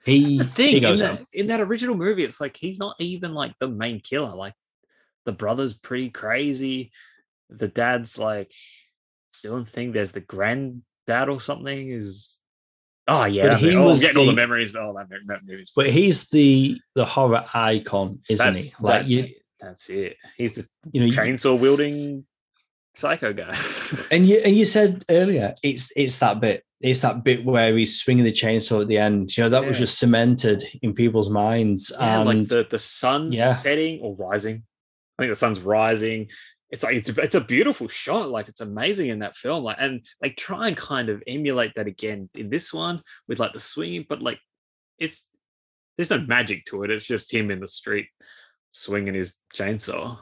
he 0.05 0.39
the 0.39 0.45
thing 0.45 0.69
he 0.69 0.77
in 0.77 0.83
goes 0.83 1.01
that, 1.01 1.23
in 1.33 1.47
that 1.49 1.61
original 1.61 1.97
movie, 1.97 2.23
it's 2.23 2.41
like 2.41 2.57
he's 2.57 2.79
not 2.79 2.95
even 3.01 3.33
like 3.35 3.55
the 3.59 3.69
main 3.69 4.01
killer. 4.01 4.35
Like 4.37 4.55
the 5.25 5.33
brother's 5.33 5.73
pretty 5.73 6.11
crazy. 6.11 6.93
The 7.51 7.69
dad's 7.69 8.19
like 8.19 8.53
in 9.43 9.65
thing. 9.65 9.93
There's 9.93 10.13
the 10.13 10.21
granddad 10.21 11.29
or 11.29 11.41
something 11.41 11.91
is. 11.91 12.39
Oh 13.09 13.25
yeah, 13.25 13.49
But 13.49 13.61
he 13.61 13.75
oh, 13.77 13.89
was 13.89 14.01
getting 14.01 14.19
all 14.19 14.25
the 14.25 14.33
the- 14.33 14.37
memories. 14.37 14.75
Oh, 14.75 14.95
that, 14.95 15.09
that 15.27 15.41
movie's. 15.47 15.71
But 15.75 15.91
he's 15.91 16.29
the 16.29 16.81
the 16.95 17.05
horror 17.05 17.45
icon, 17.55 18.21
isn't 18.29 18.55
that's, 18.55 18.71
he? 18.71 18.75
Like 18.81 19.03
that's, 19.03 19.09
you, 19.09 19.25
that's 19.61 19.89
it. 19.91 20.17
He's 20.37 20.55
the 20.55 20.67
you 20.93 21.03
know, 21.03 21.07
chainsaw 21.07 21.59
wielding 21.59 22.25
psycho 22.97 23.33
guy. 23.33 23.57
and 24.11 24.27
you 24.27 24.39
and 24.39 24.57
you 24.57 24.65
said 24.65 25.05
earlier, 25.09 25.55
it's 25.63 25.93
it's 25.95 26.19
that 26.19 26.41
bit. 26.41 26.65
it's 26.81 27.03
that 27.03 27.23
bit 27.23 27.45
where 27.45 27.77
he's 27.77 28.01
swinging 28.01 28.25
the 28.25 28.33
chainsaw 28.33 28.83
at 28.83 28.89
the 28.89 28.99
end. 28.99 29.37
You 29.37 29.45
know, 29.45 29.51
that 29.51 29.63
yeah. 29.63 29.69
was 29.69 29.79
just 29.79 29.99
cemented 30.01 30.65
in 30.83 30.93
people's 30.93 31.31
minds. 31.31 31.93
Yeah, 31.97 32.21
and 32.21 32.29
like 32.29 32.49
the 32.49 32.67
the 32.69 32.79
sun 32.79 33.31
yeah. 33.31 33.53
setting 33.53 34.01
or 34.01 34.17
rising. 34.17 34.65
I 35.19 35.23
think 35.23 35.33
the 35.33 35.37
sun's 35.37 35.61
rising. 35.61 36.29
It's 36.77 36.85
like 36.85 36.97
it's 36.97 37.09
a, 37.09 37.21
it's 37.23 37.35
a 37.35 37.41
beautiful 37.41 37.89
shot. 37.89 38.29
Like 38.29 38.49
it's 38.49 38.61
amazing 38.61 39.09
in 39.09 39.21
that 39.21 39.35
film. 39.35 39.65
Like 39.65 39.79
and 39.81 40.05
they 40.21 40.29
try 40.29 40.69
and 40.69 40.77
kind 40.77 41.09
of 41.09 41.23
emulate 41.27 41.73
that 41.77 41.87
again 41.87 42.29
in 42.35 42.51
this 42.51 42.71
one 42.71 42.99
with 43.27 43.41
like 43.41 43.55
the 43.55 43.61
swinging, 43.61 44.05
but 44.07 44.21
like 44.21 44.39
it's 44.99 45.27
there's 45.97 46.11
no 46.11 46.21
magic 46.21 46.67
to 46.67 46.83
it. 46.83 46.91
It's 46.91 47.07
just 47.07 47.33
him 47.33 47.51
in 47.51 47.61
the 47.61 47.67
street 47.67 48.09
swinging 48.73 49.15
his 49.15 49.37
chainsaw. 49.55 50.19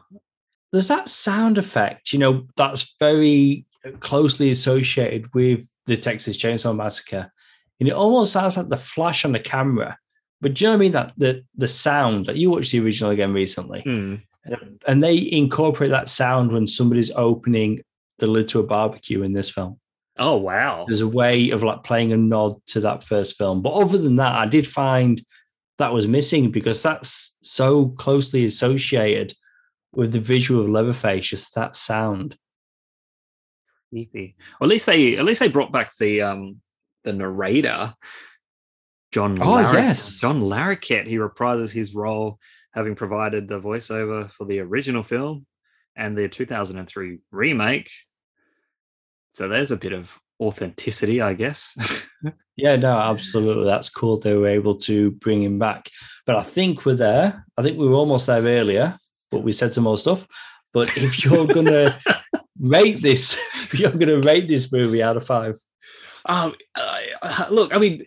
There's 0.71 0.87
that 0.87 1.09
sound 1.09 1.59
effect, 1.59 2.13
you 2.13 2.21
know, 2.21 2.47
that's 2.57 2.95
very 3.01 3.67
closely 3.99 4.51
associated 4.51 5.35
with 5.35 5.69
the 5.87 5.97
Texas 5.97 6.39
Chainsaw 6.39 6.75
Massacre. 6.75 7.33
And 7.81 7.89
it 7.89 7.93
almost 7.93 8.33
sounds 8.33 8.57
like 8.57 8.69
the 8.69 8.77
flash 8.77 9.25
on 9.25 9.33
the 9.33 9.41
camera. 9.41 9.99
But 10.41 10.55
do 10.55 10.65
you 10.65 10.69
know 10.69 10.75
what 10.75 10.77
I 10.77 10.81
mean? 10.81 10.93
That 10.93 11.13
the 11.17 11.45
the 11.57 11.67
sound, 11.67 12.29
like 12.29 12.37
you 12.37 12.51
watched 12.51 12.71
the 12.71 12.79
original 12.79 13.11
again 13.11 13.33
recently, 13.33 13.83
mm. 13.83 14.23
And 14.87 15.03
they 15.03 15.31
incorporate 15.33 15.91
that 15.91 16.09
sound 16.09 16.53
when 16.53 16.67
somebody's 16.67 17.11
opening 17.13 17.81
the 18.19 18.27
lid 18.27 18.49
to 18.49 18.61
a 18.61 18.63
barbecue 18.63 19.23
in 19.23 19.33
this 19.33 19.51
film. 19.51 19.79
Oh 20.19 20.37
wow. 20.37 20.85
There's 20.87 21.01
a 21.01 21.09
way 21.09 21.51
of 21.51 21.63
like 21.63 21.83
playing 21.83 22.13
a 22.13 22.17
nod 22.17 22.65
to 22.69 22.81
that 22.81 23.03
first 23.03 23.37
film. 23.37 23.63
But 23.63 23.73
other 23.73 23.99
than 23.99 24.17
that, 24.17 24.35
I 24.35 24.47
did 24.47 24.67
find 24.67 25.21
that 25.79 25.93
was 25.93 26.07
missing 26.07 26.51
because 26.51 26.83
that's 26.83 27.37
so 27.43 27.89
closely 27.89 28.45
associated 28.45 29.35
with 29.93 30.13
the 30.13 30.21
visual 30.21 30.63
of 30.63 30.71
Leatherface, 30.71 31.27
just 31.27 31.55
that 31.55 31.77
sound. 31.77 32.37
Creepy. 33.91 34.37
Well, 34.61 34.69
at 34.69 34.71
least 34.71 34.87
they 34.87 35.17
at 35.17 35.25
least 35.25 35.41
they 35.41 35.49
brought 35.49 35.73
back 35.73 35.97
the 35.97 36.23
um 36.23 36.61
the 37.03 37.13
narrator, 37.13 37.95
John. 39.13 39.39
Oh 39.41 39.59
yes, 39.73 40.21
John 40.21 40.43
Larroquette. 40.43 41.07
He 41.07 41.17
reprises 41.17 41.73
his 41.73 41.95
role, 41.95 42.39
having 42.75 42.95
provided 42.95 43.49
the 43.49 43.61
voiceover 43.61 44.31
for 44.31 44.45
the 44.45 44.59
original 44.61 45.03
film 45.03 45.47
and 45.97 46.17
the 46.17 46.29
2003 46.29 47.19
remake. 47.31 47.91
So 49.35 49.49
there's 49.49 49.71
a 49.71 49.77
bit 49.77 49.93
of 49.93 50.19
authenticity, 50.41 51.21
I 51.21 51.35
guess. 51.35 51.77
yeah, 52.57 52.77
no, 52.77 52.99
absolutely. 52.99 53.65
That's 53.65 53.89
cool 53.89 54.19
they 54.19 54.35
were 54.35 54.49
able 54.49 54.77
to 54.77 55.13
bring 55.13 55.43
him 55.43 55.59
back. 55.59 55.89
But 56.27 56.37
I 56.37 56.43
think 56.43 56.85
we're 56.85 56.95
there. 56.97 57.45
I 57.57 57.63
think 57.63 57.79
we 57.79 57.89
were 57.89 57.95
almost 57.95 58.27
there 58.27 58.43
earlier, 58.43 58.97
but 59.31 59.43
we 59.43 59.53
said 59.53 59.73
some 59.73 59.85
more 59.85 59.99
stuff. 59.99 60.25
But 60.73 60.97
if 60.97 61.25
you're 61.25 61.47
gonna 61.47 61.99
rate 62.59 63.01
this, 63.03 63.39
if 63.55 63.79
you're 63.79 63.93
gonna 63.93 64.21
rate 64.21 64.49
this 64.49 64.71
movie 64.73 65.03
out 65.03 65.17
of 65.17 65.27
five. 65.27 65.55
Um 66.27 66.55
uh, 66.75 67.47
look, 67.51 67.75
I 67.75 67.79
mean 67.79 68.07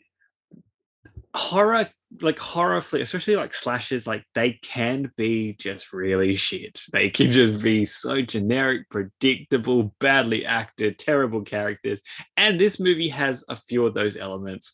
horror 1.33 1.87
like 2.21 2.39
horror 2.39 2.81
flick, 2.81 3.01
especially 3.01 3.35
like 3.35 3.53
slashes, 3.53 4.07
like 4.07 4.23
they 4.33 4.53
can 4.63 5.11
be 5.17 5.53
just 5.59 5.91
really 5.91 6.35
shit. 6.35 6.81
They 6.91 7.09
can 7.09 7.31
just 7.31 7.61
be 7.61 7.85
so 7.85 8.21
generic, 8.21 8.89
predictable, 8.89 9.93
badly 9.99 10.45
acted, 10.45 10.97
terrible 10.99 11.41
characters. 11.41 11.99
And 12.37 12.59
this 12.59 12.79
movie 12.79 13.09
has 13.09 13.43
a 13.49 13.55
few 13.55 13.85
of 13.85 13.93
those 13.93 14.15
elements. 14.15 14.73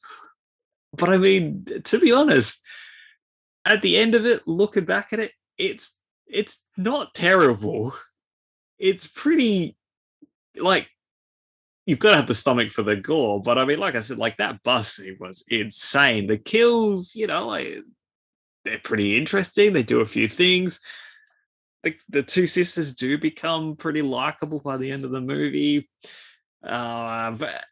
But 0.96 1.10
I 1.10 1.18
mean, 1.18 1.66
to 1.86 2.00
be 2.00 2.12
honest, 2.12 2.62
at 3.66 3.82
the 3.82 3.98
end 3.98 4.14
of 4.16 4.26
it, 4.26 4.48
looking 4.48 4.86
back 4.86 5.12
at 5.12 5.20
it, 5.20 5.32
it's 5.58 5.98
it's 6.28 6.64
not 6.78 7.14
terrible. 7.14 7.96
It's 8.78 9.08
pretty 9.08 9.76
like 10.56 10.88
you've 11.86 12.00
got 12.00 12.12
to 12.12 12.16
have 12.18 12.28
the 12.28 12.34
stomach 12.34 12.72
for 12.72 12.84
the 12.84 12.96
gore. 12.96 13.42
But 13.42 13.58
I 13.58 13.66
mean, 13.66 13.80
like 13.80 13.96
I 13.96 14.02
said, 14.02 14.18
like 14.18 14.38
that 14.38 14.64
bus 14.64 14.94
scene 14.94 15.18
was 15.20 15.44
insane. 15.50 16.28
The 16.28 16.38
kills, 16.38 17.16
you 17.16 17.28
know, 17.28 17.48
like 17.48 17.80
they're 18.66 18.80
pretty 18.80 19.18
interesting. 19.18 19.74
They 19.74 19.84
do 19.84 20.02
a 20.02 20.06
few 20.06 20.28
things. 20.28 20.80
The, 21.84 21.96
the 22.08 22.24
two 22.24 22.48
sisters 22.48 22.94
do 22.94 23.18
become 23.18 23.76
pretty 23.76 24.02
likable 24.02 24.60
by 24.60 24.78
the 24.78 24.92
end 24.92 25.04
of 25.04 25.12
the 25.12 25.22
movie. 25.22 25.90
Uh, 26.64 27.32
but, 27.32 27.66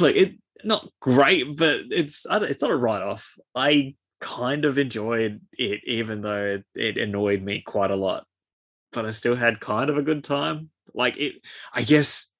like 0.00 0.14
it, 0.14 0.34
not 0.62 0.88
great, 1.00 1.56
but 1.56 1.80
it's 1.90 2.26
it's 2.30 2.62
not 2.62 2.70
a 2.70 2.76
write 2.76 3.02
off. 3.02 3.34
I 3.54 3.96
kind 4.20 4.64
of 4.64 4.78
enjoyed 4.78 5.40
it, 5.52 5.80
even 5.84 6.22
though 6.22 6.44
it, 6.44 6.64
it 6.74 6.96
annoyed 6.96 7.42
me 7.42 7.60
quite 7.60 7.90
a 7.90 7.96
lot. 7.96 8.24
But 8.92 9.04
I 9.04 9.10
still 9.10 9.34
had 9.34 9.58
kind 9.58 9.90
of 9.90 9.98
a 9.98 10.02
good 10.02 10.22
time. 10.22 10.70
Like 10.94 11.16
it, 11.16 11.34
I 11.72 11.82
guess 11.82 12.30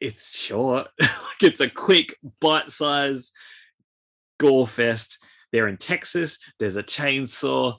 it's 0.00 0.36
short. 0.36 0.88
like 1.00 1.42
it's 1.42 1.60
a 1.60 1.68
quick 1.68 2.16
bite 2.40 2.70
size 2.70 3.32
gore 4.38 4.66
fest. 4.66 5.18
They're 5.52 5.68
in 5.68 5.76
Texas. 5.76 6.38
There's 6.58 6.76
a 6.76 6.82
chainsaw, 6.82 7.76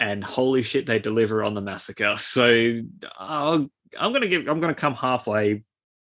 and 0.00 0.22
holy 0.22 0.62
shit, 0.62 0.86
they 0.86 0.98
deliver 0.98 1.42
on 1.42 1.54
the 1.54 1.60
massacre. 1.60 2.14
So 2.18 2.76
uh, 3.18 3.64
I'm 3.98 4.12
gonna 4.12 4.28
give. 4.28 4.48
I'm 4.48 4.60
gonna 4.60 4.74
come 4.74 4.94
halfway. 4.94 5.62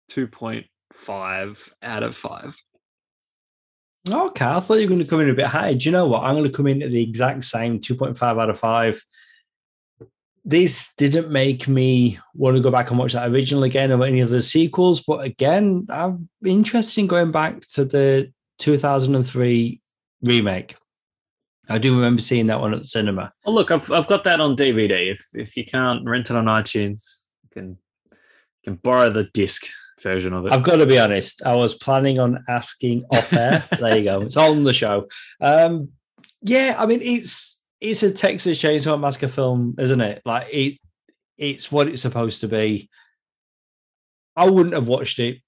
Two 0.09 0.27
point 0.27 0.65
five 0.93 1.73
out 1.81 2.03
of 2.03 2.15
five. 2.15 2.61
Okay, 4.09 4.45
I 4.45 4.59
thought 4.59 4.75
you 4.75 4.87
were 4.87 4.95
going 4.95 5.03
to 5.03 5.07
come 5.07 5.19
in 5.21 5.29
a 5.29 5.33
bit 5.33 5.45
higher. 5.45 5.75
Do 5.75 5.85
you 5.85 5.91
know 5.91 6.07
what? 6.07 6.23
I'm 6.23 6.33
going 6.33 6.49
to 6.49 6.51
come 6.51 6.65
in 6.65 6.81
at 6.81 6.89
the 6.89 7.03
exact 7.03 7.43
same 7.43 7.79
2.5 7.79 8.19
out 8.19 8.49
of 8.49 8.59
5 8.59 9.05
this 10.43 10.93
didn't 10.97 11.29
make 11.29 11.67
me 11.67 12.17
want 12.33 12.57
to 12.57 12.63
go 12.63 12.71
back 12.71 12.89
and 12.89 12.99
watch 12.99 13.13
that 13.13 13.29
original 13.29 13.63
again 13.63 13.91
or 13.91 14.03
any 14.03 14.21
of 14.21 14.29
the 14.29 14.41
sequels. 14.41 15.01
But 15.01 15.23
again, 15.23 15.85
I'm 15.89 16.29
interested 16.43 17.01
in 17.01 17.07
going 17.07 17.31
back 17.31 17.61
to 17.73 17.85
the 17.85 18.31
2003 18.59 19.81
remake. 20.23 20.75
I 21.69 21.77
do 21.77 21.95
remember 21.95 22.21
seeing 22.21 22.47
that 22.47 22.59
one 22.59 22.73
at 22.73 22.81
the 22.81 22.87
cinema. 22.87 23.31
Oh, 23.45 23.51
look, 23.51 23.71
I've, 23.71 23.91
I've 23.91 24.07
got 24.07 24.23
that 24.25 24.41
on 24.41 24.55
DVD. 24.55 25.11
If 25.11 25.25
if 25.33 25.55
you 25.55 25.63
can't 25.63 26.05
rent 26.05 26.29
it 26.29 26.35
on 26.35 26.45
iTunes, 26.45 27.03
you 27.43 27.49
can 27.53 27.77
you 28.11 28.17
can 28.65 28.75
borrow 28.75 29.09
the 29.09 29.25
disc 29.33 29.67
version 30.01 30.33
of 30.33 30.45
it. 30.45 30.51
I've 30.51 30.63
got 30.63 30.77
to 30.77 30.85
be 30.85 30.99
honest. 30.99 31.43
I 31.45 31.55
was 31.55 31.75
planning 31.75 32.19
on 32.19 32.43
asking 32.49 33.03
off 33.11 33.31
air. 33.31 33.63
there 33.79 33.97
you 33.97 34.03
go. 34.03 34.21
It's 34.21 34.37
on 34.37 34.63
the 34.63 34.73
show. 34.73 35.07
Um, 35.39 35.89
yeah, 36.41 36.75
I 36.77 36.87
mean, 36.87 37.01
it's 37.01 37.60
it's 37.81 38.03
a 38.03 38.11
Texas 38.11 38.61
Chainsaw 38.61 38.99
Massacre 38.99 39.27
film, 39.27 39.75
isn't 39.79 40.01
it? 40.01 40.21
Like 40.23 40.53
it, 40.53 40.77
it's 41.37 41.71
what 41.71 41.87
it's 41.87 42.03
supposed 42.03 42.41
to 42.41 42.47
be. 42.47 42.89
I 44.35 44.49
wouldn't 44.49 44.75
have 44.75 44.87
watched 44.87 45.19
it. 45.19 45.39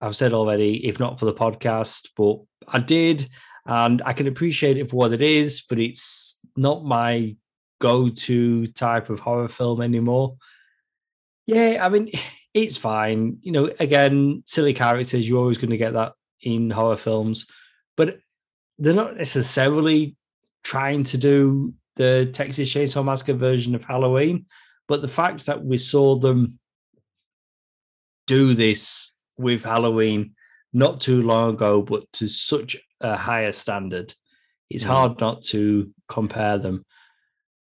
I've 0.00 0.14
said 0.14 0.34
already, 0.34 0.86
if 0.86 1.00
not 1.00 1.18
for 1.18 1.24
the 1.24 1.32
podcast, 1.32 2.10
but 2.16 2.40
I 2.68 2.80
did, 2.80 3.30
and 3.64 4.02
I 4.04 4.12
can 4.12 4.26
appreciate 4.26 4.76
it 4.76 4.90
for 4.90 4.96
what 4.96 5.14
it 5.14 5.22
is. 5.22 5.62
But 5.62 5.80
it's 5.80 6.38
not 6.56 6.84
my 6.84 7.34
go-to 7.80 8.66
type 8.68 9.08
of 9.08 9.20
horror 9.20 9.48
film 9.48 9.80
anymore. 9.80 10.36
Yeah, 11.46 11.78
I 11.80 11.88
mean, 11.88 12.10
it's 12.54 12.76
fine. 12.76 13.38
You 13.40 13.52
know, 13.52 13.70
again, 13.80 14.42
silly 14.46 14.74
characters. 14.74 15.26
You're 15.28 15.40
always 15.40 15.58
going 15.58 15.70
to 15.70 15.76
get 15.78 15.94
that 15.94 16.12
in 16.42 16.70
horror 16.70 16.96
films, 16.96 17.46
but 17.96 18.18
they're 18.78 18.92
not 18.92 19.16
necessarily 19.16 20.15
trying 20.66 21.04
to 21.04 21.16
do 21.16 21.72
the 21.94 22.28
Texas 22.32 22.68
Chainsaw 22.68 23.04
Massacre 23.04 23.34
version 23.34 23.76
of 23.76 23.84
Halloween, 23.84 24.46
but 24.88 25.00
the 25.00 25.06
fact 25.06 25.46
that 25.46 25.64
we 25.64 25.78
saw 25.78 26.16
them 26.16 26.58
do 28.26 28.52
this 28.52 29.14
with 29.38 29.62
Halloween 29.62 30.34
not 30.72 31.00
too 31.00 31.22
long 31.22 31.50
ago, 31.54 31.82
but 31.82 32.10
to 32.14 32.26
such 32.26 32.76
a 33.00 33.16
higher 33.16 33.52
standard, 33.52 34.12
it's 34.68 34.82
mm. 34.82 34.88
hard 34.88 35.20
not 35.20 35.42
to 35.44 35.92
compare 36.08 36.58
them. 36.58 36.84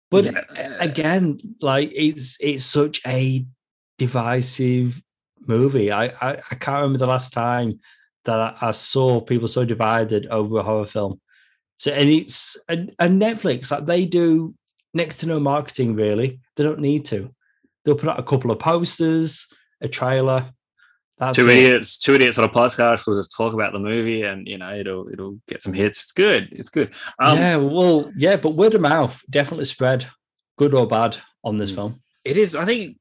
But 0.10 0.24
yeah. 0.24 0.78
again, 0.80 1.39
like 1.60 1.91
it's 1.93 2.38
it's 2.39 2.64
such 2.64 3.01
a 3.06 3.45
divisive 3.99 5.01
movie. 5.45 5.91
I, 5.91 6.06
I, 6.06 6.32
I 6.51 6.56
can't 6.56 6.78
remember 6.78 6.99
the 6.99 7.08
last 7.08 7.34
time 7.34 7.82
that 8.24 8.39
I, 8.39 8.70
I 8.70 8.72
saw 8.72 9.20
people 9.20 9.49
so 9.49 9.66
divided 9.66 10.28
over 10.28 10.60
a 10.60 10.64
horror 10.64 10.86
film. 10.86 11.20
So 11.84 11.91
and 11.91 12.09
it's 12.09 12.55
and, 12.69 12.95
and 12.97 13.21
Netflix 13.21 13.69
like 13.69 13.86
they 13.86 14.05
do 14.05 14.55
next 14.93 15.17
to 15.17 15.25
no 15.25 15.38
marketing 15.38 15.95
really. 15.95 16.39
They 16.55 16.63
don't 16.63 16.79
need 16.79 17.03
to. 17.07 17.29
They'll 17.84 17.97
put 17.97 18.07
out 18.07 18.21
a 18.21 18.23
couple 18.23 18.51
of 18.51 18.59
posters, 18.59 19.47
a 19.81 19.89
trailer. 19.89 20.49
That's 21.17 21.38
two 21.38 21.49
it. 21.49 21.57
idiots, 21.57 21.97
two 21.97 22.13
idiots 22.13 22.38
on 22.38 22.45
a 22.45 22.49
podcast 22.49 23.05
will 23.05 23.17
just 23.17 23.36
talk 23.36 23.53
about 23.53 23.73
the 23.73 23.79
movie, 23.79 24.21
and 24.21 24.47
you 24.47 24.57
know 24.57 24.73
it'll 24.73 25.09
it'll 25.09 25.41
get 25.49 25.61
some 25.61 25.73
hits. 25.73 26.03
It's 26.03 26.13
good. 26.13 26.47
It's 26.53 26.69
good. 26.69 26.93
Um, 27.19 27.38
yeah, 27.38 27.57
well, 27.57 28.09
yeah, 28.15 28.38
but 28.38 28.53
word 28.53 28.75
of 28.75 28.79
mouth 28.81 29.21
definitely 29.29 29.65
spread, 29.65 30.07
good 30.57 30.73
or 30.73 30.88
bad, 30.88 31.17
on 31.43 31.57
this 31.57 31.73
mm. 31.73 31.75
film. 31.75 32.01
It 32.23 32.38
is. 32.38 32.55
I 32.55 32.63
think 32.63 32.97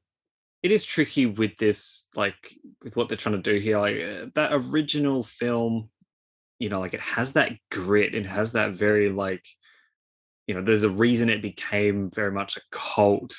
it 0.61 0.71
is 0.71 0.83
tricky 0.83 1.25
with 1.25 1.55
this, 1.57 2.09
like 2.17 2.53
with 2.83 2.97
what 2.97 3.07
they're 3.07 3.17
trying 3.17 3.41
to 3.41 3.53
do 3.53 3.59
here. 3.59 3.79
Like 3.79 4.01
uh, 4.01 4.25
that 4.35 4.51
original 4.51 5.23
film 5.23 5.89
you 6.63 6.69
know 6.69 6.79
like 6.79 6.93
it 6.93 7.01
has 7.01 7.33
that 7.33 7.51
grit 7.69 8.15
it 8.15 8.25
has 8.25 8.53
that 8.53 8.71
very 8.71 9.09
like 9.09 9.45
you 10.47 10.55
know 10.55 10.61
there's 10.61 10.85
a 10.85 10.89
reason 10.89 11.29
it 11.29 11.41
became 11.41 12.09
very 12.09 12.31
much 12.31 12.55
a 12.55 12.61
cult 12.71 13.35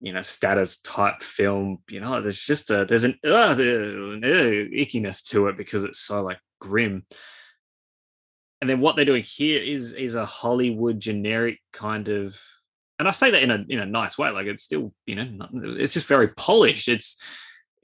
you 0.00 0.12
know 0.12 0.20
status 0.20 0.80
type 0.80 1.22
film 1.22 1.78
you 1.88 2.00
know 2.00 2.20
there's 2.20 2.44
just 2.44 2.68
a 2.70 2.84
there's 2.84 3.04
an 3.04 3.16
uh, 3.24 3.54
ickiness 3.54 5.22
to 5.22 5.46
it 5.46 5.56
because 5.56 5.84
it's 5.84 6.00
so 6.00 6.20
like 6.20 6.38
grim. 6.60 7.06
And 8.60 8.68
then 8.68 8.80
what 8.80 8.96
they're 8.96 9.04
doing 9.04 9.22
here 9.22 9.62
is 9.62 9.92
is 9.92 10.16
a 10.16 10.26
hollywood 10.26 10.98
generic 10.98 11.60
kind 11.72 12.08
of 12.08 12.36
and 12.98 13.06
i 13.06 13.12
say 13.12 13.30
that 13.30 13.42
in 13.42 13.50
a 13.52 13.64
in 13.68 13.78
a 13.78 13.86
nice 13.86 14.18
way 14.18 14.30
like 14.30 14.46
it's 14.46 14.64
still 14.64 14.92
you 15.06 15.14
know 15.14 15.48
it's 15.52 15.94
just 15.94 16.06
very 16.06 16.28
polished. 16.28 16.88
It's 16.88 17.20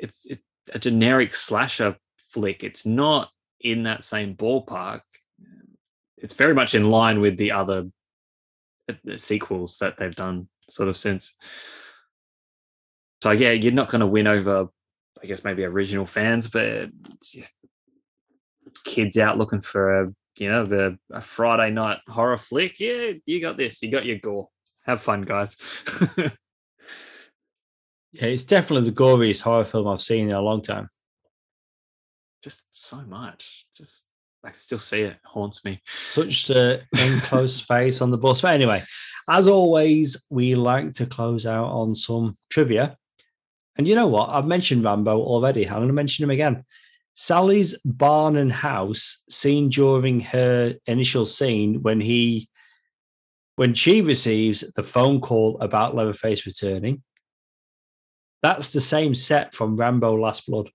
it's 0.00 0.26
it's 0.26 0.42
a 0.74 0.80
generic 0.80 1.32
slasher 1.32 1.96
flick. 2.32 2.64
It's 2.64 2.84
not 2.84 3.30
in 3.61 3.82
that 3.84 4.04
same 4.04 4.34
ballpark 4.34 5.00
it's 6.16 6.34
very 6.34 6.54
much 6.54 6.74
in 6.74 6.90
line 6.90 7.20
with 7.20 7.36
the 7.36 7.50
other 7.52 7.86
uh, 8.88 9.16
sequels 9.16 9.78
that 9.78 9.96
they've 9.96 10.14
done 10.14 10.48
sort 10.68 10.88
of 10.88 10.96
since 10.96 11.34
so 13.22 13.32
yeah, 13.32 13.50
you're 13.50 13.72
not 13.72 13.88
going 13.88 14.00
to 14.00 14.06
win 14.06 14.26
over, 14.26 14.68
I 15.22 15.26
guess 15.26 15.44
maybe 15.44 15.64
original 15.64 16.06
fans, 16.06 16.48
but 16.48 16.88
kids 18.84 19.18
out 19.18 19.38
looking 19.38 19.61
for 19.61 20.02
a 20.02 20.14
you 20.38 20.48
know 20.48 20.64
the 20.64 20.98
a 21.12 21.20
Friday 21.20 21.70
night 21.70 21.98
horror 22.08 22.38
flick. 22.38 22.80
Yeah, 22.80 23.12
you 23.26 23.40
got 23.40 23.56
this. 23.56 23.82
You 23.82 23.90
got 23.90 24.06
your 24.06 24.18
gore. 24.18 24.48
Have 24.86 25.02
fun, 25.02 25.22
guys. 25.22 25.56
yeah, 26.16 26.30
it's 28.12 28.44
definitely 28.44 28.88
the 28.88 28.96
goriest 28.96 29.42
horror 29.42 29.64
film 29.64 29.86
I've 29.86 30.00
seen 30.00 30.30
in 30.30 30.34
a 30.34 30.40
long 30.40 30.62
time. 30.62 30.88
Just 32.43 32.66
so 32.70 33.03
much. 33.03 33.66
Just 33.76 34.07
I 34.45 34.53
still 34.53 34.78
see 34.78 35.03
it. 35.03 35.12
it 35.12 35.18
haunts 35.24 35.64
me. 35.64 35.82
Such 35.86 36.49
an 36.51 36.80
enclosed 37.05 37.62
space 37.62 38.01
on 38.01 38.11
the 38.11 38.18
bus. 38.18 38.41
But 38.41 38.55
anyway, 38.55 38.82
as 39.28 39.49
always, 39.49 40.24
we 40.30 40.55
like 40.55 40.93
to 40.93 41.07
close 41.07 41.47
out 41.47 41.66
on 41.66 41.95
some 41.95 42.36
trivia. 42.49 42.97
And 43.76 43.86
you 43.86 43.95
know 43.95 44.09
what? 44.09 44.30
I've 44.30 44.47
mentioned 44.47 44.84
Rambo 44.84 45.20
already. 45.20 45.68
I'm 45.68 45.76
going 45.76 45.88
to 45.88 45.95
mention 45.95 46.24
him 46.24 46.30
again. 46.30 46.64
Sally's 47.14 47.76
barn 47.84 48.36
and 48.36 48.53
house 48.53 49.22
seen 49.28 49.68
during 49.68 50.20
her 50.20 50.74
initial 50.86 51.26
scene 51.26 51.82
when 51.82 52.01
he 52.01 52.49
when 53.57 53.74
she 53.74 54.01
receives 54.01 54.61
the 54.74 54.82
phone 54.82 55.20
call 55.20 55.59
about 55.61 55.95
Leatherface 55.95 56.47
returning. 56.47 57.03
That's 58.43 58.70
the 58.70 58.80
same 58.80 59.14
set 59.14 59.55
from 59.55 59.76
Rambo 59.76 60.14
Last 60.14 60.47
Blood. 60.47 60.70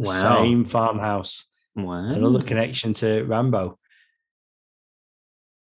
Wow. 0.00 0.42
same 0.42 0.64
farmhouse. 0.64 1.46
Wow. 1.76 2.10
Another 2.10 2.40
connection 2.40 2.94
to 2.94 3.22
Rambo. 3.24 3.78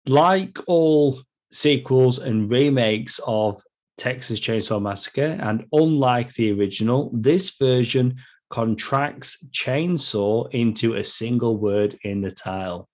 Like 0.07 0.59
all 0.67 1.21
sequels 1.53 2.19
and 2.19 2.51
remakes 2.51 3.21
of 3.27 3.63
Texas 3.99 4.41
Chainsaw 4.41 4.81
Massacre, 4.81 5.39
and 5.41 5.67
unlike 5.73 6.33
the 6.35 6.53
original, 6.53 7.11
this 7.13 7.51
version 7.51 8.17
contracts 8.51 9.45
chainsaw 9.53 10.51
into 10.53 10.95
a 10.95 11.05
single 11.05 11.57
word 11.57 11.99
in 12.03 12.21
the 12.21 12.31
title. 12.31 12.89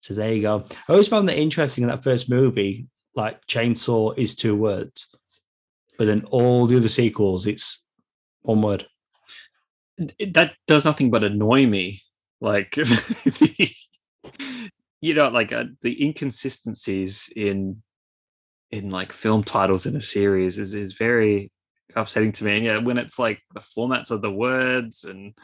So 0.00 0.14
there 0.14 0.32
you 0.32 0.42
go. 0.42 0.64
I 0.88 0.92
always 0.92 1.08
found 1.08 1.28
that 1.28 1.38
interesting 1.38 1.82
in 1.84 1.90
that 1.90 2.04
first 2.04 2.30
movie, 2.30 2.86
like 3.14 3.44
chainsaw 3.46 4.16
is 4.16 4.34
two 4.34 4.54
words, 4.54 5.14
but 5.98 6.06
then 6.06 6.24
all 6.30 6.66
the 6.66 6.76
other 6.76 6.88
sequels, 6.88 7.46
it's 7.46 7.84
one 8.42 8.62
word. 8.62 8.86
That 9.98 10.52
does 10.66 10.84
nothing 10.84 11.10
but 11.10 11.24
annoy 11.24 11.66
me. 11.66 12.02
Like, 12.40 12.72
the, 12.72 13.70
you 15.00 15.14
know, 15.14 15.28
like 15.28 15.52
uh, 15.52 15.64
the 15.82 16.04
inconsistencies 16.04 17.30
in 17.34 17.82
in 18.70 18.90
like 18.90 19.12
film 19.12 19.44
titles 19.44 19.86
in 19.86 19.96
a 19.96 20.00
series 20.00 20.58
is 20.58 20.74
is 20.74 20.94
very 20.94 21.52
upsetting 21.94 22.32
to 22.32 22.44
me. 22.44 22.56
And 22.56 22.64
yeah, 22.64 22.78
when 22.78 22.98
it's 22.98 23.18
like 23.18 23.40
the 23.54 23.60
formats 23.60 24.10
of 24.10 24.20
the 24.20 24.30
words 24.30 25.04
and 25.04 25.34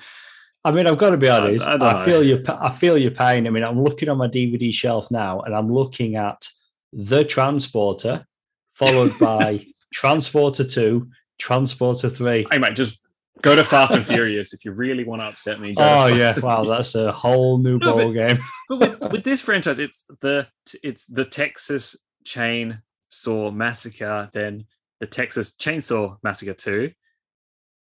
I 0.65 0.73
mean, 0.73 0.87
I've 0.87 0.99
got 0.99 1.11
to 1.11 1.17
be 1.17 1.29
honest. 1.29 1.65
I, 1.65 1.75
I, 1.75 2.03
I 2.03 2.05
feel 2.05 2.23
your 2.23 2.41
I 2.49 2.69
feel 2.71 2.99
your 2.99 3.13
pain. 3.13 3.47
I 3.47 3.51
mean, 3.51 3.65
I'm 3.65 3.83
looking 3.83 4.09
on 4.09 4.19
my 4.19 4.29
DVD 4.29 4.73
shelf 4.73 5.11
now, 5.11 5.41
and 5.41 5.55
I'm 5.55 5.73
looking 5.73 6.17
at 6.17 6.49
the 6.93 7.25
Transporter, 7.25 8.27
followed 8.75 9.19
by 9.19 9.65
Transporter 9.95 10.65
Two, 10.65 11.09
Transporter 11.39 12.11
Three. 12.11 12.47
I 12.51 12.59
might 12.59 12.77
just 12.77 13.07
go 13.43 13.57
to 13.57 13.65
Fast 13.65 13.95
and 13.95 14.07
Furious 14.07 14.53
if 14.53 14.65
you 14.65 14.73
really 14.73 15.05
want 15.05 15.23
to 15.23 15.27
upset 15.27 15.61
me. 15.61 15.75
oh 15.77 16.07
yeah, 16.07 16.35
wow, 16.43 16.65
that's 16.65 16.95
a 16.95 17.13
whole 17.13 17.59
new 17.59 17.79
no, 17.79 17.93
ball 17.93 18.13
but, 18.13 18.13
game. 18.13 18.39
but 18.69 18.79
with, 18.79 19.13
with 19.13 19.25
this 19.25 19.41
franchise, 19.41 19.79
it's 19.79 20.05
the 20.21 20.47
it's 20.83 21.07
the 21.07 21.25
Texas 21.25 21.97
chain 22.25 22.83
Saw 23.11 23.51
Massacre, 23.51 24.31
then 24.33 24.65
the 25.01 25.07
Texas 25.07 25.53
Chainsaw 25.53 26.17
Massacre 26.23 26.55
2, 26.55 26.93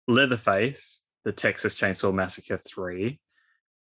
Leatherface, 0.09 1.01
the 1.24 1.32
Texas 1.32 1.74
Chainsaw 1.74 2.12
Massacre 2.12 2.61
3, 2.64 3.18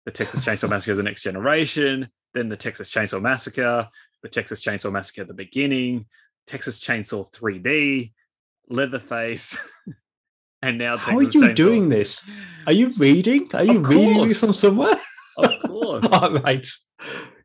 the 0.06 0.12
Texas 0.12 0.46
Chainsaw 0.46 0.70
Massacre 0.70 0.96
The 0.96 1.04
Next 1.04 1.24
Generation, 1.24 2.10
then 2.34 2.50
the 2.50 2.58
Texas 2.58 2.90
Chainsaw 2.90 3.22
Massacre, 3.22 3.88
the 4.22 4.30
Texas 4.30 4.62
Chainsaw 4.62 4.92
Massacre 4.92 5.22
at 5.22 5.28
the 5.28 5.34
beginning, 5.34 6.06
Texas 6.48 6.80
Chainsaw 6.80 7.32
3D, 7.32 8.12
Leatherface, 8.70 9.58
and 10.64 10.78
now 10.78 10.98
How 10.98 11.18
are 11.18 11.24
you 11.24 11.54
doing 11.54 11.90
this? 11.90 12.26
Are 12.66 12.74
you 12.74 12.94
reading? 12.98 13.50
Are 13.54 13.66
you 13.66 13.80
reading 13.80 14.28
this 14.30 14.40
from 14.40 14.54
somewhere? 14.54 14.96
Of 15.38 15.60
course. 15.66 16.06
All 16.12 16.34
right. 16.40 16.66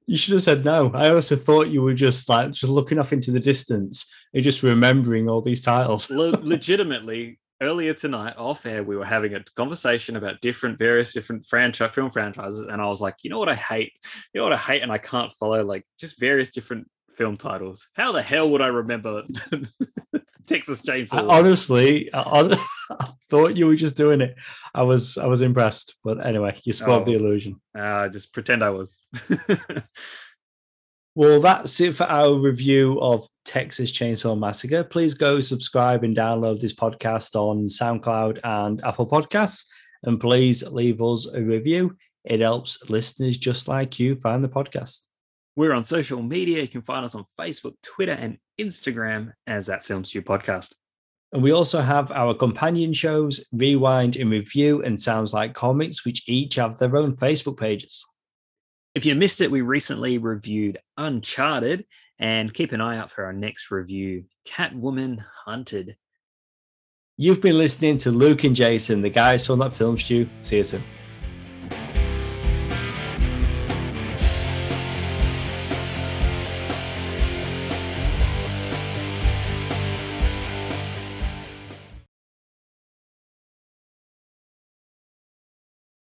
You 0.07 0.17
should 0.17 0.35
have 0.35 0.43
said 0.43 0.65
no. 0.65 0.93
I 0.95 1.11
also 1.11 1.35
thought 1.35 1.69
you 1.69 1.83
were 1.83 1.95
just 1.95 2.29
like 2.29 2.53
just 2.53 2.71
looking 2.71 2.99
off 2.99 3.13
into 3.13 3.33
the 3.33 3.41
distance 3.41 4.07
and 4.33 4.45
just 4.45 4.63
remembering 4.63 5.29
all 5.29 5.43
these 5.43 5.61
titles. 5.61 6.09
Le- 6.11 6.39
legitimately, 6.43 7.41
earlier 7.61 7.93
tonight 7.93 8.35
off 8.39 8.65
air, 8.65 8.85
we 8.85 8.97
were 8.97 9.05
having 9.05 9.35
a 9.35 9.43
conversation 9.57 10.17
about 10.17 10.41
different, 10.41 10.79
various 10.79 11.13
different 11.13 11.45
franchise 11.47 11.91
film 11.91 12.11
franchises, 12.11 12.61
and 12.61 12.81
I 12.81 12.87
was 12.87 13.01
like, 13.01 13.17
you 13.23 13.31
know 13.31 13.39
what 13.41 13.49
I 13.49 13.57
hate? 13.57 13.93
You 14.33 14.41
know 14.41 14.45
what 14.45 14.55
I 14.55 14.59
hate, 14.59 14.83
and 14.83 14.93
I 14.93 14.99
can't 14.99 15.33
follow 15.33 15.65
like 15.65 15.85
just 15.99 16.21
various 16.21 16.51
different 16.51 16.89
film 17.17 17.37
titles. 17.37 17.89
How 17.95 18.13
the 18.13 18.23
hell 18.23 18.49
would 18.51 18.63
I 18.63 18.69
remember 18.69 19.25
Texas 20.49 20.83
Chainsaw? 20.83 21.31
I, 21.31 21.39
honestly, 21.39 22.13
I, 22.13 22.59
I, 22.91 23.09
thought 23.31 23.57
you 23.57 23.67
were 23.67 23.77
just 23.77 23.97
doing 23.97 24.21
it. 24.21 24.37
I 24.75 24.83
was 24.83 25.19
I 25.19 25.27
was 25.27 25.43
impressed, 25.43 25.97
but 26.05 26.25
anyway, 26.25 26.57
you 26.65 26.73
spoiled 26.73 27.03
oh, 27.03 27.05
the 27.05 27.15
illusion. 27.15 27.61
Uh, 27.77 28.09
just 28.09 28.33
pretend 28.33 28.65
I 28.65 28.71
was. 28.71 29.01
well, 31.15 31.41
that's 31.41 31.81
it 31.81 31.97
for 31.97 32.05
our 32.05 32.35
review 32.35 33.01
of 33.01 33.27
Texas 33.45 33.93
Chainsaw 33.93 34.39
Massacre. 34.39 34.85
Please 34.85 35.15
go 35.15 35.41
subscribe 35.41 36.05
and 36.05 36.17
download 36.17 36.61
this 36.61 36.75
podcast 36.75 37.35
on 37.35 37.69
SoundCloud 37.69 38.41
and 38.45 38.85
Apple 38.85 39.09
Podcasts, 39.09 39.65
and 40.03 40.21
please 40.21 40.63
leave 40.63 41.03
us 41.03 41.27
a 41.33 41.43
review. 41.43 41.97
It 42.25 42.41
helps 42.41 42.89
listeners 42.89 43.39
just 43.39 43.69
like 43.69 43.99
you 43.99 44.17
find 44.17 44.45
the 44.45 44.49
podcast. 44.49 45.08
We're 45.59 45.73
on 45.73 45.83
social 45.83 46.23
media. 46.23 46.63
You 46.63 46.69
can 46.69 46.83
find 46.83 47.05
us 47.05 47.17
on 47.17 47.25
Facebook, 47.37 47.75
Twitter, 47.83 48.13
and 48.13 48.39
Instagram 48.61 49.33
as 49.49 49.67
that 49.67 49.85
Film 49.85 50.05
Stew 50.05 50.23
Podcast. 50.23 50.73
And 51.33 51.43
we 51.43 51.51
also 51.51 51.81
have 51.81 52.13
our 52.13 52.33
companion 52.33 52.93
shows, 52.93 53.45
Rewind 53.53 54.15
and 54.15 54.31
Review, 54.31 54.85
and 54.85 55.01
Sounds 55.01 55.35
Like 55.35 55.55
Comics, 55.55 56.05
which 56.05 56.29
each 56.29 56.55
have 56.55 56.79
their 56.79 56.97
own 56.97 57.17
Facebook 57.17 57.59
pages. 57.59 58.07
If 58.95 59.05
you 59.05 59.17
missed 59.17 59.41
it, 59.41 59.51
we 59.51 59.63
recently 59.63 60.19
reviewed 60.19 60.79
Uncharted, 60.97 61.87
and 62.21 62.55
keep 62.55 62.71
an 62.71 62.81
eye 62.81 62.99
out 62.99 63.11
for 63.11 63.25
our 63.25 63.33
next 63.33 63.73
review, 63.73 64.27
Catwoman 64.47 65.25
Hunted. 65.45 65.97
You've 67.17 67.41
been 67.41 67.59
listening 67.59 67.99
to 67.99 68.13
Luke 68.13 68.45
and 68.45 68.55
Jason, 68.55 69.03
the 69.03 69.11
guys 69.11 69.45
from 69.45 69.59
that 69.59 69.75
film 69.75 69.99
stew. 69.99 70.29
See 70.41 70.59
you 70.59 70.63
soon. 70.63 70.85